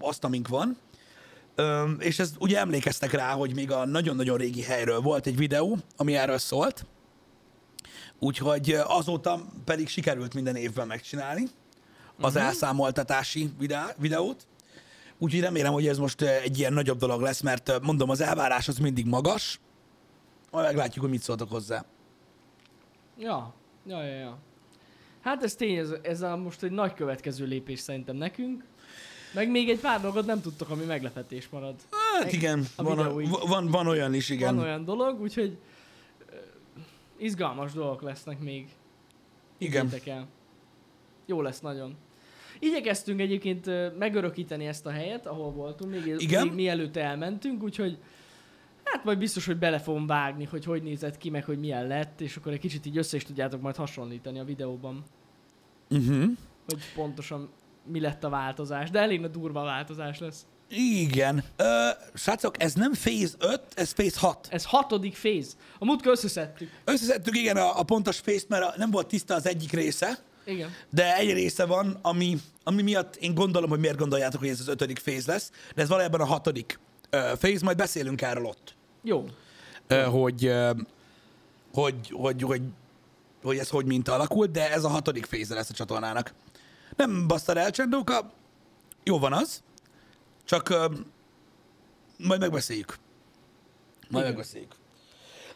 azt, 0.00 0.24
amink 0.24 0.48
van. 0.48 0.78
Ö, 1.54 1.90
és 1.98 2.18
ez 2.18 2.32
ugye 2.38 2.58
emlékeztek 2.58 3.12
rá, 3.12 3.32
hogy 3.32 3.54
még 3.54 3.70
a 3.70 3.86
nagyon-nagyon 3.86 4.36
régi 4.36 4.62
helyről 4.62 5.00
volt 5.00 5.26
egy 5.26 5.36
videó, 5.36 5.78
ami 5.96 6.16
erről 6.16 6.38
szólt. 6.38 6.86
Úgyhogy 8.18 8.70
azóta 8.86 9.40
pedig 9.64 9.88
sikerült 9.88 10.34
minden 10.34 10.56
évben 10.56 10.86
megcsinálni 10.86 11.48
az 12.20 12.34
uh-huh. 12.34 12.48
elszámoltatási 12.48 13.50
videót. 13.96 14.46
Úgyhogy 15.18 15.40
remélem, 15.40 15.72
hogy 15.72 15.86
ez 15.86 15.98
most 15.98 16.22
egy 16.22 16.58
ilyen 16.58 16.72
nagyobb 16.72 16.98
dolog 16.98 17.20
lesz, 17.20 17.40
mert 17.40 17.80
mondom, 17.82 18.10
az 18.10 18.20
elvárás 18.20 18.68
az 18.68 18.78
mindig 18.78 19.06
magas. 19.06 19.60
Majd 20.50 20.66
meglátjuk, 20.66 21.04
hogy 21.04 21.12
mit 21.12 21.22
szóltok 21.22 21.50
hozzá. 21.50 21.84
Ja, 23.18 23.54
ja, 23.86 24.02
ja, 24.02 24.18
ja. 24.18 24.38
Hát 25.20 25.42
ez 25.42 25.54
tény, 25.54 25.76
ez, 25.76 25.90
ez 26.02 26.22
a 26.22 26.36
most 26.36 26.62
egy 26.62 26.70
nagy 26.70 26.94
következő 26.94 27.46
lépés 27.46 27.78
szerintem 27.78 28.16
nekünk. 28.16 28.64
Meg 29.34 29.50
még 29.50 29.68
egy 29.68 29.80
pár 29.80 30.00
dolgot 30.00 30.26
nem 30.26 30.40
tudtok, 30.40 30.70
ami 30.70 30.84
meglepetés 30.84 31.48
marad. 31.48 31.74
Hát 32.14 32.24
Egy- 32.26 32.32
igen, 32.34 32.66
van, 32.76 33.22
van, 33.48 33.66
van 33.70 33.86
olyan 33.86 34.14
is, 34.14 34.28
igen. 34.30 34.54
Van 34.54 34.64
olyan 34.64 34.84
dolog, 34.84 35.20
úgyhogy 35.20 35.56
izgalmas 37.16 37.72
dolgok 37.72 38.02
lesznek 38.02 38.38
még. 38.40 38.68
Igen. 39.58 39.90
El. 40.04 40.26
Jó 41.26 41.42
lesz 41.42 41.60
nagyon. 41.60 41.96
Igyekeztünk 42.58 43.20
egyébként 43.20 43.66
megörökíteni 43.98 44.66
ezt 44.66 44.86
a 44.86 44.90
helyet, 44.90 45.26
ahol 45.26 45.50
voltunk, 45.50 45.90
még, 45.90 46.14
Igen? 46.18 46.46
még 46.46 46.54
mielőtt 46.54 46.96
elmentünk, 46.96 47.62
úgyhogy 47.62 47.98
hát 48.92 49.04
majd 49.04 49.18
biztos, 49.18 49.46
hogy 49.46 49.56
bele 49.58 49.78
fogom 49.78 50.06
vágni, 50.06 50.44
hogy 50.44 50.64
hogy 50.64 50.82
nézett 50.82 51.16
ki, 51.18 51.30
meg 51.30 51.44
hogy 51.44 51.58
milyen 51.58 51.86
lett, 51.86 52.20
és 52.20 52.36
akkor 52.36 52.52
egy 52.52 52.58
kicsit 52.60 52.86
így 52.86 52.96
össze 52.98 53.16
is 53.16 53.24
tudjátok 53.24 53.60
majd 53.60 53.76
hasonlítani 53.76 54.38
a 54.38 54.44
videóban, 54.44 55.04
Uh-huh. 55.90 56.24
hogy 56.66 56.82
pontosan 56.94 57.48
mi 57.86 58.00
lett 58.00 58.24
a 58.24 58.28
változás, 58.28 58.90
de 58.90 58.98
elég 58.98 59.20
nagy 59.20 59.30
durva 59.30 59.62
változás 59.62 60.18
lesz. 60.18 60.46
Igen. 60.70 61.44
Ö, 61.56 61.88
srácok, 62.14 62.62
ez 62.62 62.74
nem 62.74 62.92
Phase 62.92 63.34
5, 63.38 63.60
ez 63.74 63.92
Phase 63.92 64.18
6. 64.20 64.48
Ez 64.50 64.64
hatodik 64.64 65.14
phase. 65.18 65.48
A 65.78 65.84
múltkor 65.84 66.12
összeszedtük. 66.12 66.70
Összeszedtük 66.84 67.36
igen 67.36 67.56
a, 67.56 67.78
a 67.78 67.82
pontos 67.82 68.20
phase 68.20 68.44
mert 68.48 68.64
a, 68.64 68.74
nem 68.76 68.90
volt 68.90 69.06
tiszta 69.06 69.34
az 69.34 69.46
egyik 69.46 69.72
része, 69.72 70.18
Igen. 70.44 70.70
de 70.90 71.16
egy 71.16 71.32
része 71.32 71.64
van, 71.66 71.98
ami, 72.02 72.36
ami 72.64 72.82
miatt 72.82 73.16
én 73.16 73.34
gondolom, 73.34 73.70
hogy 73.70 73.80
miért 73.80 73.98
gondoljátok, 73.98 74.40
hogy 74.40 74.48
ez 74.48 74.60
az 74.60 74.68
ötödik 74.68 74.98
phase 74.98 75.32
lesz, 75.32 75.50
de 75.74 75.82
ez 75.82 75.88
valójában 75.88 76.20
a 76.20 76.24
hatodik 76.26 76.78
phase, 77.10 77.58
majd 77.64 77.76
beszélünk 77.76 78.22
erről 78.22 78.44
ott. 78.44 78.76
Jó. 79.02 79.24
Hogy, 79.88 80.52
hogy, 81.72 82.10
hogy, 82.12 82.42
hogy, 82.42 82.62
hogy 83.42 83.58
ez 83.58 83.68
hogy 83.68 83.86
mint 83.86 84.08
alakult, 84.08 84.50
de 84.50 84.72
ez 84.72 84.84
a 84.84 84.88
hatodik 84.88 85.26
phase 85.26 85.54
lesz 85.54 85.70
a 85.70 85.74
csatornának. 85.74 86.34
Nem 86.96 87.26
basztad 87.26 87.56
el, 87.56 87.70
Csendóka, 87.70 88.32
jó 89.04 89.18
van 89.18 89.32
az, 89.32 89.62
csak 90.44 90.68
majd 92.18 92.40
megbeszéljük. 92.40 92.98
Majd 94.08 94.24
Igen. 94.24 94.26
megbeszéljük. 94.26 94.74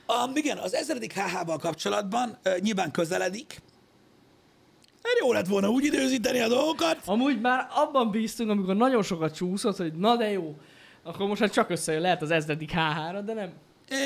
Um, 0.06 0.36
igen, 0.36 0.58
az 0.58 0.74
ezredik 0.74 1.12
HH-val 1.12 1.58
kapcsolatban 1.58 2.38
uh, 2.44 2.58
nyilván 2.58 2.90
közeledik. 2.90 3.62
Hát 5.02 5.18
jó 5.20 5.32
lett 5.32 5.46
volna 5.46 5.68
úgy 5.68 5.84
időzíteni 5.84 6.40
a 6.40 6.48
dolgokat. 6.48 7.00
Amúgy 7.04 7.40
már 7.40 7.66
abban 7.70 8.10
bíztunk, 8.10 8.50
amikor 8.50 8.76
nagyon 8.76 9.02
sokat 9.02 9.34
csúszott, 9.34 9.76
hogy 9.76 9.92
na 9.92 10.16
de 10.16 10.30
jó, 10.30 10.56
akkor 11.02 11.26
most 11.26 11.40
hát 11.40 11.52
csak 11.52 11.70
összejön, 11.70 12.00
lehet 12.02 12.22
az 12.22 12.30
ezredik 12.30 12.70
HH-ra, 12.70 13.20
de 13.20 13.34
nem. 13.34 13.52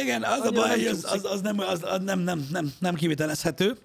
Igen, 0.02 0.22
az 0.22 0.40
a 0.40 0.42
Annyira 0.44 0.60
baj, 0.60 0.70
hogy 0.70 0.86
az, 0.86 1.04
az, 1.04 1.24
az, 1.24 1.40
nem, 1.40 1.58
az, 1.58 1.82
az 1.82 2.00
nem, 2.04 2.18
nem, 2.18 2.46
nem, 2.50 2.72
nem 2.78 2.94
kivitelezhető, 2.94 3.76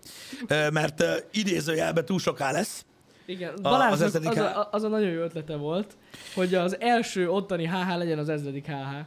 mert 0.48 1.04
idézőjelben 1.32 2.06
túl 2.06 2.20
soká 2.20 2.52
lesz. 2.52 2.86
Igen, 3.26 3.54
az 3.54 3.62
Balázsnak 3.62 3.92
az, 3.92 4.02
ezredik 4.02 4.30
az, 4.30 4.38
a, 4.38 4.70
az 4.72 4.84
a 4.84 4.88
nagyon 4.88 5.10
jó 5.10 5.22
ötlete 5.22 5.56
volt, 5.56 5.98
hogy 6.34 6.56
az 6.56 6.80
első 6.80 7.30
ottani 7.30 7.66
HH 7.68 7.98
legyen 7.98 8.20
az 8.20 8.30
ezredik 8.30 8.66
HH. 8.66 9.06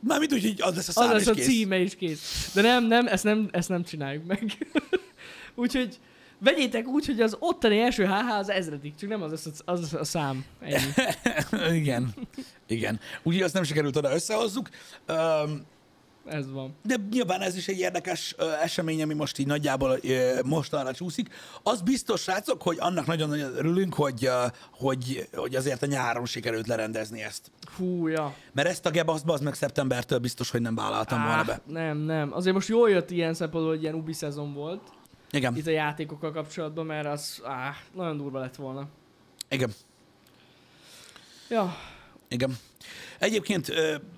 Mármint 0.00 0.32
úgy, 0.32 0.42
hogy 0.42 0.54
az 0.58 0.74
lesz 0.74 0.96
a 0.96 1.00
Az 1.00 1.06
szám 1.06 1.12
lesz 1.12 1.22
és 1.22 1.28
a 1.28 1.32
kész. 1.32 1.46
címe 1.46 1.78
is 1.78 1.96
kész. 1.96 2.50
De 2.54 2.62
nem, 2.62 2.86
nem, 2.86 3.06
ezt 3.06 3.24
nem, 3.24 3.48
ezt 3.52 3.68
nem 3.68 3.82
csináljuk 3.82 4.26
meg. 4.26 4.68
Úgyhogy 5.54 5.98
vegyétek 6.40 6.86
úgy, 6.86 7.06
hogy 7.06 7.20
az 7.20 7.36
ottani 7.38 7.80
első 7.80 8.04
HH 8.04 8.38
az 8.38 8.50
ezredik, 8.50 8.94
csak 8.94 9.08
nem 9.08 9.22
az 9.22 9.32
az 9.64 9.80
lesz 9.80 9.92
a 9.92 10.04
szám. 10.04 10.44
Igen, 11.72 12.14
igen. 12.66 13.00
Úgyhogy 13.22 13.42
azt 13.42 13.54
nem 13.54 13.62
sikerült 13.62 13.96
oda 13.96 14.14
összehozzuk. 14.14 14.68
Öm, 15.06 15.64
Ez 16.26 16.50
van. 16.50 16.74
De 16.82 16.94
nyilván 17.10 17.40
ez 17.40 17.56
is 17.56 17.68
egy 17.68 17.78
érdekes 17.78 18.34
ö, 18.38 18.50
esemény, 18.62 19.02
ami 19.02 19.14
most 19.14 19.38
így 19.38 19.46
nagyjából 19.46 19.98
ö, 20.02 20.40
mostanra 20.44 20.92
csúszik. 20.92 21.28
Az 21.62 21.80
biztos, 21.80 22.20
srácok, 22.20 22.62
hogy 22.62 22.76
annak 22.80 23.06
nagyon-nagyon 23.06 23.56
örülünk, 23.56 23.94
hogy, 23.94 24.24
ö, 24.24 24.46
hogy, 24.72 25.28
hogy 25.34 25.54
azért 25.54 25.82
a 25.82 25.86
nyáron 25.86 26.26
sikerült 26.26 26.66
lerendezni 26.66 27.22
ezt. 27.22 27.50
Fú, 27.70 28.06
ja. 28.06 28.34
Mert 28.52 28.68
ezt 28.68 28.86
a 28.86 28.90
gebaszt 28.90 29.24
az 29.28 29.40
meg 29.40 29.54
szeptembertől 29.54 30.18
biztos, 30.18 30.50
hogy 30.50 30.60
nem 30.60 30.74
vállaltam 30.74 31.22
volna 31.24 31.44
be. 31.44 31.60
nem, 31.66 31.98
nem. 31.98 32.32
Azért 32.32 32.54
most 32.54 32.68
jól 32.68 32.90
jött 32.90 33.10
ilyen 33.10 33.34
szempontból, 33.34 33.72
hogy 33.74 33.82
ilyen 33.82 33.94
ubi 33.94 34.12
szezon 34.12 34.54
volt 34.54 34.82
Igen, 35.32 35.56
itt 35.56 35.66
a 35.66 35.70
játékokkal 35.70 36.32
kapcsolatban, 36.32 36.86
mert 36.86 37.06
az 37.06 37.40
áh, 37.44 37.76
nagyon 37.94 38.16
durva 38.16 38.38
lett 38.38 38.56
volna. 38.56 38.88
igen, 39.48 39.72
Ja, 41.48 41.76
igen. 42.28 42.56
Egyébként 43.18 43.72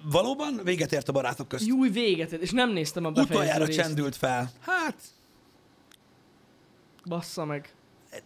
valóban 0.05 0.61
véget 0.65 0.93
ért 0.93 1.09
a 1.09 1.13
barátok 1.13 1.49
közt. 1.49 1.67
Júj, 1.67 1.89
véget, 1.91 2.33
ért, 2.33 2.43
és 2.43 2.51
nem 2.51 2.73
néztem 2.73 3.05
a 3.05 3.11
befejező 3.11 3.35
Utoljára 3.35 3.65
részt. 3.65 3.79
csendült 3.79 4.17
fel. 4.17 4.51
Hát, 4.61 4.97
Bassza 7.05 7.45
meg. 7.45 7.75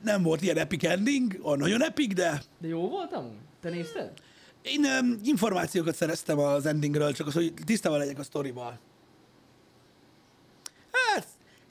nem 0.02 0.22
volt 0.22 0.42
ilyen 0.42 0.56
epic 0.58 0.84
ending, 0.84 1.38
a 1.42 1.56
nagyon 1.56 1.82
epic, 1.84 2.14
de 2.14 2.42
De 2.58 2.68
jó 2.68 2.88
volt 2.88 3.12
amúgy? 3.12 3.32
Te 3.60 3.70
nézted? 3.70 4.12
Én 4.62 4.84
um, 4.84 5.18
információkat 5.24 5.94
szereztem 5.94 6.38
az 6.38 6.66
endingről, 6.66 7.12
csak 7.12 7.26
az, 7.26 7.32
hogy 7.34 7.52
tisztában 7.64 7.98
legyek 7.98 8.18
a 8.18 8.22
sztorival. 8.22 8.78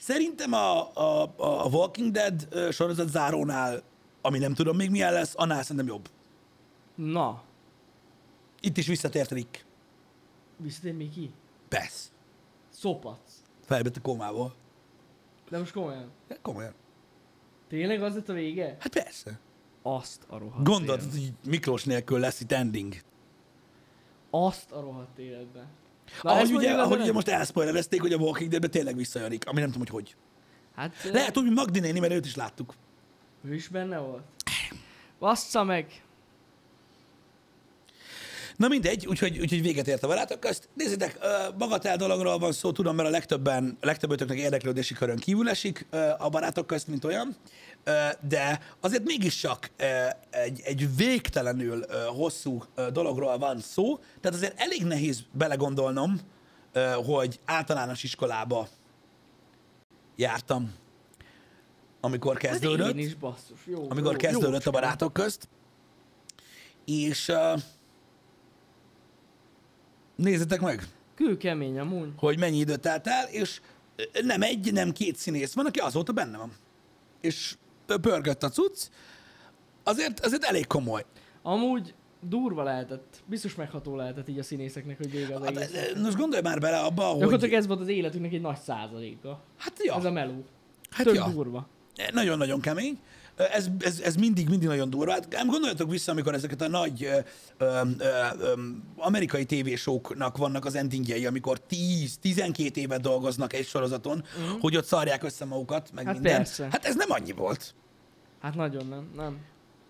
Szerintem 0.06 0.52
a, 0.52 0.94
a, 0.96 1.32
a 1.36 1.68
Walking 1.68 2.12
Dead 2.12 2.48
sorozat 2.72 3.08
zárónál, 3.08 3.82
ami 4.22 4.38
nem 4.38 4.54
tudom 4.54 4.76
még 4.76 4.90
milyen 4.90 5.12
lesz, 5.12 5.32
annál 5.36 5.62
szerintem 5.62 5.86
jobb. 5.86 6.08
Na, 6.94 7.42
Itt 8.60 8.76
is 8.76 8.86
visszatért 8.86 9.30
Rick. 9.30 9.64
visszatér 10.56 10.94
még 10.94 11.10
ki? 11.12 11.32
Persze. 11.68 12.08
Szopac. 12.70 13.18
Felbett 13.64 13.96
a 13.96 14.00
komából. 14.00 14.54
De 15.50 15.58
most 15.58 15.72
komolyan. 15.72 16.10
Ja, 16.28 16.36
komolyan. 16.42 16.72
Tényleg 17.68 18.02
az 18.02 18.14
lett 18.14 18.28
a 18.28 18.32
vége? 18.32 18.76
Hát 18.80 18.92
persze. 18.92 19.38
Azt 19.82 20.24
a 20.28 20.38
rohadt 20.38 20.68
életben. 20.68 21.10
hogy 21.10 21.32
Miklós 21.44 21.84
nélkül 21.84 22.18
lesz 22.18 22.40
itt 22.40 22.52
ending. 22.52 22.94
Azt 24.30 24.70
a 24.72 24.80
rohadt 24.80 25.18
életben. 25.18 25.66
Na, 26.22 26.30
ahogy 26.30 26.42
ez 26.42 26.48
ugye, 26.50 26.56
mondjuk 26.68 26.78
ahogy 26.86 27.00
ugye 27.00 27.12
most 27.12 27.28
elszpoilerezték, 27.28 28.00
hogy 28.00 28.12
a 28.12 28.16
Walking 28.16 28.50
Deadben 28.50 28.70
tényleg 28.70 28.96
visszajön 28.96 29.38
ami 29.44 29.60
nem 29.60 29.70
tudom, 29.70 29.86
hogy 29.88 30.04
hogy. 30.04 30.16
Hát, 30.76 31.10
Lehet, 31.12 31.34
hogy 31.34 31.50
Magdi 31.52 31.80
néni, 31.80 31.98
mert 32.00 32.12
őt 32.12 32.26
is 32.26 32.34
láttuk. 32.34 32.74
ő 33.48 33.54
is 33.54 33.68
benne 33.68 33.98
volt. 33.98 34.22
Bassza 35.18 35.64
meg. 35.64 36.02
Na 38.56 38.68
mindegy, 38.68 39.06
úgyhogy, 39.06 39.38
úgyhogy 39.38 39.62
véget 39.62 39.88
ért 39.88 40.02
a 40.02 40.06
barátok 40.06 40.40
közt. 40.40 40.68
Nézzétek, 40.74 41.18
ö, 41.20 41.26
bagatel 41.58 41.96
dologról 41.96 42.38
van 42.38 42.52
szó, 42.52 42.72
tudom, 42.72 42.96
mert 42.96 43.08
a 43.08 43.12
legtöbben, 43.12 43.76
a 43.80 43.86
legtöbbötöknek 43.86 44.38
érdeklődési 44.38 44.94
körön 44.94 45.16
kívül 45.16 45.48
esik 45.48 45.86
a 46.18 46.28
barátok 46.28 46.66
közt, 46.66 46.86
mint 46.86 47.04
olyan, 47.04 47.36
de 48.28 48.60
azért 48.80 49.04
mégiscsak 49.04 49.70
egy, 50.30 50.60
egy 50.64 50.96
végtelenül 50.96 51.84
hosszú 52.06 52.62
dologról 52.92 53.38
van 53.38 53.60
szó, 53.60 53.98
tehát 54.20 54.36
azért 54.36 54.60
elég 54.60 54.84
nehéz 54.84 55.22
belegondolnom, 55.32 56.20
hogy 57.06 57.40
általános 57.44 58.02
iskolába 58.02 58.68
jártam, 60.16 60.74
amikor 62.00 62.32
Hát 62.32 62.42
kezdődött 62.50 62.96
én 62.96 62.98
is 62.98 63.14
basszus. 63.14 63.58
Jó, 63.64 63.86
amikor 63.90 64.12
jó, 64.12 64.18
kezdődött 64.18 64.50
a 64.50 64.52
jócskán. 64.52 64.72
barátok 64.72 65.12
közt. 65.12 65.48
És 66.84 67.28
uh, 67.28 67.60
nézzétek 70.16 70.60
meg, 70.60 70.82
Kőkemény 71.14 71.78
amúgy. 71.78 72.08
hogy 72.16 72.38
mennyi 72.38 72.58
idő 72.58 72.76
telt 72.76 73.06
el, 73.06 73.26
és 73.30 73.60
nem 74.22 74.42
egy, 74.42 74.72
nem 74.72 74.92
két 74.92 75.16
színész 75.16 75.54
van, 75.54 75.66
aki 75.66 75.78
azóta 75.78 76.12
benne 76.12 76.36
van. 76.36 76.52
És 77.20 77.56
pörgött 78.00 78.42
a 78.42 78.48
cucc. 78.48 78.88
Azért, 79.84 80.20
azért 80.24 80.44
elég 80.44 80.66
komoly. 80.66 81.04
Amúgy 81.42 81.94
durva 82.20 82.62
lehetett. 82.62 83.22
Biztos 83.26 83.54
megható 83.54 83.96
lehetett 83.96 84.28
így 84.28 84.38
a 84.38 84.42
színészeknek, 84.42 84.96
hogy 84.96 85.10
vége 85.10 85.34
az 85.34 85.44
Hát, 85.44 85.56
egész. 85.56 86.02
most 86.02 86.16
gondolj 86.16 86.42
már 86.42 86.58
bele 86.60 86.78
abba, 86.78 87.02
Gyakorlatilag 87.02 87.40
hogy... 87.40 87.52
ez 87.52 87.66
volt 87.66 87.80
az 87.80 87.88
életünknek 87.88 88.32
egy 88.32 88.40
nagy 88.40 88.58
százaléka. 88.58 89.42
Hát 89.56 89.72
ja, 89.84 89.94
Ez 89.96 90.04
a 90.04 90.10
meló. 90.12 90.44
hát 90.90 91.06
Tök 91.06 91.14
ja. 91.14 91.28
durva. 91.28 91.68
Nagyon-nagyon 92.12 92.60
kemény. 92.60 92.98
Ez, 93.36 93.66
ez, 93.78 94.00
ez 94.00 94.14
mindig, 94.14 94.48
mindig 94.48 94.68
nagyon 94.68 94.90
durva. 94.90 95.12
Hát 95.12 95.46
gondoljatok 95.46 95.90
vissza, 95.90 96.12
amikor 96.12 96.34
ezeket 96.34 96.60
a 96.60 96.68
nagy 96.68 97.04
ö, 97.04 97.18
ö, 97.58 97.80
ö, 97.98 98.52
amerikai 98.96 99.44
tévésóknak 99.44 100.36
vannak 100.36 100.64
az 100.64 100.74
endingjei, 100.74 101.26
amikor 101.26 101.60
10-12 101.70 102.76
évet 102.76 103.00
dolgoznak 103.00 103.52
egy 103.52 103.66
sorozaton, 103.66 104.24
uh-huh. 104.42 104.60
hogy 104.60 104.76
ott 104.76 104.84
szarják 104.84 105.22
össze 105.22 105.44
magukat, 105.44 105.90
meg 105.94 106.04
Hát 106.04 106.14
minden. 106.14 106.36
persze. 106.36 106.68
Hát 106.70 106.84
ez 106.84 106.94
nem 106.94 107.10
annyi 107.10 107.32
volt. 107.32 107.74
Hát 108.40 108.54
nagyon 108.54 108.86
nem, 108.86 109.10
nem. 109.16 109.38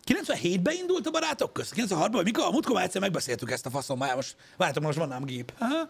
97-ben 0.07 0.75
indult 0.75 1.07
a 1.07 1.11
barátok 1.11 1.53
közt? 1.53 1.75
96-ban? 1.77 2.09
vagy 2.11 2.25
Mikor? 2.25 2.45
A 2.45 2.51
múltkor 2.51 2.75
már 2.75 2.85
egyszer 2.85 3.01
megbeszéltük 3.01 3.51
ezt 3.51 3.67
a 3.67 3.71
faszom, 3.71 3.99
már 3.99 4.15
most, 4.15 4.37
várjátok, 4.57 4.83
most 4.83 4.99
van 4.99 5.13
ám 5.13 5.25
gép. 5.25 5.53
Aha. 5.59 5.89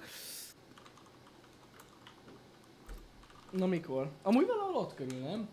Na 3.50 3.66
mikor? 3.66 4.10
Amúgy 4.22 4.46
valahol 4.46 4.74
ott 4.74 4.94
körül, 4.94 5.18
nem? 5.18 5.48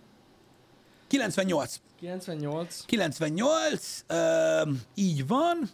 98. 1.13 1.79
98. 1.99 2.85
98, 2.85 4.03
öm, 4.07 4.81
így 4.95 5.27
van. 5.27 5.69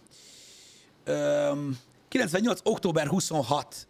Öm, 1.04 1.78
98. 2.08 2.60
október 2.64 3.08
26 3.08 3.88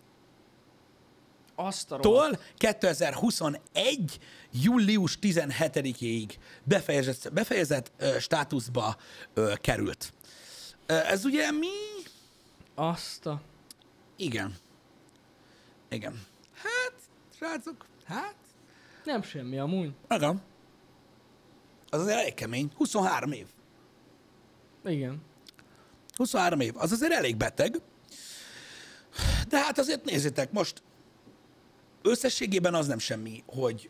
Azt 1.55 1.91
a 1.91 1.99
tól 1.99 2.39
2021. 2.57 4.19
július 4.51 5.17
17-ig 5.21 6.29
befejezett, 6.63 7.33
befejezett 7.33 7.91
ö, 7.97 8.19
státuszba 8.19 8.95
ö, 9.33 9.53
került. 9.61 10.13
Ö, 10.85 10.93
ez 10.93 11.25
ugye 11.25 11.51
mi? 11.51 11.67
Azt 12.75 13.25
a... 13.25 13.41
Igen. 14.15 14.55
Igen. 15.89 16.21
Hát, 16.53 16.93
srácok, 17.37 17.85
hát, 18.05 18.35
Nem 19.05 19.21
semmi 19.21 19.57
amúgy. 19.59 19.91
igen. 20.09 20.41
Az 21.89 22.01
azért 22.01 22.17
elég 22.17 22.33
kemény. 22.33 22.71
23 22.75 23.31
év. 23.31 23.45
Igen. 24.85 25.21
23 26.15 26.59
év. 26.59 26.73
Az 26.77 26.91
azért 26.91 27.11
elég 27.11 27.37
beteg. 27.37 27.81
De 29.47 29.59
hát 29.59 29.77
azért 29.77 30.05
nézzétek, 30.05 30.51
most 30.51 30.81
összességében 32.01 32.73
az 32.73 32.87
nem 32.87 32.99
semmi, 32.99 33.43
hogy, 33.45 33.89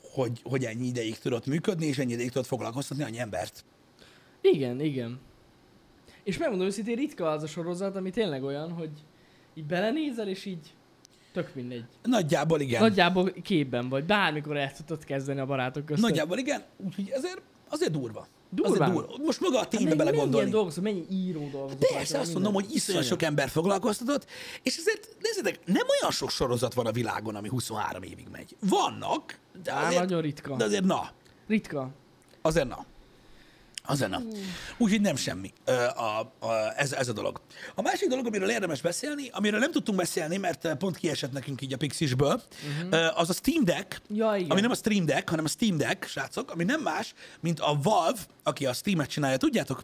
hogy, 0.00 0.40
hogy 0.42 0.64
ennyi 0.64 0.86
ideig 0.86 1.18
tudott 1.18 1.46
működni, 1.46 1.86
és 1.86 1.98
ennyi 1.98 2.12
ideig 2.12 2.30
tudott 2.30 2.46
foglalkoztatni 2.46 3.02
annyi 3.04 3.18
embert. 3.18 3.64
Igen, 4.40 4.80
igen. 4.80 5.20
És 6.24 6.38
megmondom 6.38 6.66
őszintén, 6.66 6.96
ritka 6.96 7.30
az 7.30 7.42
a 7.42 7.46
sorozat, 7.46 7.96
ami 7.96 8.10
tényleg 8.10 8.44
olyan, 8.44 8.72
hogy 8.72 8.90
így 9.54 9.66
belenézel, 9.66 10.28
és 10.28 10.44
így 10.44 10.74
tök 11.42 11.54
mindegy. 11.54 11.84
Nagyjából 12.02 12.60
igen. 12.60 12.80
Nagyjából 12.82 13.32
képben 13.42 13.88
vagy, 13.88 14.04
bármikor 14.04 14.56
el 14.56 14.72
tudod 14.72 15.04
kezdeni 15.04 15.40
a 15.40 15.46
barátok 15.46 15.84
között. 15.84 16.02
Nagyjából 16.02 16.38
igen, 16.38 16.62
úgyhogy 16.86 17.08
ezért 17.14 17.42
azért 17.68 17.90
durva. 17.92 18.26
Durván. 18.50 18.90
Azért 18.90 19.06
durva. 19.08 19.24
Most 19.24 19.40
maga 19.40 19.58
a 19.60 19.68
ténybe 19.68 19.88
Hát 19.88 19.96
mennyi- 19.96 20.10
belegondolni. 20.10 20.34
Mennyien 20.36 20.50
dolgozol, 20.50 20.82
mennyi 20.82 21.04
író 21.10 21.48
dolgozott. 21.52 21.86
Persze, 21.92 22.18
azt 22.18 22.32
mondom, 22.32 22.52
hogy 22.54 22.66
iszonyat 22.74 23.04
sok 23.04 23.22
ember 23.22 23.48
foglalkoztatott, 23.48 24.26
és 24.62 24.76
ezért 24.76 25.08
nézzétek, 25.20 25.58
nem 25.64 25.86
olyan 26.00 26.12
sok 26.12 26.30
sorozat 26.30 26.74
van 26.74 26.86
a 26.86 26.92
világon, 26.92 27.34
ami 27.34 27.48
23 27.48 28.02
évig 28.02 28.26
megy. 28.32 28.56
Vannak, 28.60 29.38
de 29.62 29.72
Á, 29.72 29.86
azért, 29.86 30.00
nagyon 30.00 30.20
ritka. 30.20 30.56
de 30.56 30.64
azért 30.64 30.84
na, 30.84 31.10
Ritka. 31.46 31.90
azért 32.42 32.68
na. 32.68 32.84
Az 33.86 34.00
lenne. 34.00 34.22
Úgyhogy 34.78 35.00
nem 35.00 35.16
semmi 35.16 35.52
a, 35.94 36.00
a, 36.00 36.72
ez, 36.76 36.92
ez 36.92 37.08
a 37.08 37.12
dolog. 37.12 37.40
A 37.74 37.82
másik 37.82 38.08
dolog, 38.08 38.26
amiről 38.26 38.50
érdemes 38.50 38.80
beszélni, 38.80 39.28
amiről 39.32 39.58
nem 39.58 39.70
tudtunk 39.70 39.98
beszélni, 39.98 40.36
mert 40.36 40.76
pont 40.76 40.96
kiesett 40.96 41.32
nekünk 41.32 41.62
így 41.62 41.72
a 41.72 41.76
Pixisből, 41.76 42.42
uh-huh. 42.82 43.20
az 43.20 43.30
a 43.30 43.32
Steam 43.32 43.64
Deck, 43.64 44.02
Ja, 44.08 44.34
igen. 44.36 44.50
ami 44.50 44.60
nem 44.60 44.70
a 44.70 44.74
Stream 44.74 45.04
Deck, 45.06 45.28
hanem 45.28 45.44
a 45.44 45.48
Steam 45.48 45.76
Deck, 45.76 46.04
srácok, 46.06 46.50
ami 46.50 46.64
nem 46.64 46.80
más, 46.80 47.14
mint 47.40 47.60
a 47.60 47.78
Valve, 47.82 48.18
aki 48.42 48.66
a 48.66 48.72
Steam-et 48.72 49.08
csinálja, 49.08 49.36
tudjátok? 49.36 49.82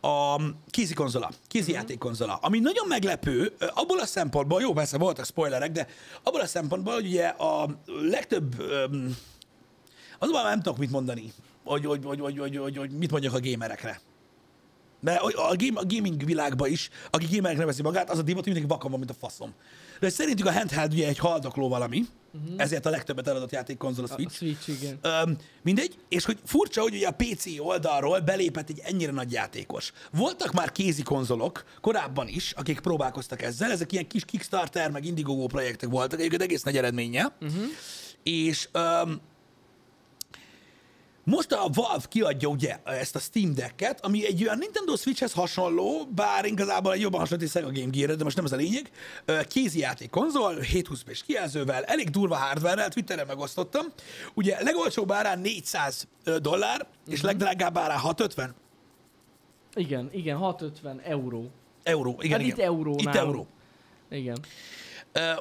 A 0.00 0.40
kézi 0.70 0.94
konzola, 0.94 1.30
kézi 1.46 1.70
uh-huh. 1.70 1.76
játékkonzola, 1.76 2.34
ami 2.34 2.58
nagyon 2.58 2.86
meglepő, 2.88 3.52
abból 3.74 3.98
a 4.00 4.06
szempontból, 4.06 4.60
jó, 4.60 4.72
persze 4.72 4.98
voltak 4.98 5.24
spoilerek, 5.24 5.72
de 5.72 5.86
abból 6.22 6.40
a 6.40 6.46
szempontból, 6.46 6.94
hogy 6.94 7.06
ugye 7.06 7.26
a 7.26 7.80
legtöbb, 7.86 8.60
öm, 8.60 9.16
azonban 10.18 10.44
nem 10.44 10.62
tudok 10.62 10.78
mit 10.78 10.90
mondani, 10.90 11.32
hogy, 11.64 11.84
hogy, 11.84 12.04
hogy, 12.04 12.20
hogy, 12.20 12.38
hogy, 12.38 12.56
hogy, 12.56 12.76
hogy 12.76 12.90
mit 12.90 13.10
mondjak 13.10 13.34
a 13.34 13.40
gamerekre. 13.40 14.00
De 15.04 15.12
a, 15.12 15.54
game, 15.56 15.80
a 15.80 15.84
gaming 15.86 16.24
világban 16.24 16.70
is, 16.70 16.90
aki 17.10 17.26
gamernek 17.26 17.58
nevezi 17.58 17.82
magát, 17.82 18.10
az 18.10 18.18
a 18.18 18.22
divat, 18.22 18.44
hogy 18.44 18.52
mindenki 18.52 18.74
vakon 18.74 18.90
van, 18.90 18.98
mint 18.98 19.10
a 19.10 19.14
faszom. 19.20 19.54
De 20.00 20.08
szerintük 20.08 20.46
a 20.46 20.52
handheld 20.52 20.92
ugye 20.92 21.08
egy 21.08 21.18
haldokló 21.18 21.68
valami, 21.68 22.04
uh-huh. 22.32 22.54
ezért 22.56 22.86
a 22.86 22.90
legtöbbet 22.90 23.28
eladott 23.28 23.52
játékkonzol 23.52 24.04
a 24.04 24.12
A 24.12 24.16
Switch. 24.16 24.36
Switch, 24.36 24.68
igen. 24.68 24.98
Öm, 25.02 25.36
mindegy, 25.62 25.98
és 26.08 26.24
hogy 26.24 26.38
furcsa, 26.44 26.80
hogy 26.80 26.94
ugye 26.94 27.08
a 27.08 27.16
PC 27.16 27.58
oldalról 27.58 28.20
belépett 28.20 28.68
egy 28.68 28.80
ennyire 28.84 29.12
nagy 29.12 29.32
játékos. 29.32 29.92
Voltak 30.12 30.52
már 30.52 30.72
kézi 30.72 31.02
konzolok 31.02 31.64
korábban 31.80 32.28
is, 32.28 32.52
akik 32.52 32.80
próbálkoztak 32.80 33.42
ezzel, 33.42 33.70
ezek 33.70 33.92
ilyen 33.92 34.06
kis 34.06 34.24
Kickstarter, 34.24 34.90
meg 34.90 35.04
Indiegogo 35.04 35.46
projektek 35.46 35.88
voltak, 35.88 36.18
egyébként 36.18 36.42
egész 36.42 36.62
nagy 36.62 36.76
eredménye. 36.76 37.36
Uh-huh. 37.40 37.64
És 38.22 38.68
öm, 38.72 39.20
most 41.24 41.52
a 41.52 41.68
Valve 41.72 42.04
kiadja 42.08 42.48
ugye 42.48 42.76
ezt 42.84 43.16
a 43.16 43.18
Steam 43.18 43.54
Decket, 43.54 44.04
ami 44.04 44.26
egy 44.26 44.42
olyan 44.42 44.58
Nintendo 44.58 44.96
Switchhez 44.96 45.32
hasonló, 45.32 46.08
bár 46.14 46.44
igazából 46.44 46.92
egy 46.92 47.00
jobban 47.00 47.20
hasonlít 47.20 47.54
a 47.54 47.60
Game 47.60 47.90
gear 47.90 48.16
de 48.16 48.24
most 48.24 48.36
nem 48.36 48.44
ez 48.44 48.52
a 48.52 48.56
lényeg. 48.56 48.90
Kézi 49.48 49.78
játék 49.78 50.10
konzol, 50.10 50.56
720p 50.60 51.20
kijelzővel, 51.26 51.84
elég 51.84 52.10
durva 52.10 52.36
hardware 52.36 52.88
Twitteren 52.88 53.26
megosztottam. 53.26 53.86
Ugye 54.34 54.62
legolcsóbb 54.62 55.12
árán 55.12 55.38
400 55.38 56.08
dollár, 56.40 56.80
uh-huh. 56.80 57.12
és 57.12 57.20
legdrágább 57.20 57.78
árán 57.78 57.98
650 57.98 58.54
Igen, 59.74 60.08
igen, 60.12 60.36
650 60.36 61.00
euró. 61.00 61.50
euró. 61.82 62.16
Igen, 62.20 62.30
Hát 62.30 62.46
igen. 62.46 62.58
itt 62.58 62.64
euró 62.64 62.94
Itt 62.98 63.14
euró. 63.14 63.46
Igen. 64.10 64.38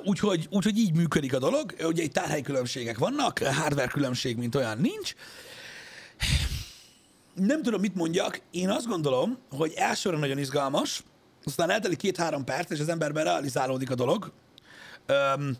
Úgyhogy, 0.04 0.48
úgyhogy 0.50 0.78
így 0.78 0.96
működik 0.96 1.34
a 1.34 1.40
dolog. 1.40 1.74
Ugye 1.84 2.04
itt 2.04 2.14
tárhely 2.14 2.42
különbségek 2.42 2.98
vannak, 2.98 3.40
hardware 3.40 3.88
különbség, 3.88 4.38
mint 4.38 4.56
olyan 4.56 4.78
nincs. 4.78 5.16
Nem 7.36 7.62
tudom, 7.62 7.80
mit 7.80 7.96
mondjak. 7.96 8.42
Én 8.52 8.70
azt 8.70 8.88
gondolom, 8.88 9.38
hogy 9.50 9.74
elsőre 9.76 10.18
nagyon 10.18 10.38
izgalmas, 10.38 11.04
aztán 11.44 11.70
eltelik 11.70 11.98
két-három 11.98 12.44
perc, 12.44 12.72
és 12.72 12.80
az 12.80 12.90
emberben 12.90 13.24
realizálódik 13.24 13.92
a 13.92 13.96
dolog. 13.96 14.32
Öm, 15.06 15.58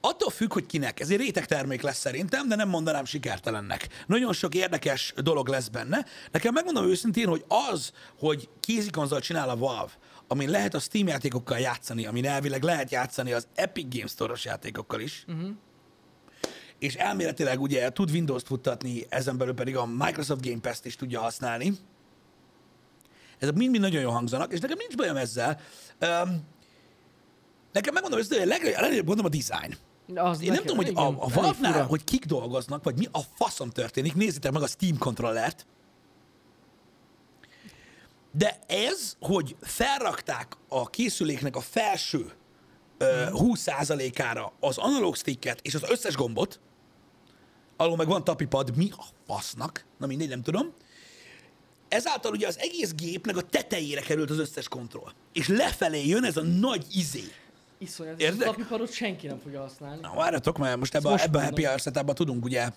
attól 0.00 0.30
függ, 0.30 0.52
hogy 0.52 0.66
kinek. 0.66 1.00
Ez 1.00 1.10
egy 1.10 1.16
réteg 1.16 1.46
termék 1.46 1.82
lesz 1.82 1.98
szerintem, 1.98 2.48
de 2.48 2.54
nem 2.54 2.68
mondanám 2.68 3.04
sikertelennek. 3.04 3.88
Nagyon 4.06 4.32
sok 4.32 4.54
érdekes 4.54 5.12
dolog 5.16 5.48
lesz 5.48 5.68
benne. 5.68 6.06
Nekem 6.32 6.52
megmondom 6.52 6.84
őszintén, 6.84 7.26
hogy 7.26 7.44
az, 7.70 7.92
hogy 8.18 8.48
kézikonzol 8.60 9.20
csinál 9.20 9.48
a 9.48 9.56
Valve, 9.56 9.92
amin 10.28 10.50
lehet 10.50 10.74
a 10.74 10.78
Steam 10.78 11.06
játékokkal 11.06 11.58
játszani, 11.58 12.06
amin 12.06 12.26
elvileg 12.26 12.62
lehet 12.62 12.90
játszani 12.90 13.32
az 13.32 13.46
Epic 13.54 13.94
Games 13.94 14.10
Store-os 14.10 14.44
játékokkal 14.44 15.00
is, 15.00 15.24
uh-huh. 15.28 15.50
És 16.82 16.94
elméletileg 16.94 17.60
ugye 17.60 17.90
tud 17.90 18.10
Windows-t 18.10 18.46
futtatni, 18.46 19.06
ezen 19.08 19.36
belül 19.36 19.54
pedig 19.54 19.76
a 19.76 19.86
Microsoft 19.86 20.46
Game 20.46 20.60
Pass-t 20.60 20.84
is 20.84 20.96
tudja 20.96 21.20
használni. 21.20 21.72
Ezek 23.38 23.54
mind-mind 23.54 23.82
nagyon 23.82 24.02
jól 24.02 24.12
hangzanak, 24.12 24.52
és 24.52 24.60
nekem 24.60 24.76
nincs 24.78 24.96
bajom 24.96 25.16
ezzel. 25.16 25.60
Um, 26.00 26.44
nekem 27.72 27.94
megmondom 27.94 28.20
hogy 28.28 28.38
a 28.38 28.44
legnagyobb, 28.44 29.06
gondom 29.06 29.24
a 29.24 29.28
design. 29.28 29.76
Az 30.14 30.42
Én 30.42 30.52
nem 30.52 30.60
tudom, 30.60 30.76
hogy 30.76 30.92
a, 30.94 31.06
a 31.06 31.28
Valve-nál, 31.34 31.86
hogy 31.86 32.04
kik 32.04 32.24
dolgoznak, 32.24 32.84
vagy 32.84 32.98
mi 32.98 33.08
a 33.12 33.20
faszom 33.34 33.70
történik. 33.70 34.14
Nézzétek 34.14 34.52
meg 34.52 34.62
a 34.62 34.66
Steam 34.66 34.98
kontrollert. 34.98 35.66
De 38.32 38.58
ez, 38.66 39.16
hogy 39.20 39.56
felrakták 39.60 40.56
a 40.68 40.90
készüléknek 40.90 41.56
a 41.56 41.60
felső 41.60 42.32
ö, 42.98 43.26
20%-ára 43.30 44.52
az 44.60 44.78
analóg 44.78 45.16
sticket 45.16 45.60
és 45.62 45.74
az 45.74 45.82
összes 45.90 46.14
gombot, 46.14 46.60
alul 47.82 47.96
meg 47.96 48.06
van 48.06 48.24
tapipad, 48.24 48.76
mi 48.76 48.90
a 48.96 49.04
fasznak, 49.26 49.84
na 49.98 50.06
mindegy, 50.06 50.28
nem 50.28 50.42
tudom. 50.42 50.72
Ezáltal 51.88 52.32
ugye 52.32 52.46
az 52.46 52.58
egész 52.58 52.92
gépnek 52.94 53.36
a 53.36 53.42
tetejére 53.42 54.00
került 54.00 54.30
az 54.30 54.38
összes 54.38 54.68
kontroll. 54.68 55.12
És 55.32 55.48
lefelé 55.48 56.06
jön 56.06 56.24
ez 56.24 56.36
a 56.36 56.42
nagy 56.42 56.86
izé. 56.94 57.24
Iszonyat, 57.78 58.20
és 58.20 58.28
a 58.28 58.30
Érdek? 58.32 58.46
tapiparot 58.46 58.92
senki 58.92 59.26
nem 59.26 59.38
fogja 59.38 59.60
használni. 59.60 60.00
Na, 60.00 60.14
várjatok, 60.14 60.58
mert 60.58 60.76
most 60.78 60.94
ebben, 60.94 61.10
most 61.10 61.24
ebben 61.24 61.40
a 61.42 61.44
happy 61.44 61.64
hour 61.64 62.14
tudunk 62.14 62.44
ugye 62.44 62.70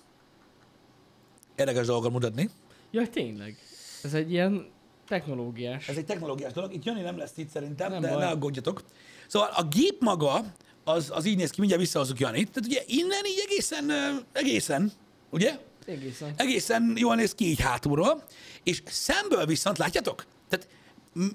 érdekes 1.56 1.86
dolgokat 1.86 2.12
mutatni. 2.12 2.50
Ja, 2.92 3.10
tényleg. 3.10 3.58
Ez 4.04 4.14
egy 4.14 4.32
ilyen 4.32 4.68
technológiás. 5.08 5.88
Ez 5.88 5.98
egy 5.98 6.06
technológiás 6.06 6.54
dolog. 6.54 6.74
Itt 6.74 6.84
Jani 6.84 7.02
nem 7.02 7.18
lesz 7.18 7.38
itt 7.38 7.50
szerintem, 7.50 7.92
Nem 7.92 8.02
de 8.02 8.10
baj. 8.10 8.18
ne 8.18 8.28
aggódjatok. 8.28 8.84
Szóval 9.28 9.50
a 9.56 9.64
gép 9.64 10.02
maga, 10.02 10.46
az, 10.86 11.10
az 11.14 11.26
így 11.26 11.38
néz 11.38 11.50
ki, 11.50 11.60
mindjárt 11.60 11.84
visszahozunk 11.84 12.20
Janit. 12.20 12.52
Tehát 12.52 12.70
ugye 12.70 12.84
innen 12.88 13.26
így 13.26 13.44
egészen, 13.46 13.92
egészen, 14.32 14.92
ugye? 15.30 15.58
Egészen. 15.86 16.34
Egészen 16.38 16.94
jól 16.98 17.16
néz 17.16 17.36
ki 17.36 17.46
így 17.46 17.60
hátulról. 17.60 18.24
És 18.64 18.82
szemből 18.86 19.46
viszont, 19.46 19.78
látjátok? 19.78 20.26
Tehát 20.50 20.68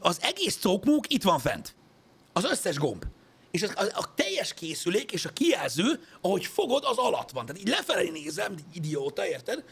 az 0.01 0.19
egész 0.23 0.57
cókmók 0.57 1.13
itt 1.13 1.23
van 1.23 1.39
fent. 1.39 1.75
Az 2.33 2.45
összes 2.45 2.77
gomb. 2.77 3.05
És 3.51 3.63
az, 3.63 3.73
a, 3.75 3.83
a 3.83 4.15
teljes 4.15 4.55
készülék 4.55 5.13
és 5.13 5.25
a 5.25 5.31
kijelző, 5.31 6.01
ahogy 6.21 6.47
fogod, 6.47 6.85
az 6.85 6.97
alatt 6.97 7.31
van. 7.31 7.47
Tehát 7.47 7.61
így 7.61 7.69
lefelé 7.69 8.11
nézem, 8.11 8.55
idióta, 8.73 9.27
érted? 9.27 9.65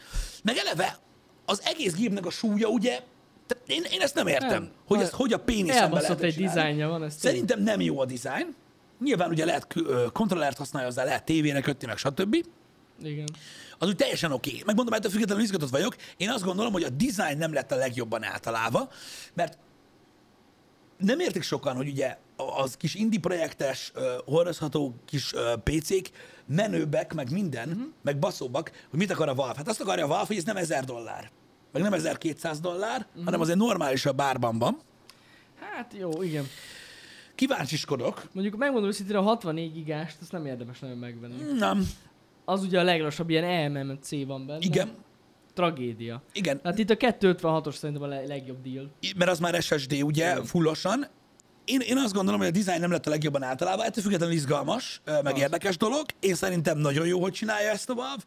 Meg 0.43 0.57
eleve 0.57 0.99
az 1.45 1.61
egész 1.63 1.93
gépnek 1.93 2.25
a 2.25 2.29
súlya, 2.29 2.67
ugye, 2.67 2.99
én, 3.67 3.83
én 3.91 4.01
ezt 4.01 4.15
nem 4.15 4.27
értem, 4.27 4.49
Nem. 4.49 4.71
hogy 4.87 5.01
ezt 5.01 5.13
hogy 5.13 5.33
a 5.33 5.39
péniszembe 5.39 6.01
lehet 6.01 6.21
egy 6.21 6.35
dizájnja 6.35 6.87
van, 6.87 7.03
ez 7.03 7.15
tény. 7.15 7.31
Szerintem 7.31 7.61
nem 7.61 7.81
jó 7.81 7.99
a 7.99 8.05
dizájn. 8.05 8.55
Nyilván 8.99 9.29
ugye 9.29 9.45
lehet 9.45 9.75
kontrollert 10.13 10.57
használni 10.57 10.87
hozzá, 10.87 11.03
lehet 11.03 11.25
tévére 11.25 11.61
kötni, 11.61 11.87
meg 11.87 11.97
stb. 11.97 12.45
Igen. 13.03 13.27
Az 13.77 13.87
úgy 13.87 13.95
teljesen 13.95 14.31
oké. 14.31 14.49
Okay. 14.49 14.63
Megmondom, 14.65 14.93
ettől 14.93 15.11
függetlenül 15.11 15.43
izgatott 15.43 15.69
vagyok. 15.69 15.95
Én 16.17 16.29
azt 16.29 16.43
gondolom, 16.43 16.71
hogy 16.71 16.83
a 16.83 16.89
design 16.89 17.37
nem 17.37 17.53
lett 17.53 17.71
a 17.71 17.75
legjobban 17.75 18.23
általában, 18.23 18.89
mert 19.33 19.57
nem 20.97 21.19
értik 21.19 21.43
sokan, 21.43 21.75
hogy 21.75 21.87
ugye 21.87 22.17
az 22.35 22.77
kis 22.77 22.95
indie 22.95 23.19
projektes, 23.19 23.91
uh, 23.95 24.03
hordozható 24.25 24.95
kis 25.05 25.33
uh, 25.33 25.41
PC-k 25.63 26.09
menőbbek, 26.45 27.13
meg 27.13 27.31
minden, 27.31 27.69
uh-huh. 27.69 27.83
meg 28.01 28.19
baszóbbak, 28.19 28.71
hogy 28.89 28.99
mit 28.99 29.11
akar 29.11 29.29
a 29.29 29.35
Valve. 29.35 29.53
Hát 29.57 29.67
azt 29.67 29.81
akarja 29.81 30.03
a 30.03 30.07
Valve, 30.07 30.25
hogy 30.25 30.37
ez 30.37 30.43
nem 30.43 30.57
1000 30.57 30.83
dollár, 30.83 31.29
meg 31.71 31.81
nem 31.81 31.93
1200 31.93 32.59
dollár, 32.59 33.05
uh-huh. 33.09 33.23
hanem 33.23 33.41
azért 33.41 33.57
normálisabb 33.57 34.21
árban 34.21 34.59
van. 34.59 34.79
Hát 35.59 35.93
jó, 35.97 36.23
igen. 36.23 36.47
Kíváncsiskodok. 37.39 38.27
Mondjuk 38.31 38.57
megmondom 38.57 38.89
őszintén, 38.89 39.15
a 39.15 39.21
64 39.21 39.73
gigást, 39.73 40.17
azt 40.21 40.31
nem 40.31 40.45
érdemes 40.45 40.79
nagyon 40.79 40.97
megvenni. 40.97 41.35
Nem. 41.59 41.89
Az 42.45 42.63
ugye 42.63 42.79
a 42.79 42.83
leglassabb, 42.83 43.29
ilyen 43.29 43.43
EMMC 43.43 44.25
van 44.25 44.45
benne. 44.45 44.59
Igen. 44.61 44.89
Tragédia. 45.53 46.21
Igen. 46.33 46.59
Hát 46.63 46.77
itt 46.77 46.89
a 46.89 46.95
256-os 46.95 47.75
szerintem 47.75 48.03
a 48.03 48.07
le- 48.07 48.25
legjobb 48.25 48.61
deal. 48.61 48.91
mert 49.17 49.31
az 49.31 49.39
már 49.39 49.61
SSD, 49.61 49.91
ugye, 50.03 50.31
Igen. 50.31 50.43
fullosan. 50.45 51.07
Én, 51.65 51.79
én 51.79 51.97
azt 51.97 52.13
gondolom, 52.13 52.39
hogy 52.39 52.49
a 52.49 52.51
design 52.51 52.79
nem 52.81 52.91
lett 52.91 53.05
a 53.05 53.09
legjobban 53.09 53.43
általában, 53.43 53.85
ettől 53.85 54.03
függetlenül 54.03 54.35
izgalmas, 54.35 55.01
meg 55.05 55.33
Az. 55.33 55.39
érdekes 55.39 55.77
dolog. 55.77 56.05
Én 56.19 56.35
szerintem 56.35 56.77
nagyon 56.77 57.07
jó, 57.07 57.21
hogy 57.21 57.31
csinálja 57.33 57.69
ezt 57.69 57.89
a 57.89 57.93
Valve. 57.93 58.23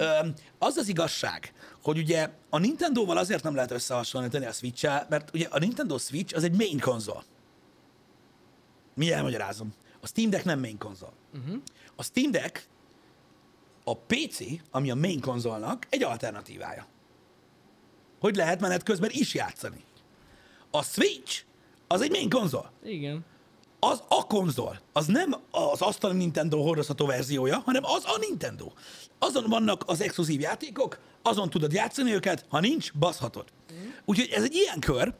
Uh-huh. 0.00 0.28
Az 0.58 0.76
az 0.76 0.88
igazság, 0.88 1.52
hogy 1.82 1.98
ugye 1.98 2.28
a 2.50 2.58
Nintendo-val 2.58 3.16
azért 3.16 3.42
nem 3.42 3.54
lehet 3.54 3.70
összehasonlítani 3.70 4.46
a 4.46 4.52
switch 4.52 5.08
mert 5.08 5.30
ugye 5.34 5.46
a 5.50 5.58
Nintendo 5.58 5.98
Switch 5.98 6.36
az 6.36 6.44
egy 6.44 6.56
main 6.56 6.78
konzol. 6.80 7.22
Mi 8.98 9.12
elmagyarázom. 9.12 9.72
A 10.00 10.06
Steam 10.06 10.30
Deck 10.30 10.44
nem 10.44 10.60
main 10.60 10.78
konzol. 10.78 11.12
Uh-huh. 11.34 11.62
A 11.96 12.02
Steam 12.02 12.30
Deck 12.30 12.68
a 13.84 13.96
PC, 13.96 14.38
ami 14.70 14.90
a 14.90 14.94
main 14.94 15.20
konzolnak, 15.20 15.86
egy 15.90 16.02
alternatívája. 16.02 16.86
Hogy 18.20 18.36
lehet 18.36 18.60
menet 18.60 18.82
közben 18.82 19.10
is 19.12 19.34
játszani. 19.34 19.84
A 20.70 20.82
Switch 20.82 21.42
az 21.86 22.00
egy 22.00 22.10
main 22.10 22.28
konzol. 22.28 22.70
Igen. 22.84 23.24
Az 23.80 24.02
a 24.08 24.26
konzol. 24.26 24.80
Az 24.92 25.06
nem 25.06 25.34
az 25.50 25.80
asztali 25.80 26.16
Nintendo 26.16 26.62
hordozható 26.62 27.06
verziója, 27.06 27.62
hanem 27.64 27.84
az 27.84 28.04
a 28.04 28.18
Nintendo. 28.18 28.72
Azon 29.18 29.44
vannak 29.48 29.82
az 29.86 30.00
exkluzív 30.00 30.40
játékok, 30.40 30.98
azon 31.22 31.50
tudod 31.50 31.72
játszani 31.72 32.12
őket, 32.12 32.44
ha 32.48 32.60
nincs, 32.60 32.92
baszhatod. 32.92 33.44
Úgyhogy 34.04 34.30
ez 34.30 34.42
egy 34.42 34.54
ilyen 34.54 34.80
kör, 34.80 35.14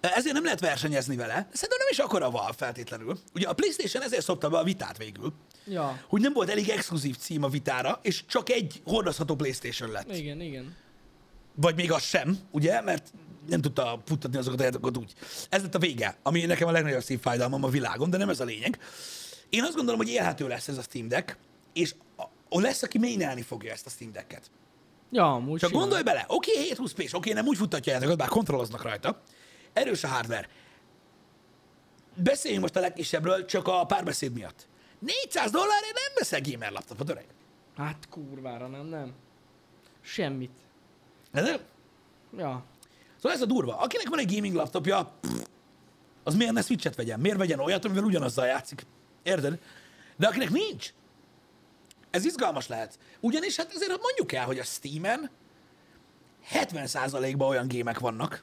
ezért 0.00 0.34
nem 0.34 0.44
lehet 0.44 0.60
versenyezni 0.60 1.16
vele. 1.16 1.32
Szerintem 1.52 1.78
nem 1.78 1.88
is 1.90 1.98
akar 1.98 2.22
a 2.22 2.30
Valve 2.30 2.52
feltétlenül. 2.56 3.18
Ugye 3.34 3.48
a 3.48 3.52
PlayStation 3.52 4.02
ezért 4.02 4.22
szopta 4.24 4.48
be 4.48 4.58
a 4.58 4.62
vitát 4.64 4.96
végül, 4.96 5.32
Ja. 5.66 6.02
hogy 6.08 6.20
nem 6.20 6.32
volt 6.32 6.50
elég 6.50 6.68
exkluzív 6.68 7.16
cím 7.16 7.42
a 7.42 7.48
vitára, 7.48 7.98
és 8.02 8.24
csak 8.26 8.50
egy 8.50 8.82
hordozható 8.84 9.34
PlayStation 9.36 9.90
lett. 9.90 10.16
Igen, 10.16 10.40
igen. 10.40 10.76
vagy 11.54 11.74
még 11.74 11.92
az 11.92 12.02
sem, 12.02 12.38
ugye, 12.50 12.80
mert 12.80 13.12
nem 13.48 13.60
tudta 13.60 14.02
futtatni 14.06 14.38
azokat 14.38 14.60
a 14.60 14.62
játékokat 14.62 14.96
úgy. 14.96 15.12
Ez 15.48 15.62
lett 15.62 15.74
a 15.74 15.78
vége, 15.78 16.16
ami 16.22 16.44
nekem 16.44 16.68
a 16.68 16.70
legnagyobb 16.70 17.02
szívfájdalmam 17.02 17.64
a 17.64 17.68
világon, 17.68 18.10
de 18.10 18.16
nem 18.16 18.28
ez 18.28 18.40
a 18.40 18.44
lényeg. 18.44 18.78
Én 19.48 19.62
azt 19.62 19.74
gondolom, 19.74 20.00
hogy 20.00 20.08
élhető 20.08 20.48
lesz 20.48 20.68
ez 20.68 20.78
a 20.78 20.82
Steam 20.82 21.08
Deck, 21.08 21.36
és 21.72 21.94
a- 22.48 22.60
lesz, 22.60 22.82
aki 22.82 22.98
mainelni 22.98 23.42
fogja 23.42 23.72
ezt 23.72 23.86
a 23.86 23.90
Steam 23.90 24.12
Decket. 24.12 24.50
Ja, 25.10 25.32
amúgy 25.32 25.58
Csak 25.58 25.68
simán. 25.68 25.82
gondolj 25.84 26.02
bele, 26.04 26.24
oké, 26.28 26.50
okay, 26.50 26.62
720 26.62 26.92
p 26.92 27.14
oké, 27.14 27.32
nem 27.32 27.46
úgy 27.46 27.56
futtatja 27.56 27.92
játékot, 27.92 28.16
bár 28.16 28.28
kontrolloznak 28.28 28.82
rajta. 28.82 29.22
Erős 29.78 30.04
a 30.04 30.08
hardware. 30.08 30.48
Beszéljünk 32.14 32.62
most 32.62 32.76
a 32.76 32.80
legkisebbről, 32.80 33.44
csak 33.44 33.66
a 33.68 33.86
párbeszéd 33.86 34.32
miatt. 34.32 34.66
400 34.98 35.50
dollárért 35.50 35.94
nem 35.94 36.12
veszel 36.14 36.40
gamer 36.40 36.72
laptopot, 36.72 37.08
öreg. 37.08 37.26
Hát 37.76 38.08
kurvára 38.10 38.66
nem, 38.66 38.86
nem. 38.86 39.14
Semmit. 40.00 40.50
De, 41.32 41.60
Ja. 42.36 42.64
Szóval 43.16 43.32
ez 43.32 43.42
a 43.42 43.46
durva. 43.46 43.76
Akinek 43.76 44.08
van 44.08 44.18
egy 44.18 44.34
gaming 44.34 44.54
laptopja, 44.54 45.12
az 46.22 46.34
miért 46.34 46.52
ne 46.52 46.62
Switch-et 46.62 46.94
vegyen? 46.94 47.20
Miért 47.20 47.36
vegyen 47.36 47.58
olyat, 47.58 47.84
amivel 47.84 48.04
ugyanazzal 48.04 48.46
játszik? 48.46 48.86
Érted? 49.22 49.60
De 50.16 50.26
akinek 50.26 50.50
nincs, 50.50 50.92
ez 52.10 52.24
izgalmas 52.24 52.66
lehet. 52.66 52.98
Ugyanis 53.20 53.56
hát 53.56 53.74
azért 53.74 54.00
mondjuk 54.00 54.32
el, 54.32 54.44
hogy 54.44 54.58
a 54.58 54.62
Steam-en 54.62 55.30
70%-ban 56.52 57.48
olyan 57.48 57.68
gémek 57.68 57.98
vannak, 57.98 58.42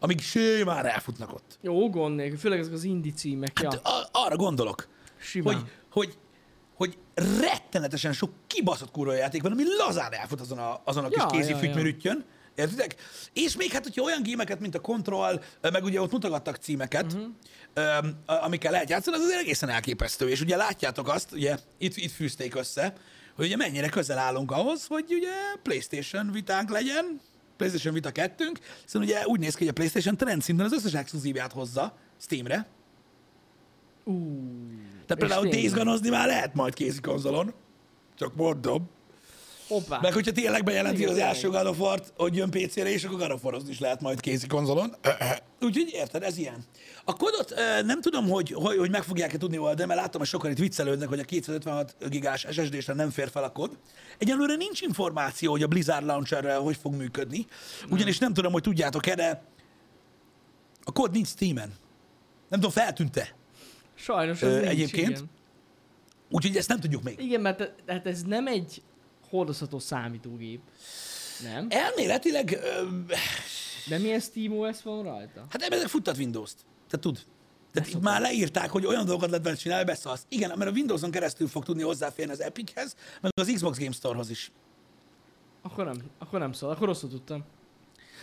amik 0.00 0.20
simán 0.20 0.86
elfutnak 0.86 1.32
ott. 1.32 1.58
Jó, 1.60 1.90
gond 1.90 2.14
nélkül. 2.14 2.38
Főleg 2.38 2.58
ezek 2.58 2.72
az 2.72 2.84
indie 2.84 3.12
címek. 3.12 3.60
Ja. 3.62 3.70
Hát 3.70 3.86
a- 3.86 4.08
arra 4.12 4.36
gondolok, 4.36 4.88
Simán. 5.18 5.54
hogy, 5.54 5.64
hogy, 5.90 6.18
hogy 6.74 6.98
rettenetesen 7.40 8.12
sok 8.12 8.30
kibaszott 8.46 8.90
kurva 8.90 9.12
játék 9.14 9.42
van, 9.42 9.52
ami 9.52 9.62
lazán 9.78 10.12
elfut 10.12 10.40
azon 10.40 10.58
a, 10.58 10.80
azon 10.84 11.04
a 11.04 11.08
kis 11.08 11.18
Ja, 11.18 11.26
kézi 11.26 11.50
ja, 11.50 11.56
ja. 11.56 11.62
fütymörüttyön. 11.62 12.24
Értitek? 12.54 12.94
És 13.32 13.56
még 13.56 13.72
hát, 13.72 13.82
hogyha 13.82 14.02
olyan 14.02 14.22
gémeket, 14.22 14.60
mint 14.60 14.74
a 14.74 14.80
Control, 14.80 15.42
meg 15.60 15.84
ugye 15.84 16.00
ott 16.00 16.12
mutogattak 16.12 16.56
címeket, 16.56 17.12
uh-huh. 17.12 18.44
amikkel 18.44 18.70
lehet 18.70 18.90
játszani, 18.90 19.16
az 19.16 19.22
azért 19.22 19.40
egészen 19.40 19.68
elképesztő. 19.68 20.28
És 20.28 20.40
ugye 20.40 20.56
látjátok 20.56 21.08
azt, 21.08 21.32
ugye 21.32 21.58
itt, 21.78 21.96
itt 21.96 22.12
fűzték 22.12 22.54
össze, 22.54 22.94
hogy 23.36 23.46
ugye 23.46 23.56
mennyire 23.56 23.88
közel 23.88 24.18
állunk 24.18 24.50
ahhoz, 24.50 24.86
hogy 24.86 25.04
ugye 25.08 25.32
PlayStation 25.62 26.32
vitánk 26.32 26.70
legyen, 26.70 27.20
PlayStation 27.60 27.94
Vita 27.94 28.10
2 28.10 28.52
hiszen 28.84 29.02
ugye 29.02 29.26
úgy 29.26 29.40
néz 29.40 29.52
ki, 29.54 29.58
hogy 29.58 29.68
a 29.68 29.72
PlayStation 29.72 30.16
trendszinten 30.16 30.66
az 30.66 30.72
összes 30.72 30.94
exkluzívját 30.94 31.52
hozza 31.52 31.96
Steamre, 32.20 32.66
Ú. 34.04 34.12
tehát 35.06 35.18
például. 35.18 35.48
Days 35.48 36.10
már 36.10 36.26
lehet 36.26 36.54
majd 36.54 36.74
kézi 36.74 37.00
konzolon. 37.00 37.52
Csak 38.14 38.34
mondom. 38.34 38.88
Hoppá. 39.70 39.98
Meg 40.02 40.12
hogyha 40.12 40.32
tényleg 40.32 40.64
bejelenti 40.64 41.00
Igen, 41.00 41.12
az 41.12 41.18
első. 41.18 41.48
God 41.48 41.66
of 41.66 41.78
War-t, 41.78 42.12
hogy 42.16 42.36
jön 42.36 42.50
PC-re, 42.50 42.90
és 42.92 43.04
akkor 43.04 43.18
God 43.18 43.30
of 43.30 43.44
War-ozni 43.44 43.70
is 43.70 43.78
lehet 43.78 44.00
majd 44.00 44.20
kézi 44.20 44.46
konzolon. 44.46 44.94
Úgyhogy 45.60 45.90
érted, 45.92 46.22
ez 46.22 46.36
ilyen. 46.36 46.64
A 47.04 47.16
kodot 47.16 47.54
nem 47.84 48.00
tudom, 48.00 48.28
hogy, 48.28 48.50
hogy, 48.50 48.76
hogy 48.76 48.90
meg 48.90 49.02
fogják-e 49.02 49.38
tudni 49.38 49.58
oldani, 49.58 49.88
mert 49.88 50.00
láttam, 50.00 50.20
hogy 50.20 50.28
sokan 50.28 50.50
itt 50.50 50.58
viccelődnek, 50.58 51.08
hogy 51.08 51.18
a 51.18 51.24
256 51.24 51.96
gigás 52.08 52.46
SSD-sen 52.50 52.96
nem 52.96 53.10
fér 53.10 53.30
fel 53.30 53.44
a 53.44 53.52
kod. 53.52 53.78
Egyelőre 54.18 54.54
nincs 54.54 54.80
információ, 54.80 55.50
hogy 55.50 55.62
a 55.62 55.66
Blizzard 55.66 56.04
Launcherrel 56.06 56.60
hogy 56.60 56.76
fog 56.76 56.94
működni, 56.94 57.46
ugyanis 57.90 58.18
nem 58.18 58.32
tudom, 58.32 58.52
hogy 58.52 58.62
tudjátok-e, 58.62 59.14
de 59.14 59.42
a 60.84 60.92
kod 60.92 61.10
nincs 61.10 61.28
Steam-en. 61.28 61.72
Nem 62.48 62.60
tudom, 62.60 62.70
feltűnt-e. 62.70 63.34
Sajnos 63.94 64.42
ez 64.42 64.48
Ö, 64.48 64.54
nincs, 64.54 64.68
egyébként? 64.68 65.08
Igen. 65.08 65.30
Úgyhogy 66.30 66.56
ezt 66.56 66.68
nem 66.68 66.80
tudjuk 66.80 67.02
még. 67.02 67.20
igen, 67.20 67.40
mert 67.40 67.72
hát 67.86 68.06
ez 68.06 68.22
nem 68.22 68.46
egy 68.46 68.82
hordozható 69.30 69.78
számítógép. 69.78 70.60
Nem? 71.42 71.66
Elméletileg, 71.70 72.58
ö, 72.62 72.88
De 73.88 73.98
milyen 73.98 74.20
SteamOS 74.20 74.82
van 74.82 75.02
rajta? 75.02 75.46
hát 75.50 75.62
ebben 75.62 75.88
futtat 75.88 76.16
Windows-t. 76.16 76.56
Te 76.88 76.98
tud. 76.98 77.18
Tehát 77.72 77.88
itt 77.88 78.00
már 78.00 78.20
leírták, 78.20 78.70
hogy 78.70 78.86
olyan 78.86 79.04
dolgokat 79.04 79.30
lehet 79.30 79.44
vele 79.44 79.56
csinálni, 79.56 79.84
beszalsz. 79.84 80.24
Igen, 80.28 80.52
mert 80.56 80.70
a 80.70 80.74
Windows-on 80.74 81.10
keresztül 81.10 81.48
fog 81.48 81.64
tudni 81.64 81.82
hozzáférni 81.82 82.32
az 82.32 82.40
Epichez, 82.40 82.94
meg 83.20 83.32
az 83.34 83.50
Xbox 83.54 83.78
Game 83.78 83.92
Store-hoz 83.92 84.30
is. 84.30 84.52
Akkor 85.62 85.84
nem, 85.84 85.96
akkor 86.18 86.38
nem 86.38 86.52
szól, 86.52 86.70
akkor 86.70 86.86
rosszul 86.86 87.10
tudtam. 87.10 87.44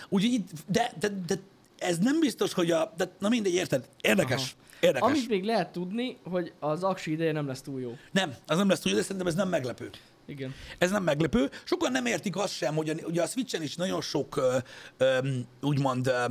Úgyhogy 0.09 0.33
itt, 0.33 0.49
de, 0.67 0.93
de, 0.99 1.09
de 1.27 1.39
ez 1.77 1.97
nem 1.97 2.19
biztos, 2.19 2.53
hogy 2.53 2.71
a, 2.71 2.93
de, 2.97 3.11
na 3.19 3.29
mindegy, 3.29 3.53
érted? 3.53 3.89
Érdekes. 4.01 4.41
Aha. 4.41 4.65
Érdekes. 4.79 5.09
Amit 5.09 5.29
még 5.29 5.43
lehet 5.43 5.71
tudni, 5.71 6.17
hogy 6.23 6.53
az 6.59 6.83
aksi 6.83 7.11
ideje 7.11 7.31
nem 7.31 7.47
lesz 7.47 7.61
túl 7.61 7.81
jó. 7.81 7.97
Nem, 8.11 8.35
az 8.47 8.57
nem 8.57 8.69
lesz 8.69 8.79
túl, 8.79 8.91
jó, 8.91 8.97
de 8.97 9.03
szerintem 9.03 9.27
ez 9.27 9.35
nem 9.35 9.49
meglepő. 9.49 9.89
Igen. 10.27 10.53
Ez 10.77 10.91
nem 10.91 11.03
meglepő. 11.03 11.49
Sokan 11.63 11.91
nem 11.91 12.05
értik 12.05 12.35
azt 12.35 12.53
sem, 12.53 12.75
hogy 12.75 12.89
a, 12.89 12.93
ugye 13.05 13.21
a 13.21 13.27
Switchen 13.27 13.61
is 13.61 13.75
nagyon 13.75 14.01
sok 14.01 14.35
ö, 14.37 14.57
ö, 14.97 15.27
úgymond 15.61 16.07
ö, 16.07 16.25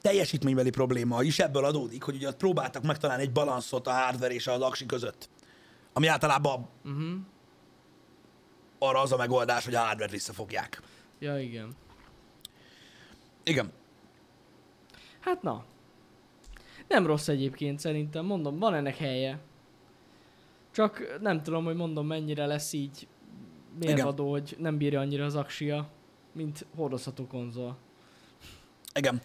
teljesítménybeli 0.00 0.70
probléma 0.70 1.22
is 1.22 1.38
ebből 1.38 1.64
adódik, 1.64 2.02
hogy 2.02 2.14
ugye 2.14 2.28
ott 2.28 2.36
próbáltak 2.36 2.82
megtalálni 2.82 3.22
egy 3.22 3.32
balanszot 3.32 3.86
a 3.86 3.92
hardware 3.92 4.34
és 4.34 4.46
az 4.46 4.60
aksi 4.60 4.86
között. 4.86 5.28
Ami 5.92 6.06
általában 6.06 6.68
Uh-huh. 6.84 7.12
arra 8.78 9.00
az 9.00 9.12
a 9.12 9.16
megoldás, 9.16 9.64
hogy 9.64 9.74
a 9.74 9.80
hardware 9.80 10.10
visszafogják. 10.10 10.82
Ja, 11.18 11.38
igen. 11.40 11.76
Igen. 13.44 13.72
Hát 15.20 15.42
na. 15.42 15.64
Nem 16.88 17.06
rossz 17.06 17.28
egyébként 17.28 17.78
szerintem, 17.78 18.24
mondom, 18.24 18.58
van 18.58 18.74
ennek 18.74 18.96
helye. 18.96 19.38
Csak 20.70 21.18
nem 21.20 21.42
tudom, 21.42 21.64
hogy 21.64 21.76
mondom, 21.76 22.06
mennyire 22.06 22.46
lesz 22.46 22.72
így 22.72 23.08
mérvadó, 23.78 24.30
hogy 24.30 24.56
nem 24.58 24.76
bírja 24.76 25.00
annyira 25.00 25.24
az 25.24 25.34
aksia, 25.34 25.88
mint 26.32 26.66
hordozható 26.76 27.26
konzol. 27.26 27.76
Igen. 28.94 29.20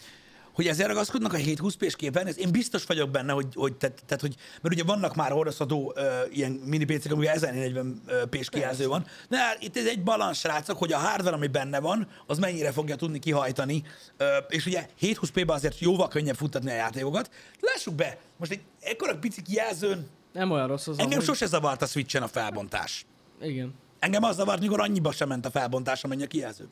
Hogy 0.52 0.66
ezért 0.66 0.88
ragaszkodnak 0.88 1.32
a 1.32 1.36
720p-s 1.36 1.96
képen, 1.96 2.26
ez 2.26 2.38
én 2.38 2.50
biztos 2.50 2.84
vagyok 2.84 3.10
benne, 3.10 3.32
hogy, 3.32 3.46
hogy, 3.54 3.76
tehát, 3.76 4.02
tehát, 4.06 4.20
hogy 4.20 4.34
mert 4.62 4.74
ugye 4.74 4.84
vannak 4.84 5.14
már 5.14 5.30
hordozható 5.30 5.92
uh, 5.96 6.02
ilyen 6.30 6.50
mini 6.50 6.84
PC-k, 6.84 7.12
amivel 7.12 7.34
1040 7.34 8.02
p-s 8.30 8.48
kijelző 8.48 8.86
van, 8.86 9.06
de 9.28 9.38
hát 9.38 9.62
itt 9.62 9.76
ez 9.76 9.86
egy 9.86 10.02
balansz, 10.02 10.38
srácok, 10.38 10.78
hogy 10.78 10.92
a 10.92 10.98
hardware, 10.98 11.36
ami 11.36 11.46
benne 11.46 11.80
van, 11.80 12.08
az 12.26 12.38
mennyire 12.38 12.72
fogja 12.72 12.96
tudni 12.96 13.18
kihajtani, 13.18 13.82
uh, 14.18 14.26
és 14.48 14.66
ugye 14.66 14.88
720p-ben 15.00 15.56
azért 15.56 15.78
jóval 15.78 16.08
könnyebb 16.08 16.36
futtatni 16.36 16.70
a 16.70 16.74
játékokat. 16.74 17.30
Lássuk 17.60 17.94
be, 17.94 18.18
most 18.36 18.50
egy 18.50 18.60
ekkora 18.80 19.18
pici 19.18 19.42
kijelzőn, 19.42 20.08
Nem 20.36 20.50
olyan 20.50 20.66
rossz 20.66 20.86
az, 20.86 20.98
engem 20.98 21.12
ahogy... 21.12 21.24
sose 21.24 21.46
zavart 21.46 21.82
a 21.82 21.86
Switchen 21.86 22.22
a 22.22 22.28
felbontás. 22.28 23.06
Igen. 23.40 23.74
Engem 23.98 24.22
az 24.22 24.36
zavart, 24.36 24.60
mikor 24.60 24.80
annyiba 24.80 25.12
sem 25.12 25.28
ment 25.28 25.46
a 25.46 25.50
felbontás, 25.50 26.04
amennyi 26.04 26.22
a 26.22 26.26
kijelző. 26.26 26.68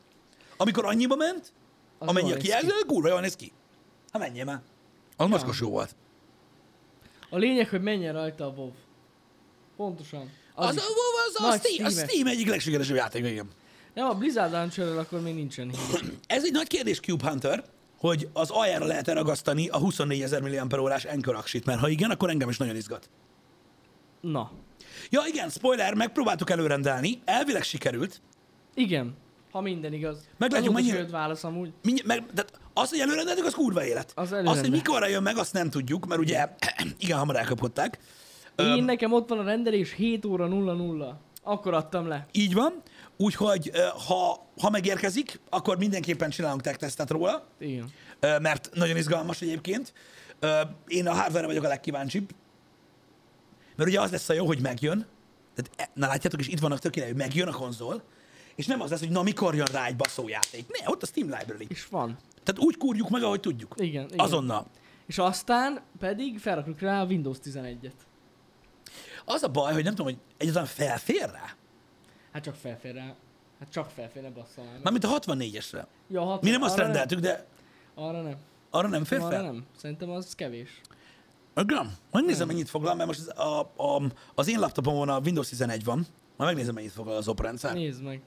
Amikor 0.57 0.85
annyiba 0.85 1.15
ment, 1.15 1.53
Az 1.97 2.07
amennyi 2.07 2.31
a 2.31 2.37
kijelző, 2.37 2.73
kurva 2.87 3.07
jól 3.07 3.21
néz 3.21 3.35
ki. 3.35 3.51
Hát 4.11 4.21
menjél 4.21 4.45
már. 4.45 4.61
Az 5.17 5.27
maszkos 5.27 5.59
jó 5.59 5.69
volt. 5.69 5.95
A 7.29 7.37
lényeg, 7.37 7.69
hogy 7.69 7.81
menjen 7.81 8.13
rajta 8.13 8.45
a 8.45 8.49
WoW. 8.49 8.71
Pontosan. 9.75 10.31
Az, 10.53 10.67
Az, 10.67 10.75
is. 10.75 10.81
az, 10.81 10.87
az, 11.35 11.53
az, 11.53 11.59
Steam, 11.59 11.85
a 11.85 11.89
Steam-es. 11.89 12.11
Steam 12.11 12.27
egyik 12.27 12.49
legsikeresebb 12.49 12.95
játék, 12.95 13.25
igen. 13.25 13.47
Nem, 13.93 14.07
a 14.07 14.13
Blizzard 14.13 14.51
launcher 14.51 14.97
akkor 14.97 15.21
még 15.21 15.35
nincsen 15.35 15.69
hír. 15.69 16.01
Ez 16.27 16.43
egy 16.43 16.51
nagy 16.51 16.67
kérdés, 16.67 16.99
Cube 16.99 17.29
Hunter, 17.29 17.63
hogy 17.97 18.29
az 18.33 18.49
aljára 18.49 18.85
lehet-e 18.85 19.13
ragasztani 19.13 19.67
a 19.67 19.77
24 19.77 20.21
ezer 20.21 20.41
mAh 20.41 21.05
Anchor 21.11 21.35
aksit, 21.35 21.65
mert 21.65 21.79
ha 21.79 21.89
igen, 21.89 22.09
akkor 22.09 22.29
engem 22.29 22.49
is 22.49 22.57
nagyon 22.57 22.75
izgat. 22.75 23.09
Na. 24.31 24.51
Ja 25.09 25.21
igen, 25.27 25.49
spoiler, 25.49 25.93
megpróbáltuk 25.93 26.49
előrendelni, 26.49 27.21
elvileg 27.25 27.63
sikerült. 27.63 28.21
Igen. 28.73 29.15
Ha 29.51 29.61
minden 29.61 29.93
igaz. 29.93 30.27
Meglátjuk, 30.37 30.73
mennyire- 30.73 30.97
Sőt 30.97 31.11
válasz 31.11 31.43
amúgy. 31.43 31.73
Mindj- 31.83 32.05
meg, 32.05 32.23
de 32.33 32.45
az, 32.73 32.89
hogy 32.89 32.99
előrendeltük, 32.99 33.45
az 33.45 33.53
kurva 33.53 33.85
élet. 33.85 34.11
Az 34.15 34.21
azt, 34.21 34.29
hogy 34.29 34.39
előrendel. 34.39 34.69
mikorra 34.71 35.07
jön 35.07 35.23
meg, 35.23 35.37
azt 35.37 35.53
nem 35.53 35.69
tudjuk, 35.69 36.05
mert 36.05 36.21
ugye 36.21 36.47
igen, 36.99 37.17
hamar 37.17 37.35
elkapkodták. 37.35 37.99
Én 38.55 38.83
nekem 38.83 39.13
ott 39.13 39.29
van 39.29 39.39
a 39.39 39.43
rendelés 39.43 39.91
7 39.93 40.25
óra 40.25 40.47
00. 40.47 41.19
Akkor 41.43 41.73
adtam 41.73 42.07
le. 42.07 42.25
Így 42.31 42.53
van, 42.53 42.81
úgyhogy 43.17 43.71
ha, 44.07 44.47
ha 44.61 44.69
megérkezik, 44.69 45.39
akkor 45.49 45.77
mindenképpen 45.77 46.29
csinálunk 46.29 46.61
tech 46.61 46.77
tesztet 46.77 47.09
róla, 47.09 47.47
Igen. 47.59 47.91
mert 48.19 48.69
nagyon 48.73 48.97
izgalmas 48.97 49.41
egyébként. 49.41 49.93
Én 50.87 51.07
a 51.07 51.13
hardware 51.13 51.45
vagyok 51.45 51.63
a 51.63 51.67
legkíváncsibb, 51.67 52.29
mert 53.75 53.89
ugye 53.89 54.01
az 54.01 54.11
lesz 54.11 54.29
a 54.29 54.33
jó, 54.33 54.45
hogy 54.45 54.61
megjön, 54.61 55.05
tehát, 55.55 55.71
e- 55.75 55.91
na 55.99 56.07
látjátok, 56.07 56.39
és 56.39 56.47
itt 56.47 56.59
vannak 56.59 56.79
tökéletes, 56.79 57.13
hogy 57.15 57.23
megjön 57.25 57.47
a 57.47 57.51
konzol, 57.51 58.01
és 58.55 58.65
nem 58.65 58.81
az 58.81 58.89
lesz, 58.89 58.99
hogy 58.99 59.09
na 59.09 59.23
mikor 59.23 59.55
jön 59.55 59.65
rá 59.71 59.85
egy 59.85 59.95
baszójáték. 59.95 60.65
Ne, 60.79 60.89
ott 60.89 61.03
a 61.03 61.05
Steam 61.05 61.29
Library. 61.39 61.65
És 61.69 61.87
van. 61.87 62.17
Tehát 62.43 62.61
úgy 62.61 62.77
kúrjuk 62.77 63.09
meg, 63.09 63.23
ahogy 63.23 63.39
tudjuk. 63.39 63.73
Igen, 63.77 64.05
igen. 64.05 64.19
Azonnal. 64.19 64.67
És 65.05 65.17
aztán 65.17 65.81
pedig 65.99 66.39
felrakjuk 66.39 66.79
rá 66.79 67.01
a 67.01 67.05
Windows 67.05 67.37
11-et. 67.43 67.91
Az 69.25 69.43
a 69.43 69.47
baj, 69.47 69.73
hogy 69.73 69.83
nem 69.83 69.95
tudom, 69.95 70.11
hogy 70.13 70.21
egyáltalán 70.37 70.67
felfér 70.67 71.29
rá. 71.31 71.55
Hát 72.31 72.43
csak 72.43 72.55
felfér 72.55 72.93
rá. 72.93 73.15
Hát 73.59 73.69
csak 73.71 73.89
felfér, 73.89 74.21
ne 74.21 74.29
basszal 74.29 74.63
már. 74.65 74.79
Mármint 74.83 75.03
a 75.03 75.19
64-esre. 75.19 75.83
Ja, 76.09 76.21
hat, 76.23 76.41
Mi 76.41 76.49
nem 76.49 76.61
azt 76.61 76.73
arra 76.73 76.83
rendeltük, 76.83 77.19
de 77.19 77.31
Nem. 77.95 78.05
Arra 78.05 78.21
nem. 78.21 78.35
arra 78.69 78.87
nem 78.87 79.03
fér 79.03 79.19
Arra 79.19 79.29
fel? 79.29 79.41
nem. 79.43 79.65
Szerintem 79.77 80.09
az 80.09 80.35
kevés. 80.35 80.81
Igen. 81.55 81.97
Majd 82.11 82.25
nézem, 82.25 82.47
mennyit 82.47 82.69
foglal, 82.69 82.95
mert 82.95 83.07
most 83.07 83.19
az, 83.19 83.39
a, 83.39 83.59
a, 83.77 84.01
az 84.35 84.47
én 84.47 84.59
laptopomon 84.59 85.09
a 85.09 85.19
Windows 85.19 85.49
11 85.49 85.83
van. 85.83 85.97
Majd 86.37 86.49
megnézem, 86.49 86.73
mennyit 86.73 86.91
foglal 86.91 87.15
az 87.15 87.27
oprendszer. 87.27 87.73
Nézd 87.73 88.03
meg. 88.03 88.21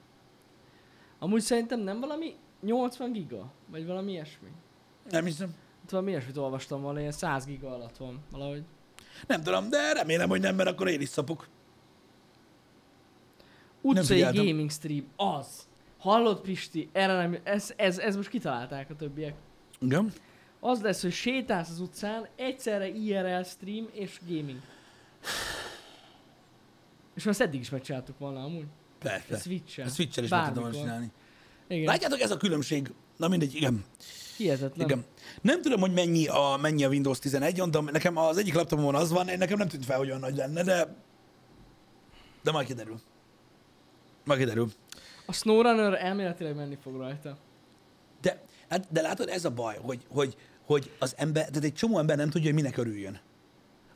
Amúgy 1.19 1.41
szerintem 1.41 1.79
nem 1.79 1.99
valami 1.99 2.35
80 2.61 3.11
giga? 3.11 3.51
Vagy 3.71 3.85
valami 3.85 4.11
ilyesmi? 4.11 4.47
Nem 5.09 5.25
hiszem. 5.25 5.55
Itt 5.83 5.89
valami 5.89 6.09
ilyesmit 6.09 6.37
olvastam 6.37 6.81
volna, 6.81 6.99
ilyen 6.99 7.11
100 7.11 7.45
giga 7.45 7.73
alatt 7.73 7.97
van 7.97 8.19
valahogy. 8.31 8.63
Nem 9.27 9.43
tudom, 9.43 9.69
de 9.69 9.93
remélem, 9.93 10.29
hogy 10.29 10.41
nem, 10.41 10.55
mert 10.55 10.69
akkor 10.69 10.87
én 10.87 11.01
is 11.01 11.09
szapok. 11.09 11.47
Utcai 13.81 14.05
figyeltem. 14.05 14.45
gaming 14.45 14.71
stream, 14.71 15.05
az. 15.15 15.67
Hallod 15.97 16.41
Pisti? 16.41 16.89
Erre 16.91 17.15
nem, 17.15 17.37
ez, 17.43 17.73
ez, 17.75 17.97
ez 17.97 18.15
most 18.15 18.29
kitalálták 18.29 18.89
a 18.89 18.95
többiek. 18.95 19.35
Igen. 19.79 20.13
Az 20.59 20.81
lesz, 20.81 21.01
hogy 21.01 21.11
sétálsz 21.11 21.69
az 21.69 21.79
utcán, 21.79 22.27
egyszerre 22.35 22.87
IRL 22.87 23.41
stream 23.43 23.89
és 23.91 24.19
gaming. 24.27 24.59
És 27.15 27.25
azt 27.25 27.41
eddig 27.41 27.59
is 27.59 27.69
megcsináltuk 27.69 28.19
volna 28.19 28.43
amúgy. 28.43 28.65
Persze. 28.99 29.35
A 29.35 29.37
Switch-en. 29.37 29.87
A 29.87 29.89
Switch-el 29.89 30.23
is 30.23 30.29
meg 30.29 30.47
tudom 30.47 30.63
Bármikor. 30.63 30.83
csinálni. 30.83 31.11
Igen, 31.67 31.85
Látjátok, 31.85 32.19
ez 32.19 32.31
a 32.31 32.37
különbség. 32.37 32.91
Na 33.17 33.27
mindegy, 33.27 33.55
igen. 33.55 33.85
hihetetlen. 34.37 34.87
igen. 34.87 35.05
Nem 35.41 35.61
tudom, 35.61 35.79
hogy 35.79 35.93
mennyi 35.93 36.27
a, 36.27 36.57
mennyi 36.61 36.83
a 36.83 36.89
Windows 36.89 37.19
11 37.19 37.61
de 37.61 37.79
nekem 37.79 38.17
az 38.17 38.37
egyik 38.37 38.53
laptopomon 38.53 38.95
az 38.95 39.11
van, 39.11 39.25
nekem 39.25 39.57
nem 39.57 39.67
tűnt 39.67 39.85
fel, 39.85 39.97
hogy 39.97 40.07
olyan 40.07 40.19
nagy 40.19 40.35
lenne, 40.35 40.63
de 40.63 40.95
de 42.43 42.51
majd 42.51 42.67
kiderül. 42.67 42.99
Majd 44.23 44.39
kiderül. 44.39 44.71
A 45.25 45.33
SnowRunner 45.33 45.93
elméletileg 45.93 46.55
menni 46.55 46.77
fog 46.81 46.95
rajta. 46.95 47.37
De, 48.21 48.43
hát, 48.69 48.87
de 48.91 49.01
látod, 49.01 49.29
ez 49.29 49.45
a 49.45 49.51
baj, 49.51 49.77
hogy, 49.81 50.05
hogy, 50.09 50.35
hogy 50.69 50.91
az 50.99 51.13
ember, 51.17 51.45
tehát 51.47 51.63
egy 51.63 51.73
csomó 51.73 51.99
ember 51.99 52.17
nem 52.17 52.29
tudja, 52.29 52.47
hogy 52.51 52.61
minek 52.61 52.77
örüljön. 52.77 53.19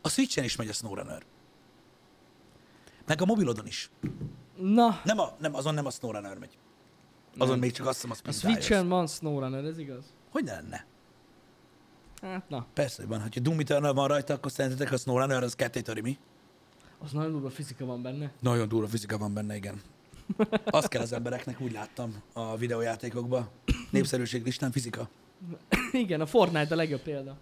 A 0.01 0.09
Switchen 0.09 0.43
is 0.43 0.55
megy 0.55 0.67
a 0.67 0.73
SnowRunner. 0.73 1.23
Meg 3.05 3.21
a 3.21 3.25
mobilodon 3.25 3.67
is. 3.67 3.89
Na, 4.57 5.01
Nem, 5.03 5.19
a, 5.19 5.35
nem 5.39 5.55
azon 5.55 5.73
nem 5.73 5.85
a 5.85 5.89
SnowRunner 5.89 6.37
megy. 6.37 6.57
Azon 7.37 7.47
Nem. 7.47 7.59
még 7.59 7.71
csak 7.71 7.87
azt 7.87 8.01
hiszem 8.01 8.11
a 8.11 8.27
a 8.27 8.31
Spin 8.31 8.51
Switch-en 8.51 8.87
van 8.87 9.07
SnowRunner, 9.07 9.63
ez 9.63 9.77
igaz? 9.77 10.03
Hogy 10.29 10.43
ne 10.43 10.51
lenne? 10.51 10.85
Hát 12.21 12.49
na, 12.49 12.65
Persze, 12.73 13.01
hogy 13.01 13.09
van. 13.11 13.21
Ha 13.21 13.39
Doom 13.41 13.59
Eternal 13.59 13.93
van 13.93 14.07
rajta, 14.07 14.33
akkor 14.33 14.51
szerintetek 14.51 14.91
a 14.93 14.97
SnowRunner 14.97 15.43
az 15.43 15.55
ketté 15.55 15.81
töri 15.81 16.01
mi? 16.01 16.17
az 16.99 17.11
nagyon 17.11 17.31
durva 17.31 17.49
fizika 17.49 17.85
van 17.85 18.01
benne. 18.01 18.31
Nagyon 18.39 18.67
durva 18.67 18.87
fizika 18.87 19.17
van 19.17 19.33
benne, 19.33 19.55
igen. 19.55 19.81
Azt 20.65 20.87
kell 20.87 21.01
az 21.01 21.13
embereknek, 21.13 21.61
úgy 21.61 21.71
láttam 21.71 22.21
a 22.33 22.57
videójátékokban. 22.57 23.49
Népszerűség 23.91 24.43
listán 24.43 24.71
fizika. 24.71 25.09
Igen, 25.91 26.21
a 26.21 26.25
Fortnite 26.25 26.73
a 26.73 26.77
legjobb 26.77 27.01
példa. 27.01 27.37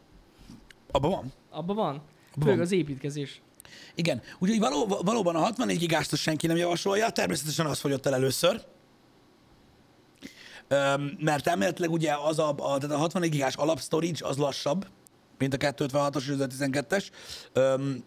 Abban 0.92 1.12
van. 1.12 1.34
Abban 1.50 1.76
van. 1.76 2.02
Abba 2.36 2.46
Főleg 2.46 2.60
az 2.60 2.72
építkezés. 2.72 3.42
Igen. 3.96 4.22
Úgyhogy 4.40 4.60
való, 4.60 4.86
valóban 4.86 5.36
a 5.36 5.40
64 5.40 5.78
gigást 5.78 6.16
senki 6.16 6.48
nem 6.48 6.58
javasolja, 6.58 7.10
természetesen 7.10 7.66
az 7.66 7.80
fogyott 7.80 8.06
el 8.06 8.14
először. 8.14 8.66
Öm, 10.68 11.18
mert 11.20 11.48
elméletileg 11.48 11.92
ugye 11.92 12.14
az 12.14 12.40
a, 12.40 12.50
a, 12.50 12.78
tehát 12.78 12.96
a 12.96 12.98
64 12.98 13.32
gigás 13.32 13.56
alap 13.56 13.80
storage 13.80 14.28
az 14.28 14.38
lassabb, 14.38 14.88
mint 15.38 15.54
a 15.54 15.58
256-os 15.58 16.22
és 16.22 16.30
a 16.30 16.48
12-es, 16.48 17.08
Öm, 17.54 18.04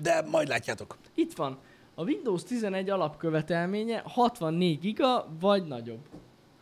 de 0.00 0.22
majd 0.22 0.48
látjátok. 0.48 0.96
Itt 1.14 1.32
van. 1.32 1.58
A 1.94 2.02
Windows 2.02 2.42
11 2.42 2.90
alapkövetelménye 2.90 4.02
64 4.04 4.78
giga 4.80 5.28
vagy 5.40 5.66
nagyobb. 5.66 6.00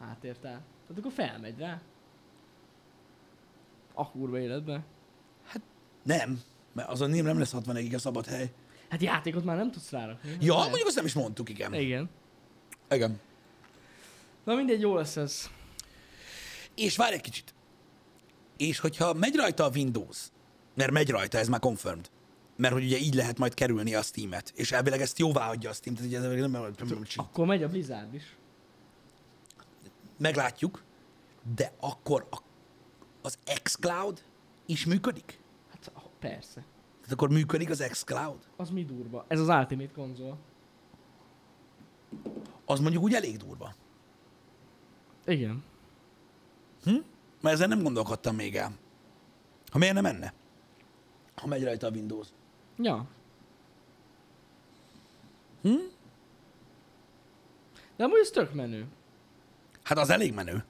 Háttértál. 0.01 0.63
Tehát 0.87 0.99
akkor 0.99 1.13
felmegy 1.13 1.59
rá. 1.59 1.81
A 3.99 4.11
kurva 4.11 4.39
életbe. 4.39 4.85
Nem, 6.03 6.41
mert 6.73 6.89
azon 6.89 7.11
nem, 7.11 7.25
nem 7.25 7.39
lesz 7.39 7.53
64 7.53 7.83
giga 7.85 7.99
szabad 7.99 8.27
hely. 8.27 8.53
Hát 8.89 9.03
játékot 9.03 9.45
már 9.45 9.57
nem 9.57 9.71
tudsz 9.71 9.91
rárakni. 9.91 10.31
Ja, 10.41 10.53
Lehet. 10.53 10.67
mondjuk 10.69 10.87
azt 10.87 10.97
nem 10.97 11.05
is 11.05 11.13
mondtuk, 11.13 11.49
igen. 11.49 11.75
Igen. 11.75 12.11
Igen. 12.91 13.21
Na 14.45 14.55
mindegy, 14.55 14.81
jó 14.81 14.95
lesz 14.95 15.17
ez. 15.17 15.51
És 16.75 16.97
várj 16.97 17.15
egy 17.15 17.21
kicsit. 17.21 17.55
És 18.57 18.79
hogyha 18.79 19.13
megy 19.13 19.35
rajta 19.35 19.65
a 19.65 19.71
Windows, 19.75 20.19
mert 20.75 20.91
megy 20.91 21.11
rajta, 21.11 21.39
ez 21.39 21.49
már 21.49 21.61
confirmed, 21.61 22.11
mert 22.57 22.73
hogy 22.75 22.85
ugye 22.85 22.99
így 22.99 23.15
lehet 23.15 23.39
majd 23.39 23.55
kerülni 23.55 23.95
a 23.95 24.03
Steam-et, 24.03 24.53
és 24.55 24.73
elvileg 24.73 25.01
ezt 25.01 25.19
jóvá 25.19 25.51
adja 25.51 25.71
a 25.71 25.73
Steam, 25.73 25.95
tehát 25.97 26.11
ugye 26.11 26.21
nem, 26.21 26.51
nem, 26.51 26.51
nem 26.89 27.03
Akkor 27.17 27.47
megy 27.47 27.63
a 27.63 27.69
Blizzard 27.69 28.15
is. 28.15 28.37
meglátjuk, 30.19 30.83
de 31.57 31.73
akkor 31.81 32.27
a, 32.31 32.39
az 33.27 33.39
xCloud 33.63 34.23
is 34.67 34.87
működik? 34.87 35.41
Hát 35.71 35.93
persze. 36.19 36.65
Tehát 36.97 37.13
akkor 37.13 37.31
működik 37.31 37.71
az 37.71 37.87
xCloud? 37.91 38.49
Az 38.57 38.71
mi 38.71 38.85
durva? 38.85 39.25
Ez 39.29 39.41
az 39.41 39.49
Ultimate 39.49 39.93
konzol. 39.93 40.39
Az 42.65 42.81
mondjuk 42.81 43.03
úgy 43.03 43.15
elég 43.15 43.37
durva. 43.37 43.75
Igen. 45.25 45.65
Mert 47.41 47.55
ezen 47.55 47.69
nem 47.69 47.83
gondolkodtam 47.83 48.37
még 48.37 48.57
el. 48.57 48.77
Ha 49.71 49.79
miért 49.79 49.95
nem 49.95 50.03
menne? 50.03 50.33
Ha 51.35 51.47
megy 51.47 51.65
rajta 51.65 51.87
a 51.87 51.91
Windows. 51.91 52.29
Ja. 52.77 53.07
Hm? 55.63 55.75
De 57.97 58.05
amúgy 58.05 58.19
ez 58.21 58.31
tök 58.31 58.55
menő. 58.55 58.87
Hát 59.83 59.99
az 59.99 60.11
elég 60.11 60.35
menő. 60.35 60.65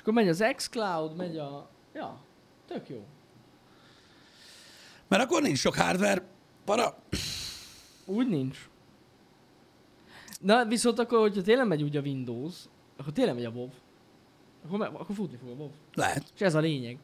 És 0.00 0.06
akkor 0.06 0.22
megy 0.22 0.28
az 0.28 0.44
xCloud, 0.56 1.16
megy 1.16 1.38
a... 1.38 1.70
Ja, 1.94 2.20
tök 2.66 2.88
jó. 2.88 3.04
Mert 5.08 5.22
akkor 5.22 5.42
nincs 5.42 5.58
sok 5.58 5.74
hardware, 5.74 6.22
para. 6.64 6.98
Úgy 8.04 8.28
nincs. 8.28 8.68
Na, 10.40 10.64
viszont 10.64 10.98
akkor, 10.98 11.18
hogyha 11.20 11.42
tényleg 11.42 11.66
megy 11.66 11.82
úgy 11.82 11.96
a 11.96 12.00
Windows, 12.00 12.54
akkor 12.96 13.12
tényleg 13.12 13.34
megy 13.34 13.44
a 13.44 13.50
WoW. 13.50 13.68
Akkor, 14.64 14.78
me- 14.78 14.94
akkor 14.94 15.14
futni 15.14 15.36
fog 15.36 15.48
a 15.48 15.52
WoW. 15.52 15.70
Lehet. 15.94 16.24
És 16.34 16.40
ez 16.40 16.54
a 16.54 16.60
lényeg. 16.60 16.98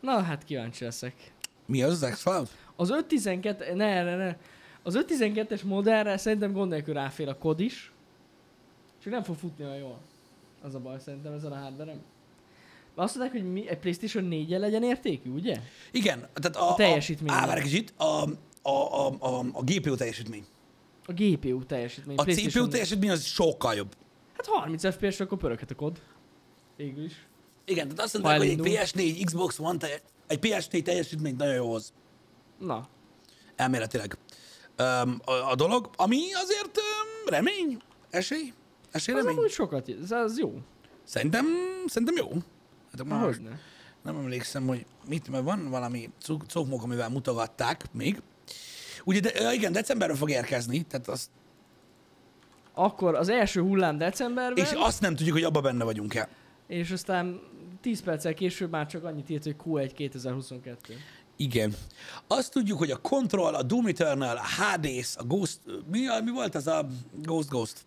Na, 0.00 0.22
hát 0.22 0.44
kíváncsi 0.44 0.84
leszek. 0.84 1.32
Mi 1.66 1.82
az 1.82 2.02
az 2.02 2.10
xCloud? 2.10 2.48
Az 2.76 2.90
512, 2.90 3.74
ne, 3.74 4.02
ne, 4.02 4.16
ne. 4.16 4.36
Az 4.82 4.98
512-es 5.08 5.64
modellre 5.64 6.16
szerintem 6.16 6.52
gond 6.52 6.70
nélkül 6.70 6.94
ráfér 6.94 7.28
a 7.28 7.38
kod 7.38 7.60
is. 7.60 7.90
Csak 9.06 9.14
nem 9.14 9.24
fog 9.24 9.36
futni 9.36 9.64
olyan 9.64 9.76
jól. 9.76 9.98
Az 10.62 10.74
a 10.74 10.78
baj 10.78 10.98
szerintem 10.98 11.32
ezen 11.32 11.52
a 11.52 11.56
hardverem. 11.56 12.02
Azt 12.94 13.16
mondták, 13.16 13.40
hogy 13.40 13.52
mi, 13.52 13.68
egy 13.68 13.78
PlayStation 13.78 14.24
4 14.24 14.50
legyen 14.50 14.82
értékű, 14.82 15.30
ugye? 15.30 15.60
Igen, 15.90 16.28
tehát 16.34 16.56
a, 16.56 16.72
A 16.72 16.74
teljesítmény. 16.74 17.30
Á, 17.30 17.46
várj 17.46 17.62
kicsit, 17.62 17.94
a, 17.96 18.04
a, 18.62 18.70
a, 18.70 19.16
a, 19.18 19.44
a 19.52 19.62
GPU 19.62 19.94
teljesítmény. 19.94 20.46
A 21.04 21.12
GPU 21.12 21.64
teljesítmény. 21.64 22.16
A 22.16 22.24
CPU 22.24 22.60
4. 22.60 22.68
teljesítmény 22.68 23.10
az 23.10 23.24
sokkal 23.24 23.74
jobb. 23.74 23.96
Hát 24.36 24.46
30 24.46 24.94
FPS-re 24.94 25.24
akkor 25.24 25.38
pöröghet 25.38 25.70
a 25.70 25.74
kod. 25.74 26.00
Végül 26.76 27.04
is. 27.04 27.26
Igen, 27.64 27.88
tehát 27.88 28.04
azt 28.04 28.12
mondták, 28.12 28.38
hogy 28.38 28.48
egy 28.48 28.58
elindul. 28.58 28.84
PS4, 28.84 29.22
Xbox 29.24 29.58
One, 29.58 29.78
telje, 29.78 30.00
egy 30.26 30.38
PS4 30.42 30.82
teljesítményt 30.82 31.38
nagyon 31.38 31.54
jó 31.54 31.68
hoz. 31.68 31.92
Na, 32.58 32.88
Elméletileg. 33.56 34.18
Um, 34.78 35.20
a, 35.24 35.32
a, 35.32 35.54
dolog, 35.54 35.90
ami 35.96 36.34
azért 36.34 36.76
um, 36.76 37.28
remény, 37.28 37.78
esély, 38.10 38.52
esély, 38.96 39.14
az 39.14 39.26
amúgy 39.26 39.50
sokat, 39.50 39.88
ez 40.02 40.10
az 40.10 40.38
jó. 40.38 40.58
Szerintem, 41.04 41.46
szerintem 41.86 42.16
jó. 42.16 42.28
Hát 42.92 43.04
Na, 43.06 43.16
most 43.18 43.36
hogyne. 43.36 43.58
nem 44.02 44.16
emlékszem, 44.16 44.66
hogy 44.66 44.86
mit, 45.08 45.28
mert 45.28 45.44
van 45.44 45.70
valami 45.70 46.10
cokmok, 46.48 46.82
amivel 46.82 47.08
mutogatták 47.08 47.84
még. 47.92 48.22
Ugye, 49.04 49.20
de, 49.20 49.52
igen, 49.52 49.72
decemberben 49.72 50.16
fog 50.16 50.30
érkezni, 50.30 50.82
tehát 50.82 51.08
azt, 51.08 51.28
Akkor 52.74 53.14
az 53.14 53.28
első 53.28 53.60
hullám 53.60 53.98
decemberben, 53.98 54.64
és 54.64 54.72
azt 54.76 55.00
nem 55.00 55.14
tudjuk, 55.16 55.34
hogy 55.34 55.44
abba 55.44 55.60
benne 55.60 55.84
vagyunk-e. 55.84 56.28
és 56.66 56.90
aztán 56.90 57.40
10 57.80 58.02
perccel 58.02 58.34
később 58.34 58.70
már 58.70 58.86
csak 58.86 59.04
annyit 59.04 59.30
írt, 59.30 59.42
hogy 59.42 59.56
Q1 59.64 59.90
2022. 59.94 60.94
Igen. 61.36 61.74
Azt 62.26 62.52
tudjuk, 62.52 62.78
hogy 62.78 62.90
a 62.90 62.96
Control, 62.96 63.54
a 63.54 63.62
Doom 63.62 63.86
Eternal, 63.86 64.36
a 64.36 64.46
Hades, 64.58 65.16
a 65.16 65.24
Ghost... 65.24 65.60
Mi, 65.90 66.00
mi 66.24 66.30
volt 66.30 66.54
ez 66.54 66.66
a 66.66 66.86
Ghost 67.22 67.48
Ghost? 67.48 67.82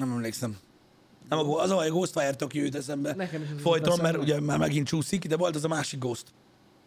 Nem 0.00 0.12
emlékszem. 0.12 0.58
Nem 1.28 1.38
a, 1.38 1.60
az 1.62 1.70
a 1.70 1.74
baj, 1.74 1.88
a 1.88 1.90
Ghostfire 1.90 2.34
Tokyo 2.34 2.62
jut 2.62 2.74
eszembe. 2.74 3.14
Nekem 3.14 3.42
is 3.42 3.48
az 3.56 3.60
Folyton, 3.60 3.98
mert 4.00 4.16
ugye 4.16 4.40
már 4.40 4.58
megint 4.58 4.86
csúszik, 4.86 5.26
de 5.26 5.36
volt 5.36 5.54
az 5.54 5.64
a 5.64 5.68
másik 5.68 5.98
Ghost. 5.98 6.24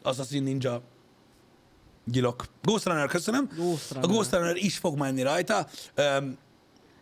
Assassin 0.02 0.44
Ninja 0.44 0.82
gyilok. 2.06 2.46
Ghost 2.62 2.86
Runner, 2.86 3.08
köszönöm. 3.08 3.50
Ghost 3.56 3.92
A 3.92 3.94
Runner. 3.94 4.10
Ghost 4.10 4.32
Runner 4.32 4.56
is 4.56 4.78
fog 4.78 4.98
menni 4.98 5.22
rajta. 5.22 5.68
Um, 5.98 6.38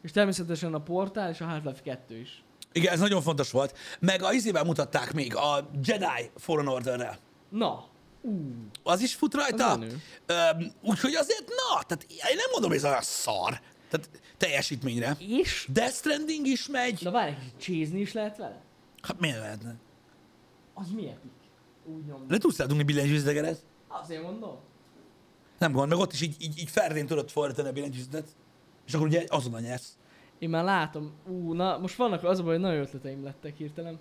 És 0.01 0.12
természetesen 0.12 0.74
a 0.74 0.80
portál 0.82 1.30
és 1.30 1.41
a 1.41 1.45
Half-Life 1.45 1.82
2 1.84 2.16
is. 2.20 2.43
igen, 2.74 2.93
ez 2.93 2.99
nagyon 2.99 3.22
fontos 3.22 3.51
volt. 3.51 3.78
Meg 3.99 4.24
a 4.24 4.34
izével 4.34 4.64
mutatták 4.64 5.14
még, 5.14 5.36
a 5.36 5.70
Jedi 5.84 6.30
Fallen 6.36 6.68
Order-rel. 6.68 7.18
Na, 7.49 7.86
ú, 8.22 8.32
Az 8.84 9.01
is 9.01 9.16
fut 9.16 9.34
rajta. 9.34 9.72
Az. 9.72 9.80
Öm, 10.26 10.72
Úgyhogy 10.82 11.14
azért, 11.16 11.43
na, 11.47 11.84
tehát 11.84 12.05
én 12.09 12.36
nem 12.36 12.49
mondom, 12.51 12.70
hogy 12.70 12.80
ez 12.80 12.86
olyan 12.86 13.01
szar. 13.01 13.62
Tehát 13.92 14.10
teljesítményre. 14.38 15.16
és? 15.20 15.68
Death 15.74 15.94
Stranding 15.94 16.46
is 16.46 16.68
megy. 16.68 17.00
Na 17.02 17.12
várj, 17.12 17.34
csézni 17.58 18.00
is 18.00 18.14
lehet 18.14 18.38
vele? 18.38 18.62
Hát 19.02 19.20
miért 19.20 19.38
lehetne? 19.39 19.76
Az 20.74 20.89
mi 20.89 21.08
epik? 21.08 21.32
Úgy 21.86 22.06
nyomni. 22.06 22.26
Le 22.30 22.38
tudsz 22.38 22.60
eldugni 22.60 22.84
billentyűzeteket? 22.84 23.64
Azért 23.88 24.22
mondom. 24.22 24.56
Nem 25.58 25.72
gond, 25.72 25.89
meg 25.89 25.98
ott 25.98 26.14
is 26.14 26.22
így, 26.22 26.36
így, 26.39 26.60
így 26.60 26.70
felrén 26.70 27.06
tudod 27.06 27.30
fordítani 27.30 27.68
a 27.68 27.72
billentyűzetet, 27.72 28.28
és 28.88 28.94
akkor 28.94 29.08
ugye 29.08 29.26
azonnal 29.28 29.60
nyersz. 29.60 29.98
Én 30.39 30.50
már 30.50 30.64
látom, 30.64 31.14
ú, 31.28 31.54
na, 31.54 31.78
most 31.78 31.96
vannak 31.96 32.24
az 32.24 32.39
a 32.39 32.44
baj, 32.44 32.52
hogy 32.54 32.62
nagyon 32.62 32.82
ötleteim 32.82 33.24
lettek 33.24 33.58
hirtelen. 33.58 34.00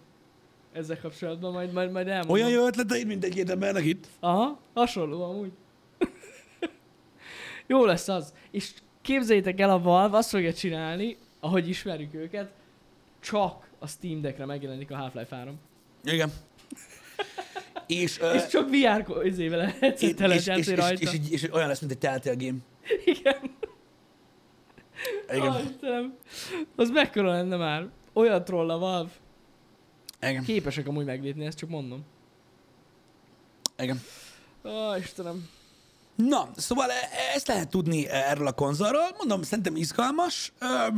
Ezzel 0.73 1.01
kapcsolatban 1.01 1.53
majd, 1.53 1.73
majd, 1.73 1.91
majd 1.91 2.09
elmondom. 2.09 2.35
Olyan 2.35 2.51
jó 2.51 2.67
ötleteid, 2.67 3.07
mint 3.07 3.25
egy 3.25 3.51
embernek 3.51 3.85
itt? 3.85 4.07
Aha, 4.21 4.61
hasonló 4.75 5.23
amúgy. 5.23 5.53
jó 7.67 7.85
lesz 7.85 8.09
az. 8.09 8.35
És 8.51 8.73
képzeljétek 9.03 9.61
el, 9.61 9.71
a 9.71 9.81
Valve 9.81 10.17
azt 10.17 10.31
fogja 10.31 10.53
csinálni, 10.53 11.17
ahogy 11.41 11.69
ismerjük 11.69 12.15
őket, 12.15 12.51
csak 13.21 13.69
a 13.79 13.87
Steam 13.87 14.21
Deckre 14.21 14.45
megjelenik 14.45 14.91
a 14.91 14.97
Half-Life 14.97 15.37
3. 15.37 15.59
Igen. 16.05 16.33
és, 17.87 18.21
ö, 18.21 18.33
És 18.33 18.47
csak 18.47 18.71
VR 18.71 19.27
izével 19.27 19.59
lehet 19.59 20.03
és, 20.03 20.15
és, 20.19 20.47
és, 20.47 20.67
és, 20.67 20.75
rajta. 20.75 21.03
és, 21.03 21.13
és, 21.13 21.31
és, 21.31 21.53
olyan 21.53 21.69
lesz, 21.69 21.81
mint 21.81 21.93
egy 21.93 21.99
Telltale 21.99 22.37
game. 22.39 22.59
Igen. 23.05 23.37
Igen. 25.33 25.49
Ah, 25.53 25.65
Istenem. 25.65 26.17
Az 26.77 26.91
mekkora 26.91 27.31
lenne 27.31 27.57
már? 27.57 27.89
Olyan 28.13 28.45
troll 28.45 28.71
a 28.71 28.79
Valve. 28.79 29.11
Igen. 30.21 30.45
Képesek 30.45 30.87
amúgy 30.87 31.05
meglépni, 31.05 31.45
ezt 31.45 31.59
csak 31.59 31.69
mondom. 31.69 32.05
Igen. 33.79 34.01
Ó, 34.65 34.97
Istenem. 34.97 35.49
Na, 36.29 36.49
szóval 36.57 36.91
e- 36.91 37.35
ezt 37.35 37.47
lehet 37.47 37.69
tudni 37.69 38.09
erről 38.09 38.47
a 38.47 38.53
konzolról. 38.53 39.09
Mondom, 39.19 39.43
szerintem 39.43 39.77
izgalmas 39.77 40.53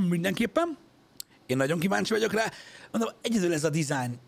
mindenképpen. 0.09 0.77
Én 1.47 1.57
nagyon 1.57 1.79
kíváncsi 1.79 2.13
vagyok 2.13 2.33
rá. 2.33 2.45
Mondom, 2.91 3.11
egyedül 3.23 3.53
ez 3.53 3.65
a 3.65 3.71
design, 3.71 4.19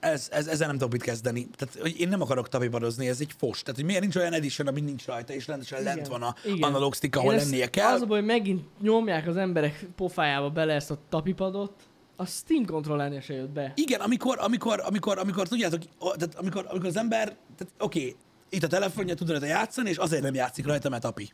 ez, 0.00 0.28
ez, 0.32 0.46
ezzel 0.46 0.66
nem 0.66 0.76
tudok 0.76 0.92
mit 0.92 1.02
kezdeni. 1.02 1.48
Tehát, 1.56 1.74
hogy 1.80 2.00
én 2.00 2.08
nem 2.08 2.20
akarok 2.20 2.48
tapipadozni, 2.48 3.08
ez 3.08 3.20
egy 3.20 3.34
fos. 3.38 3.62
Tehát, 3.62 3.76
hogy 3.76 3.84
miért 3.84 4.00
nincs 4.00 4.16
olyan 4.16 4.32
edition, 4.32 4.66
ami 4.66 4.80
nincs 4.80 5.06
rajta, 5.06 5.32
és 5.32 5.46
rendesen 5.46 5.82
lent 5.82 6.06
van 6.06 6.22
a 6.22 6.34
Igen. 6.44 6.62
analóg 6.62 6.94
stick, 6.94 7.16
ahol 7.16 7.32
Én 7.32 7.38
lennie 7.38 7.70
kell. 7.70 7.92
Az 7.92 8.02
a 8.02 8.06
baj, 8.06 8.18
hogy 8.18 8.26
megint 8.26 8.64
nyomják 8.80 9.26
az 9.26 9.36
emberek 9.36 9.86
pofájába 9.96 10.50
bele 10.50 10.74
ezt 10.74 10.90
a 10.90 10.98
tapipadot, 11.08 11.72
a 12.16 12.26
Steam 12.26 12.64
kontrollernél 12.64 13.20
se 13.20 13.34
jött 13.34 13.50
be. 13.50 13.72
Igen, 13.74 14.00
amikor, 14.00 14.38
amikor, 14.40 14.82
amikor, 14.84 15.18
amikor 15.18 15.48
tudjátok, 15.48 15.82
tehát 15.98 16.34
amikor, 16.34 16.66
amikor 16.68 16.86
az 16.86 16.96
ember, 16.96 17.24
tehát 17.56 17.72
oké, 17.78 17.98
okay, 17.98 18.16
itt 18.52 18.62
a 18.62 18.66
telefonja 18.66 19.14
tud 19.14 19.30
rajta 19.30 19.46
játszani, 19.46 19.90
és 19.90 19.96
azért 19.96 20.22
nem 20.22 20.34
játszik 20.34 20.66
rajta, 20.66 20.88
mert 20.88 21.04
api. 21.04 21.32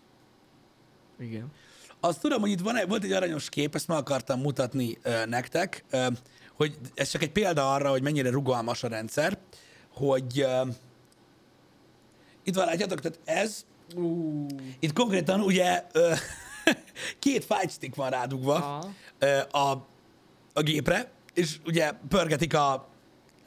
Igen. 1.19 1.53
Azt 2.01 2.21
tudom, 2.21 2.41
hogy 2.41 2.51
itt 2.51 2.61
van, 2.61 2.79
volt 2.89 3.05
egy 3.05 3.13
aranyos 3.13 3.49
kép, 3.49 3.75
ezt 3.75 3.89
meg 3.89 3.99
akartam 3.99 4.41
mutatni 4.41 4.99
ö, 5.03 5.27
nektek, 5.27 5.85
ö, 5.91 6.07
hogy 6.57 6.79
ez 6.95 7.11
csak 7.11 7.23
egy 7.23 7.33
példa 7.33 7.73
arra, 7.73 7.91
hogy 7.91 8.03
mennyire 8.03 8.31
rugalmas 8.31 8.83
a 8.83 8.89
rendszer, 8.89 9.39
hogy 9.93 10.41
ö, 10.41 10.67
itt 12.43 12.55
van, 12.55 12.67
látjátok, 12.67 13.01
tehát 13.01 13.21
ez, 13.25 13.67
Uh, 13.97 14.47
itt 14.79 14.93
konkrétan 14.93 15.41
ugye 15.41 15.85
ö, 15.93 16.13
két 17.19 17.45
fight 17.45 17.71
stick 17.71 17.95
van 17.95 18.11
rádugva 18.11 18.85
ö, 19.19 19.39
a, 19.51 19.87
a 20.53 20.63
gépre, 20.63 21.11
és 21.35 21.57
ugye 21.65 21.93
pörgetik 22.09 22.55
a, 22.55 22.88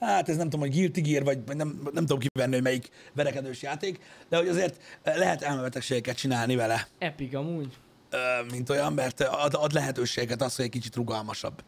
hát 0.07 0.29
ez 0.29 0.35
nem 0.35 0.49
tudom, 0.49 0.59
hogy 0.59 0.71
Guilty 0.71 1.01
Gear, 1.01 1.23
vagy 1.23 1.39
nem, 1.45 1.81
nem 1.93 2.05
tudom 2.05 2.19
kivenni, 2.19 2.53
hogy 2.53 2.63
melyik 2.63 2.89
verekedős 3.13 3.61
játék, 3.61 3.99
de 4.29 4.37
hogy 4.37 4.47
azért 4.47 4.81
lehet 5.03 5.41
elmebetegségeket 5.41 6.15
csinálni 6.15 6.55
vele 6.55 6.87
epic 6.97 7.33
amúgy. 7.33 7.77
mint 8.51 8.69
olyan, 8.69 8.93
mert 8.93 9.21
ad, 9.21 9.53
ad 9.53 9.73
lehetőséget 9.73 10.41
az, 10.41 10.55
hogy 10.55 10.65
egy 10.65 10.71
kicsit 10.71 10.95
rugalmasabb. 10.95 11.63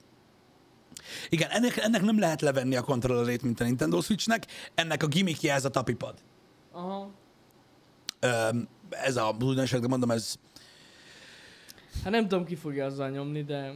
Igen, 1.30 1.50
ennek, 1.50 1.78
ennek 1.78 2.02
nem 2.02 2.20
lehet 2.20 2.42
levenni 2.42 2.76
a 2.76 2.82
kontrollerét, 2.82 3.42
mint 3.42 3.60
a 3.60 3.64
Nintendo 3.64 4.02
Switchnek, 4.02 4.46
ennek 4.76 5.04
a 5.04 5.08
gimmickje 5.08 5.54
ez 5.54 5.66
a 5.66 5.70
tapipad. 5.70 6.18
Aha. 6.72 7.12
Ez 8.90 9.16
a 9.16 9.36
újdonság, 9.42 9.82
de 9.82 9.88
mondom, 9.88 10.12
ez 10.12 10.36
Hát 12.04 12.12
nem 12.12 12.28
tudom, 12.28 12.46
ki 12.46 12.56
fogja 12.56 12.86
azzal 12.86 13.10
nyomni, 13.10 13.44
de... 13.44 13.74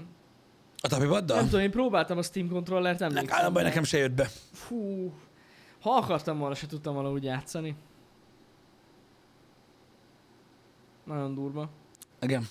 a 0.82 0.88
tapipaddal? 0.88 1.38
Nem 1.38 1.46
tudom, 1.46 1.62
én 1.62 1.72
próbáltam 1.72 2.18
a 2.18 2.22
Steam 2.22 2.50
kontrollert, 2.50 3.00
Nem, 3.00 3.10
emlékszem. 3.10 3.38
állam 3.40 3.54
baj, 3.54 3.64
nekem 3.64 3.84
se 3.84 3.98
jött 3.98 4.12
be. 4.12 4.30
Fú. 4.52 5.14
Ha 5.80 5.90
akartam 5.96 6.38
volna, 6.38 6.56
se 6.56 6.68
tudtam 6.68 6.96
valahogy 6.96 7.24
játszani. 7.24 7.76
Nagyon 11.04 11.34
durva. 11.34 11.70
Igen. 12.22 12.48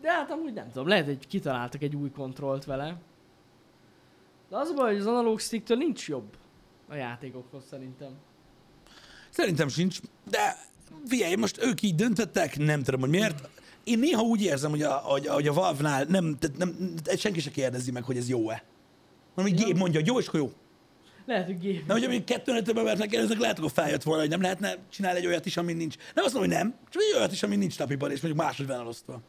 De 0.00 0.12
hát 0.12 0.30
amúgy 0.30 0.52
nem 0.52 0.70
tudom, 0.70 0.88
lehet, 0.88 1.04
hogy 1.04 1.26
kitaláltak 1.26 1.82
egy 1.82 1.96
új 1.96 2.10
kontrollt 2.10 2.64
vele. 2.64 2.96
De 4.48 4.56
az 4.56 4.68
a 4.68 4.74
baj, 4.74 4.90
hogy 4.92 5.00
az 5.00 5.06
analóg 5.06 5.40
sticktől 5.40 5.76
nincs 5.76 6.08
jobb 6.08 6.36
a 6.88 6.94
játékokhoz 6.94 7.64
szerintem. 7.68 8.10
Szerintem 9.30 9.68
sincs, 9.68 9.98
de 10.30 10.56
figyelj, 11.06 11.34
most 11.34 11.62
ők 11.62 11.82
így 11.82 11.94
döntöttek, 11.94 12.58
nem 12.58 12.82
tudom, 12.82 13.00
hogy 13.00 13.08
miért. 13.08 13.48
Én 13.84 13.98
néha 13.98 14.22
úgy 14.22 14.42
érzem, 14.42 14.70
hogy 14.70 14.82
a, 14.82 14.92
hogy, 14.92 15.26
hogy 15.26 15.48
a 15.48 15.52
Valve-nál 15.52 16.04
nem, 16.04 16.36
tehát 16.38 16.56
nem, 16.56 16.94
senki 17.16 17.40
se 17.40 17.50
kérdezi 17.50 17.90
meg, 17.90 18.02
hogy 18.02 18.16
ez 18.16 18.28
jó-e. 18.28 18.64
Hanem 19.34 19.52
egy 19.52 19.64
gép 19.64 19.76
mondja, 19.76 19.98
hogy 20.00 20.08
jó, 20.08 20.18
és 20.18 20.26
akkor 20.26 20.40
jó. 20.40 20.52
Lehet, 21.26 21.46
hogy 21.46 21.58
gép. 21.58 21.86
De 21.86 21.92
hogyha 21.92 22.08
még 22.08 22.24
kettőn 22.24 22.56
öt 22.56 22.68
embert 22.68 22.98
megkérdezek, 22.98 23.38
lehet, 23.38 23.58
akkor 23.58 23.70
feljött 23.70 24.02
volna, 24.02 24.20
hogy 24.20 24.30
nem 24.30 24.40
lehetne 24.40 24.76
csinálni 24.88 25.18
egy 25.18 25.26
olyat 25.26 25.46
is, 25.46 25.56
amin 25.56 25.76
nincs. 25.76 25.96
Nem 26.14 26.24
azt 26.24 26.34
mondom, 26.34 26.52
hogy 26.52 26.62
nem, 26.62 26.74
csak 26.90 27.02
egy 27.02 27.16
olyat 27.16 27.32
is, 27.32 27.42
amin 27.42 27.58
nincs 27.58 27.76
tapipad, 27.76 28.10
és 28.10 28.20
mondjuk 28.20 28.44
máshogy 28.44 28.66
van 28.66 28.78
elosztva. 28.78 29.20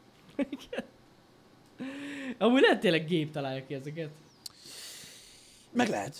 Amúgy 2.38 2.60
lehet 2.60 2.80
tényleg 2.80 3.06
gép 3.06 3.30
találja 3.30 3.66
ki 3.66 3.74
ezeket. 3.74 4.10
Meg 5.72 5.88
lehet. 5.88 6.16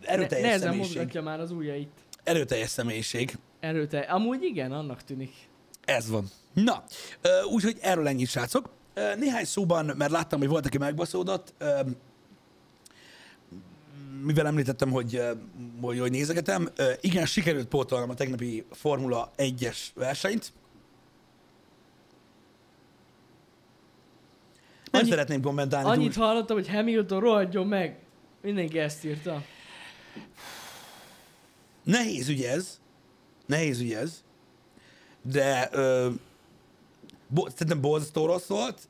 Ne, 0.00 0.08
Erőteljes 0.08 0.46
nehezen 0.46 0.72
személyiség. 0.72 1.20
már 1.20 1.40
az 1.40 1.50
ujjait. 1.50 1.90
Erőteljes 2.24 2.68
személyiség. 2.68 3.38
Erőte. 3.60 3.98
Amúgy 3.98 4.42
igen, 4.42 4.72
annak 4.72 5.02
tűnik. 5.02 5.32
Ez 5.84 6.08
van. 6.08 6.30
Na, 6.54 6.84
úgyhogy 7.50 7.78
erről 7.80 8.06
ennyit, 8.08 8.28
srácok. 8.28 8.68
Néhány 9.18 9.44
szóban, 9.44 9.92
mert 9.96 10.10
láttam, 10.10 10.38
hogy 10.38 10.48
volt, 10.48 10.66
aki 10.66 10.78
megbaszódott, 10.78 11.54
mivel 14.22 14.46
említettem, 14.46 14.90
hogy, 14.90 15.22
hogy, 15.80 15.98
hogy 15.98 16.10
nézegetem, 16.10 16.68
igen, 17.00 17.26
sikerült 17.26 17.66
pótolnom 17.68 18.10
a 18.10 18.14
tegnapi 18.14 18.64
Formula 18.70 19.30
1-es 19.36 19.78
versenyt. 19.94 20.52
Nem 24.90 25.00
Annyi- 25.02 25.10
szeretném 25.10 25.42
kommentálni 25.42 25.88
Annyit 25.88 26.12
túl. 26.14 26.24
hallottam, 26.24 26.56
hogy 26.56 26.68
Hamilton 26.68 27.20
rohadjon 27.20 27.66
meg. 27.66 27.98
Mindenki 28.42 28.78
ezt 28.78 29.04
írta. 29.04 29.42
Nehéz 31.84 32.28
ügy 32.28 32.42
ez. 32.42 32.80
Nehéz 33.46 33.80
ügy 33.80 33.92
ez. 33.92 34.22
De 35.22 35.68
ö, 35.72 36.10
bo- 37.28 37.50
szerintem 37.50 37.80
borzasztó 37.80 38.26
rossz 38.26 38.46
volt 38.46 38.88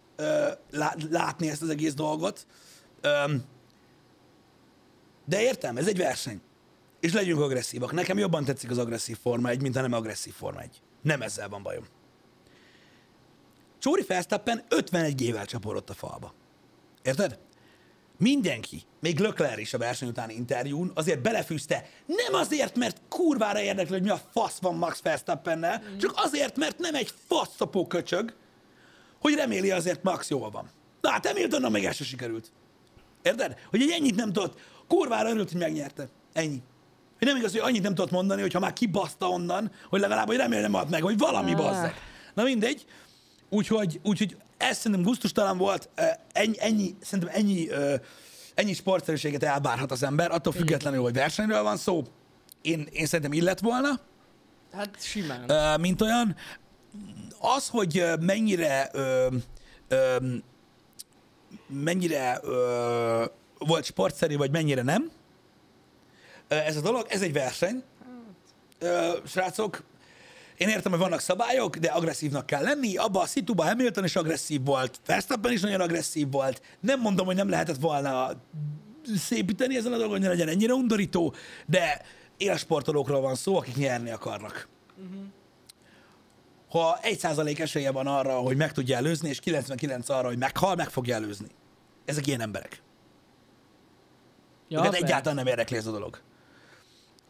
lá- 0.71 1.07
látni 1.11 1.49
ezt 1.49 1.63
az 1.63 1.69
egész 1.69 1.95
dolgot. 1.95 2.47
De 5.25 5.43
értem, 5.43 5.77
ez 5.77 5.87
egy 5.89 5.97
verseny. 5.97 6.41
És 7.01 7.13
legyünk 7.13 7.41
agresszívak. 7.41 7.93
Nekem 7.93 8.19
jobban 8.19 8.45
tetszik 8.45 8.71
az 8.71 8.79
agresszív 8.79 9.19
Forma 9.19 9.49
1, 9.49 9.63
mint 9.63 9.77
a 9.77 9.81
nem 9.81 9.93
agresszív 9.93 10.35
Forma 10.35 10.61
1. 10.61 10.83
Nem 11.03 11.23
ezzel 11.23 11.49
van 11.49 11.63
bajom. 11.63 11.85
Csóri 13.79 14.03
Verstappen 14.03 14.65
51 14.69 15.15
gével 15.15 15.47
csaporodott 15.47 15.91
a 15.91 15.95
falba. 15.95 16.35
Érted? 17.03 17.39
Mindenki, 18.19 18.83
még 19.01 19.19
Lökler 19.19 19.59
is 19.59 19.75
a 19.75 19.79
verseny 19.79 20.09
utáni 20.09 20.35
interjún 20.35 20.91
azért 20.95 21.23
belefűzte, 21.23 21.89
nem 22.07 22.35
azért, 22.41 22.77
mert 22.77 23.01
kurvára 23.09 23.61
érdekli, 23.61 23.93
hogy 23.93 24.03
mi 24.03 24.09
a 24.09 24.21
fasz 24.33 24.59
van 24.61 24.75
Max 24.75 25.03
Verstappennel, 25.03 25.83
mm. 25.95 25.99
csak 25.99 26.13
azért, 26.17 26.57
mert 26.57 26.79
nem 26.79 26.95
egy 26.95 27.13
faszapó 27.29 27.87
köcsög, 27.87 28.35
hogy 29.21 29.35
reméli 29.35 29.71
azért 29.71 30.03
Max 30.03 30.31
jól 30.31 30.51
van. 30.51 30.71
Na 31.01 31.11
hát 31.11 31.27
Hamiltonnak 31.27 31.71
még 31.71 31.85
el 31.85 31.93
se 31.93 32.05
sikerült. 32.05 32.53
Érted? 33.23 33.59
Hogy 33.71 33.83
egy 33.83 33.91
ennyit 33.91 34.15
nem 34.15 34.33
tudott, 34.33 34.61
kurvára 34.89 35.31
örült, 35.31 35.51
hogy 35.51 35.61
megnyerte. 35.61 36.09
Ennyi. 36.33 36.63
Hogy 37.19 37.27
nem 37.27 37.37
igaz, 37.37 37.51
hogy 37.51 37.61
annyit 37.61 37.83
nem 37.83 37.95
tudott 37.95 38.11
mondani, 38.11 38.41
hogy 38.41 38.53
ha 38.53 38.59
már 38.59 38.73
kibaszta 38.73 39.29
onnan, 39.29 39.71
hogy 39.89 40.01
legalább, 40.01 40.27
hogy 40.27 40.37
remélem 40.37 40.71
nem 40.71 40.81
ad 40.81 40.91
meg, 40.91 41.03
hogy 41.03 41.19
valami 41.19 41.53
Ah. 41.53 41.57
bazzeg. 41.57 41.95
Na 42.35 42.43
mindegy. 42.43 42.85
Úgyhogy, 43.49 44.01
úgyhogy 44.03 44.37
ez 44.69 44.77
szerintem 44.77 45.03
gusztustalan 45.03 45.59
volt, 45.59 45.89
ennyi, 46.33 46.55
ennyi 46.59 46.95
szerintem 47.01 47.35
ennyi, 47.35 47.69
ennyi 48.55 48.73
sportszerűséget 48.73 49.43
elbárhat 49.43 49.91
az 49.91 50.03
ember, 50.03 50.31
attól 50.31 50.53
függetlenül, 50.53 51.03
hogy 51.03 51.13
versenyről 51.15 51.63
van 51.63 51.77
szó. 51.77 52.03
Én, 52.63 52.89
én 52.93 53.07
szerintem 53.07 53.33
illet 53.33 53.61
volna, 53.61 53.89
Hát 54.73 54.97
simán. 55.03 55.81
mint 55.81 56.01
olyan. 56.03 56.37
Az, 57.41 57.69
hogy 57.69 58.05
mennyire 58.21 58.91
mennyire 61.69 62.41
volt 63.59 63.85
sportszerű, 63.85 64.37
vagy 64.37 64.51
mennyire 64.51 64.83
nem, 64.83 65.11
ez 66.49 66.77
a 66.77 66.81
dolog, 66.81 67.07
ez 67.09 67.23
egy 67.23 67.33
verseny. 67.33 67.83
Ö, 68.79 69.13
srácok, 69.27 69.83
én 70.57 70.69
értem, 70.69 70.93
hogy 70.93 71.01
vannak 71.01 71.21
szabályok, 71.21 71.77
de 71.77 71.89
agresszívnak 71.89 72.47
kell 72.47 72.63
lenni. 72.63 72.97
Abba 72.97 73.21
a 73.21 73.27
szituban 73.27 73.67
Hamilton 73.67 74.05
is 74.05 74.17
agresszív 74.17 74.65
volt, 74.65 75.01
Verstappen 75.07 75.53
is 75.53 75.61
nagyon 75.61 75.81
agresszív 75.81 76.31
volt. 76.31 76.63
Nem 76.81 77.01
mondom, 77.01 77.27
hogy 77.27 77.37
nem 77.37 77.49
lehetett 77.49 77.81
volna 77.81 78.31
szépíteni 79.17 79.77
ezen 79.77 79.93
a 79.93 79.97
dolgon, 79.97 80.19
hogy 80.19 80.29
legyen 80.29 80.49
ennyire 80.49 80.73
undorító, 80.73 81.35
de 81.67 82.03
élsportolókról 82.37 83.21
van 83.21 83.35
szó, 83.35 83.57
akik 83.57 83.77
nyerni 83.77 84.11
akarnak. 84.11 84.69
ha 86.69 86.99
1% 87.03 87.59
esélye 87.59 87.91
van 87.91 88.07
arra, 88.07 88.39
hogy 88.39 88.57
meg 88.57 88.73
tudja 88.73 88.97
előzni, 88.97 89.29
és 89.29 89.41
99 89.41 90.09
arra, 90.09 90.27
hogy 90.27 90.39
meghal, 90.39 90.75
meg 90.75 90.89
fogja 90.89 91.15
előzni. 91.15 91.49
Ezek 92.05 92.27
ilyen 92.27 92.41
emberek. 92.41 92.83
Ja, 94.69 94.79
Őket 94.79 94.95
egyáltalán 94.95 95.37
nem 95.37 95.47
érdekli 95.47 95.77
ez 95.77 95.87
a 95.87 95.91
dolog. 95.91 96.21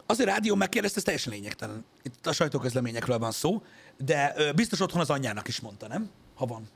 Az, 0.06 0.16
hogy 0.16 0.26
rádió 0.26 0.54
megkérdezte, 0.54 0.98
ez 0.98 1.04
teljesen 1.04 1.32
lényegtelen. 1.32 1.84
Itt 2.02 2.26
a 2.26 2.32
sajtóközleményekről 2.32 3.18
van 3.18 3.30
szó, 3.30 3.62
de 3.96 4.32
ö, 4.36 4.52
biztos 4.52 4.80
otthon 4.80 5.00
az 5.00 5.10
anyjának 5.10 5.48
is 5.48 5.60
mondta, 5.60 5.88
nem? 5.88 6.10
Ha 6.34 6.46
van. 6.46 6.68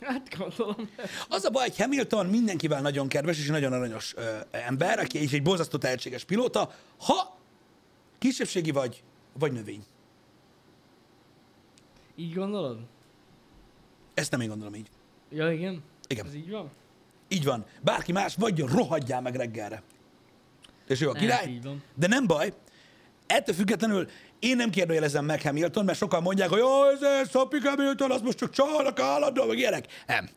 Hát 0.00 0.36
gondolom. 0.38 0.90
Az 1.28 1.44
a 1.44 1.50
baj, 1.50 1.68
hogy 1.68 1.78
Hamilton 1.78 2.26
mindenkivel 2.26 2.80
nagyon 2.80 3.08
kedves 3.08 3.38
és 3.38 3.46
nagyon 3.46 3.72
aranyos 3.72 4.14
ö, 4.16 4.36
ember, 4.50 4.98
aki 4.98 5.22
is 5.22 5.32
egy 5.32 5.42
borzasztó 5.42 5.78
tehetséges 5.78 6.24
pilóta, 6.24 6.74
ha 6.98 7.38
kisebbségi 8.18 8.70
vagy, 8.70 9.02
vagy 9.38 9.52
növény. 9.52 9.84
Így 12.16 12.34
gondolod? 12.34 12.78
Ezt 14.14 14.30
nem 14.30 14.40
én 14.40 14.48
gondolom 14.48 14.74
így. 14.74 14.88
Ja, 15.30 15.52
igen? 15.52 15.82
Igen. 16.06 16.26
Ez 16.26 16.34
így 16.34 16.50
van? 16.50 16.70
Így 17.28 17.44
van. 17.44 17.64
Bárki 17.80 18.12
más, 18.12 18.34
vagy 18.34 18.60
rohadjál 18.60 19.20
meg 19.20 19.34
reggelre. 19.34 19.82
És 20.88 21.00
ő 21.00 21.08
a 21.08 21.12
király. 21.12 21.60
De 21.94 22.06
nem 22.06 22.26
baj. 22.26 22.52
Ettől 23.26 23.54
függetlenül 23.54 24.08
én 24.38 24.56
nem 24.56 24.70
kérdőjelezem 24.70 25.24
meg 25.24 25.42
Hamilton, 25.42 25.84
mert 25.84 25.98
sokan 25.98 26.22
mondják, 26.22 26.48
hogy 26.48 26.58
jó, 26.58 26.84
ez, 26.88 27.30
Happy 27.32 27.58
Hamilton, 27.58 28.10
az 28.10 28.20
most 28.20 28.38
csak 28.38 28.50
csalnak 28.50 29.00
állandóan, 29.00 29.48
meg 29.48 29.58
ilyenek. 29.58 29.86
Nem. 30.06 30.28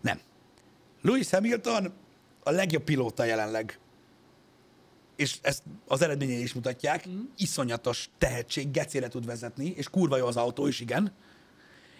Nem. 0.00 0.20
Lewis 1.02 1.30
Hamilton 1.30 1.92
a 2.42 2.50
legjobb 2.50 2.82
pilóta 2.82 3.24
jelenleg. 3.24 3.78
És 5.16 5.38
ezt 5.42 5.62
az 5.86 6.02
eredményei 6.02 6.42
is 6.42 6.52
mutatják. 6.52 7.08
Mm. 7.08 7.20
Iszonyatos 7.36 8.08
tehetség, 8.18 8.70
gecére 8.70 9.08
tud 9.08 9.26
vezetni, 9.26 9.72
és 9.76 9.88
kurva 9.88 10.16
jó 10.16 10.26
az 10.26 10.36
autó 10.36 10.66
is, 10.66 10.80
igen. 10.80 11.12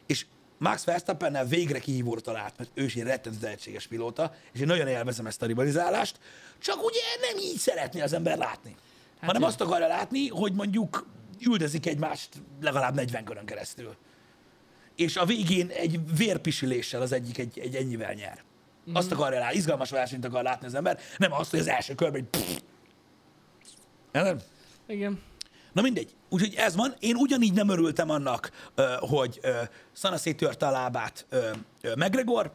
És 0.06 0.26
Max 0.58 0.84
Verstappennel 0.84 1.46
végre 1.46 1.78
kihívóra 1.78 2.20
talált, 2.20 2.54
mert 2.58 2.70
ő 2.74 2.84
is 2.84 2.96
egy 2.96 3.02
rettentő 3.02 3.38
tehetséges 3.38 3.86
pilóta, 3.86 4.34
és 4.52 4.60
én 4.60 4.66
nagyon 4.66 4.86
élvezem 4.86 5.26
ezt 5.26 5.42
a 5.42 5.46
rivalizálást, 5.46 6.18
csak 6.58 6.84
ugye 6.84 7.00
nem 7.20 7.44
így 7.44 7.58
szeretné 7.58 8.00
az 8.00 8.12
ember 8.12 8.38
látni. 8.38 8.76
Hát 9.18 9.26
hanem 9.26 9.42
jó. 9.42 9.46
azt 9.48 9.60
akarja 9.60 9.86
látni, 9.86 10.28
hogy 10.28 10.52
mondjuk 10.52 11.06
üldözik 11.40 11.86
egymást 11.86 12.28
legalább 12.60 12.94
40 12.94 13.24
körön 13.24 13.44
keresztül. 13.44 13.96
És 14.96 15.16
a 15.16 15.24
végén 15.24 15.68
egy 15.68 16.16
vérpisiléssel 16.16 17.02
az 17.02 17.12
egyik 17.12 17.38
egy, 17.38 17.58
egy 17.58 17.74
ennyivel 17.74 18.12
nyer. 18.12 18.42
Mm. 18.90 18.94
Azt 18.94 19.12
akarja 19.12 19.38
látni, 19.38 19.56
izgalmas 19.56 19.90
versenyt 19.90 20.24
akar 20.24 20.42
látni 20.42 20.66
az 20.66 20.74
ember, 20.74 20.98
nem 21.16 21.32
azt, 21.32 21.50
hogy 21.50 21.58
az 21.60 21.68
első 21.68 21.94
körben 21.94 22.30
pff. 22.30 22.58
Érted? 24.12 24.44
Igen. 24.86 25.20
Na 25.72 25.82
mindegy. 25.82 26.14
Úgyhogy 26.28 26.54
ez 26.54 26.76
van. 26.76 26.94
Én 26.98 27.16
ugyanígy 27.16 27.52
nem 27.52 27.68
örültem 27.68 28.10
annak, 28.10 28.50
hogy 28.98 29.38
ö, 29.42 29.60
Szana 29.92 30.16
széttörte 30.16 30.66
a 30.66 30.70
lábát 30.70 31.26
McGregor. 31.96 32.52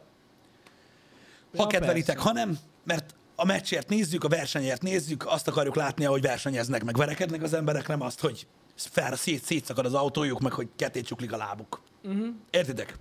Ha 1.56 1.62
Ja, 1.62 1.66
kedvelitek, 1.66 2.14
persze. 2.14 2.28
ha 2.30 2.34
nem, 2.34 2.58
mert 2.84 3.14
a 3.36 3.44
meccsért 3.44 3.88
nézzük, 3.88 4.24
a 4.24 4.28
versenyért 4.28 4.82
nézzük, 4.82 5.26
azt 5.26 5.48
akarjuk 5.48 5.74
látni, 5.74 6.04
hogy 6.04 6.22
versenyeznek, 6.22 6.84
meg 6.84 6.96
verekednek 6.96 7.42
az 7.42 7.54
emberek, 7.54 7.88
nem 7.88 8.00
azt, 8.00 8.20
hogy 8.20 8.46
fel, 8.76 9.16
szét, 9.16 9.44
szétszakad 9.44 9.86
az 9.86 9.94
autójuk, 9.94 10.40
meg 10.40 10.52
hogy 10.52 10.68
ketté 10.76 11.00
csuklik 11.00 11.32
a 11.32 11.36
lábuk. 11.36 11.80
Uh-huh. 12.02 12.26
Értitek? 12.50 12.98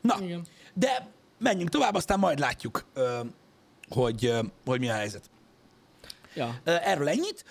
Na, 0.00 0.16
Igen. 0.20 0.46
de 0.74 1.08
menjünk 1.38 1.70
tovább, 1.70 1.94
aztán 1.94 2.18
majd 2.18 2.38
látjuk, 2.38 2.84
hogy, 3.88 4.34
hogy 4.66 4.80
mi 4.80 4.88
a 4.88 4.94
helyzet. 4.94 5.30
Ja. 6.34 6.60
Erről 6.64 7.08
ennyit. 7.08 7.44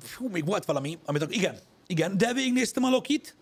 Fú, 0.00 0.28
még 0.28 0.44
volt 0.44 0.64
valami, 0.64 0.98
amit... 1.04 1.26
Igen, 1.28 1.58
igen, 1.86 2.16
de 2.18 2.32
végignéztem 2.32 2.84
a 2.84 2.90
Lokit. 2.90 3.36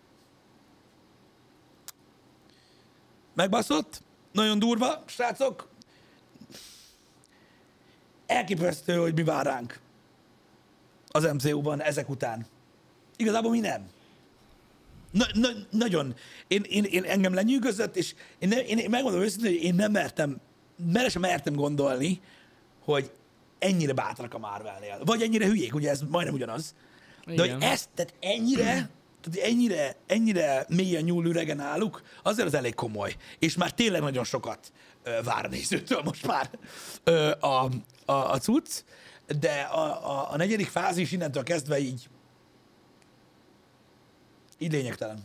Megbaszott. 3.34 4.03
Nagyon 4.32 4.59
durva, 4.59 5.05
srácok. 5.07 5.68
Elképesztő, 8.26 8.96
hogy 8.96 9.14
mi 9.14 9.22
vár 9.22 9.46
ránk 9.46 9.80
az 11.09 11.32
MCU-ban 11.32 11.82
ezek 11.82 12.09
után. 12.09 12.46
Igazából 13.16 13.51
mi 13.51 13.61
nem. 13.61 13.88
Na, 15.11 15.26
na, 15.32 15.49
nagyon. 15.70 16.14
Én, 16.49 16.62
én, 16.68 16.84
én 16.84 17.05
engem 17.05 17.34
lenyűgözött, 17.34 17.96
és 17.96 18.14
én, 18.38 18.51
én, 18.51 18.78
én 18.78 18.90
megmondom 18.90 19.20
őszintén, 19.20 19.53
hogy 19.53 19.62
én 19.62 19.74
nem 19.74 19.92
mertem, 19.92 20.40
mere 20.92 21.09
sem 21.09 21.20
mertem 21.20 21.55
gondolni, 21.55 22.20
hogy 22.84 23.11
ennyire 23.59 23.92
bátrak 23.92 24.34
a 24.34 24.38
Marvelnél. 24.38 24.98
Vagy 25.04 25.22
ennyire 25.22 25.46
hülyék, 25.46 25.74
ugye 25.74 25.90
ez 25.90 26.00
majdnem 26.09 26.34
ugyanaz. 26.34 26.74
De 27.26 27.40
hogy 27.40 27.62
ezt, 27.62 27.88
tehát 27.94 28.14
ennyire, 28.20 28.90
tehát 29.22 29.48
ennyire, 29.48 29.96
ennyire 30.06 30.66
mélyen 30.68 31.02
nyúl 31.02 31.26
üregen 31.26 31.56
náluk, 31.56 32.02
azért 32.22 32.46
az 32.46 32.54
elég 32.54 32.74
komoly. 32.74 33.16
És 33.38 33.56
már 33.56 33.72
tényleg 33.72 34.00
nagyon 34.00 34.24
sokat 34.24 34.72
ö, 35.02 35.22
vár 35.24 35.44
a 35.44 35.48
nézőtől 35.48 36.02
most 36.04 36.26
már 36.26 36.50
ö, 37.04 37.30
a, 37.40 37.70
a, 38.04 38.12
a 38.12 38.38
cucc, 38.38 38.82
de 39.38 39.61
a, 39.61 40.11
a, 40.11 40.32
a 40.32 40.36
negyedik 40.36 40.66
fázis 40.66 41.12
innentől 41.12 41.42
kezdve 41.42 41.78
így 41.78 42.09
így 44.59 44.72
lényegtelen. 44.72 45.22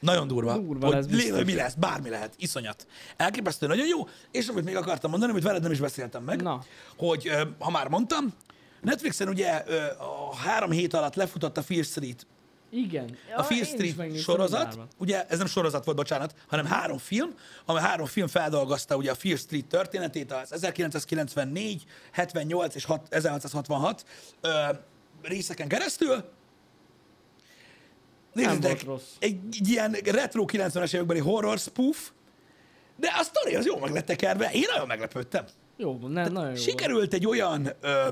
Nagyon 0.00 0.26
durva. 0.26 0.58
Durva 0.58 0.86
hogy, 0.86 0.94
lesz 0.94 1.30
hogy 1.30 1.44
mi 1.44 1.54
lesz, 1.54 1.74
bármi 1.74 2.08
lehet. 2.08 2.34
Iszonyat. 2.36 2.86
Elképesztő, 3.16 3.66
nagyon 3.66 3.86
jó. 3.86 4.08
És 4.30 4.48
amit 4.48 4.64
még 4.64 4.76
akartam 4.76 5.10
mondani, 5.10 5.32
amit 5.32 5.44
veled 5.44 5.62
nem 5.62 5.72
is 5.72 5.80
beszéltem 5.80 6.22
meg, 6.22 6.42
Na. 6.42 6.64
hogy 6.96 7.30
ha 7.58 7.70
már 7.70 7.88
mondtam, 7.88 8.34
Netflixen 8.80 9.28
ugye 9.28 9.50
a 9.98 10.36
három 10.36 10.70
hét 10.70 10.94
alatt 10.94 11.14
lefutott 11.14 11.56
a 11.56 11.62
Fear 11.62 11.84
Street 11.84 12.26
Igen. 12.70 13.16
A 13.36 13.42
Fear 13.42 13.64
Street 13.64 14.18
sorozat, 14.18 14.78
ugye 14.98 15.26
ez 15.28 15.38
nem 15.38 15.46
sorozat 15.46 15.84
volt, 15.84 15.96
bocsánat, 15.96 16.34
hanem 16.48 16.66
három 16.66 16.98
film, 16.98 17.34
amely 17.66 17.82
három 17.82 18.06
film 18.06 18.26
feldolgozta 18.26 18.96
ugye 18.96 19.10
a 19.10 19.14
Fear 19.14 19.38
Street 19.38 19.66
történetét, 19.66 20.32
az 20.32 20.52
1994, 20.52 21.84
78 22.12 22.74
és 22.74 22.84
6, 22.84 23.06
1666 23.10 24.04
ö, 24.40 24.50
részeken 25.22 25.68
keresztül. 25.68 26.24
Nézzétek, 28.32 28.82
volt 28.82 29.02
egy, 29.18 29.38
egy 29.58 29.68
ilyen 29.68 29.92
retro 29.92 30.44
90-es 30.46 30.94
évekbeli 30.94 31.20
horror 31.20 31.58
spoof, 31.58 32.10
de 32.96 33.08
a 33.18 33.22
sztori 33.22 33.54
az 33.54 33.66
jó 33.66 33.78
meg 33.78 33.92
lett 33.92 34.06
tekerve, 34.06 34.50
én 34.52 34.64
nagyon 34.72 34.86
meglepődtem. 34.86 35.44
Jó, 35.76 35.92
nem, 35.92 36.10
nagyon 36.10 36.34
jó. 36.34 36.42
volt. 36.42 36.60
Sikerült 36.60 37.12
egy 37.14 37.26
olyan 37.26 37.68
ö, 37.80 38.08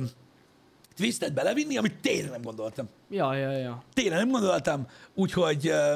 twistet 0.97 1.33
belevinni, 1.33 1.77
amit 1.77 2.01
tényleg 2.01 2.31
nem 2.31 2.43
gondoltam. 2.43 2.89
Ja, 3.11 3.35
ja, 3.35 3.51
ja. 3.51 3.83
Tényleg 3.95 4.19
nem 4.19 4.31
gondoltam, 4.31 4.87
úgyhogy 5.15 5.69
ö, 5.69 5.95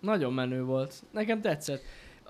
Nagyon 0.00 0.32
menő 0.32 0.62
volt. 0.64 1.02
Nekem 1.12 1.40
tetszett. 1.40 1.82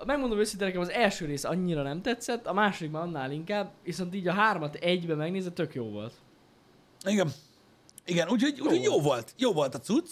Megmondom 0.05 0.39
őszintén, 0.39 0.67
nekem 0.67 0.81
az 0.81 0.89
első 0.89 1.25
rész 1.25 1.43
annyira 1.43 1.81
nem 1.81 2.01
tetszett, 2.01 2.47
a 2.47 2.53
második 2.53 2.91
már 2.91 3.01
annál 3.01 3.31
inkább, 3.31 3.71
viszont 3.83 4.15
így 4.15 4.27
a 4.27 4.33
hármat 4.33 4.75
egybe 4.75 5.15
megnézve 5.15 5.51
tök 5.51 5.73
jó 5.73 5.89
volt. 5.89 6.13
Igen. 7.05 7.31
Igen, 8.05 8.29
úgyhogy, 8.29 8.61
úgyhogy 8.61 8.83
jó 8.83 8.91
volt. 8.91 9.03
volt. 9.03 9.33
Jó 9.37 9.53
volt 9.53 9.75
a 9.75 9.79
cucc. 9.79 10.09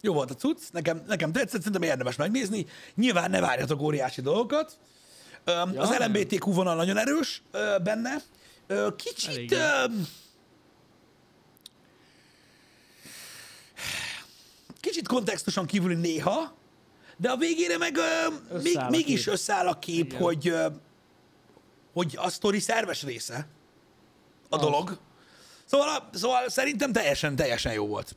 Jó 0.00 0.12
volt 0.12 0.30
a 0.30 0.34
cucc. 0.34 0.60
Nekem, 0.72 1.02
nekem 1.06 1.32
tetszett, 1.32 1.58
szerintem 1.62 1.82
érdemes 1.82 2.16
megnézni. 2.16 2.66
Nyilván 2.94 3.30
ne 3.30 3.40
várjatok 3.40 3.80
óriási 3.80 4.20
dolgokat. 4.20 4.78
Öm, 5.44 5.72
Ja, 5.72 5.80
az. 5.80 5.96
LMBTQ 5.98 6.52
vonal 6.52 6.74
nagyon 6.76 6.96
erős 6.98 7.42
ö, 7.50 7.76
benne. 7.82 8.16
Ö, 8.66 8.88
kicsit... 8.96 9.52
Öm, 9.52 10.06
kicsit 14.80 15.06
kontextuson 15.08 15.66
kívüli 15.66 15.94
néha, 15.94 16.54
de 17.16 17.30
a 17.30 17.36
végére 17.36 17.78
meg 17.78 17.96
ö, 17.96 18.02
még, 18.62 18.78
mégis 18.90 19.24
kép. 19.24 19.32
összeáll 19.32 19.66
a 19.66 19.78
kép, 19.78 20.06
Igen. 20.06 20.20
hogy, 20.22 20.48
ö, 20.48 20.66
hogy 21.92 22.14
a 22.18 22.28
sztori 22.28 22.58
szerves 22.60 23.02
része 23.02 23.46
a 24.48 24.56
Az. 24.56 24.60
dolog. 24.62 24.98
Szóval, 25.64 25.88
a- 25.88 26.08
szóval 26.18 26.48
szerintem 26.48 26.92
teljesen, 26.92 27.36
teljesen 27.36 27.72
jó 27.72 27.86
volt. 27.86 28.16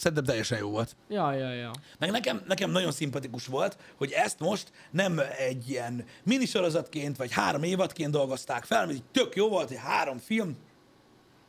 Szerintem 0.00 0.24
teljesen 0.24 0.58
jó 0.58 0.70
volt. 0.70 0.96
Ja, 1.08 1.32
ja, 1.32 1.52
ja. 1.52 1.70
Meg 1.98 2.10
nekem, 2.10 2.42
nekem 2.46 2.70
nagyon 2.70 2.92
szimpatikus 2.92 3.46
volt, 3.46 3.76
hogy 3.96 4.12
ezt 4.12 4.38
most 4.38 4.72
nem 4.90 5.20
egy 5.38 5.68
ilyen 5.70 6.04
minisorozatként, 6.24 7.16
vagy 7.16 7.32
három 7.32 7.62
évadként 7.62 8.10
dolgozták 8.10 8.64
fel, 8.64 8.86
mert 8.86 9.02
tök 9.02 9.34
jó 9.36 9.48
volt, 9.48 9.68
hogy 9.68 9.76
három 9.76 10.18
film, 10.18 10.56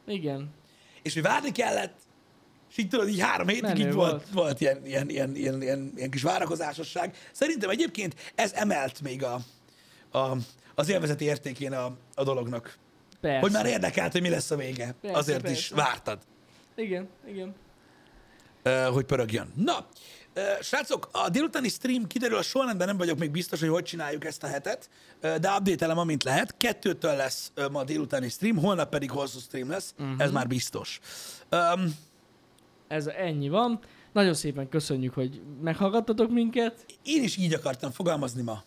Igen. 0.08 0.50
és 1.02 1.14
hogy 1.14 1.24
várni 1.24 1.52
kellett, 1.52 2.00
és 2.70 2.78
így 2.78 2.88
tudod, 2.88 3.08
így 3.08 3.20
három 3.20 3.48
hétig 3.48 3.64
Menő 3.64 3.88
így 3.88 3.94
volt, 3.94 4.12
volt. 4.12 4.28
volt 4.34 4.62
ilyen, 4.62 4.86
ilyen, 4.86 5.10
ilyen, 5.10 5.36
ilyen, 5.36 5.62
ilyen, 5.62 5.92
ilyen 5.96 6.10
kis 6.10 6.24
várakozásosság. 6.24 7.16
Szerintem 7.32 7.70
egyébként 7.70 8.16
ez 8.36 8.54
emelt 8.54 9.02
még 9.02 9.24
a, 9.24 9.40
a, 10.12 10.38
az 10.76 10.90
élvezeti 10.90 11.26
értékén 11.26 11.74
a, 11.74 11.96
a 12.16 12.24
dolognak. 12.24 12.78
Persze. 13.22 13.40
Hogy 13.40 13.52
már 13.52 13.66
érdekelt, 13.66 14.12
hogy 14.12 14.22
mi 14.22 14.30
lesz 14.30 14.52
a 14.52 14.56
vége. 14.56 14.96
Persze, 15.02 15.18
Azért 15.18 15.50
is 15.50 15.68
persze. 15.68 15.76
vártad. 15.76 16.20
Igen, 16.76 17.10
igen. 17.28 17.56
Hogy 18.92 19.06
pörögjön. 19.06 19.54
Na, 19.56 19.88
srácok, 20.62 21.10
a 21.12 21.30
délutáni 21.30 21.70
stream 21.70 22.08
kiderül 22.08 22.38
a 22.38 22.42
sorrendben, 22.42 22.88
nem 22.88 22.98
vagyok 22.98 23.18
még 23.18 23.32
biztos, 23.32 23.60
hogy 23.60 23.70
hogy 23.70 23.84
csináljuk 23.84 24.26
ezt 24.26 24.44
a 24.44 24.48
hetet, 24.48 24.90
de 25.20 25.54
update-elem, 25.58 25.98
amint 25.98 26.24
lehet. 26.24 26.58
Kettőtől 26.58 27.16
lesz 27.16 27.52
ma 27.72 27.80
a 27.80 27.84
délutáni 27.84 28.30
stream, 28.30 28.58
holnap 28.58 28.90
pedig 28.90 29.12
hosszú 29.12 29.40
stream 29.40 29.70
lesz, 29.70 29.94
uh-huh. 30.00 30.22
ez 30.22 30.32
már 30.32 30.48
biztos. 30.48 31.00
Um, 31.52 31.96
Ez 32.88 33.08
ennyi 33.08 33.50
van. 33.50 33.80
Nagyon 34.14 34.34
szépen 34.34 34.70
köszönjük, 34.70 35.14
hogy 35.14 35.42
meghallgattatok 35.62 36.32
minket. 36.32 36.86
Én 37.04 37.24
is 37.24 37.38
így 37.38 37.54
akartam 37.54 37.92
fogalmazni 37.92 38.42
ma. 38.42 38.64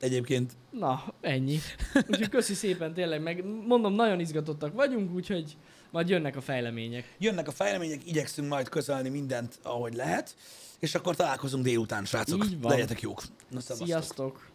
Egyébként. 0.00 0.52
Na, 0.70 1.04
ennyi. 1.20 1.58
Úgyhogy 1.94 2.28
köszi 2.28 2.54
szépen 2.54 2.94
tényleg, 2.94 3.22
meg 3.22 3.44
mondom, 3.66 3.92
nagyon 3.92 4.20
izgatottak 4.20 4.74
vagyunk, 4.74 5.14
úgyhogy 5.14 5.56
majd 5.94 6.08
jönnek 6.08 6.36
a 6.36 6.40
fejlemények. 6.40 7.14
Jönnek 7.18 7.48
a 7.48 7.50
fejlemények, 7.50 8.06
igyekszünk 8.06 8.48
majd 8.48 8.68
közölni 8.68 9.08
mindent, 9.08 9.58
ahogy 9.62 9.94
lehet, 9.94 10.34
és 10.78 10.94
akkor 10.94 11.16
találkozunk 11.16 11.64
délután, 11.64 12.04
srácok. 12.04 12.44
Így 12.44 12.60
van. 12.60 12.72
Legyetek 12.72 13.00
jók. 13.00 13.22
Na, 13.50 13.60
szevasztok. 13.60 13.86
Sziasztok! 13.86 14.53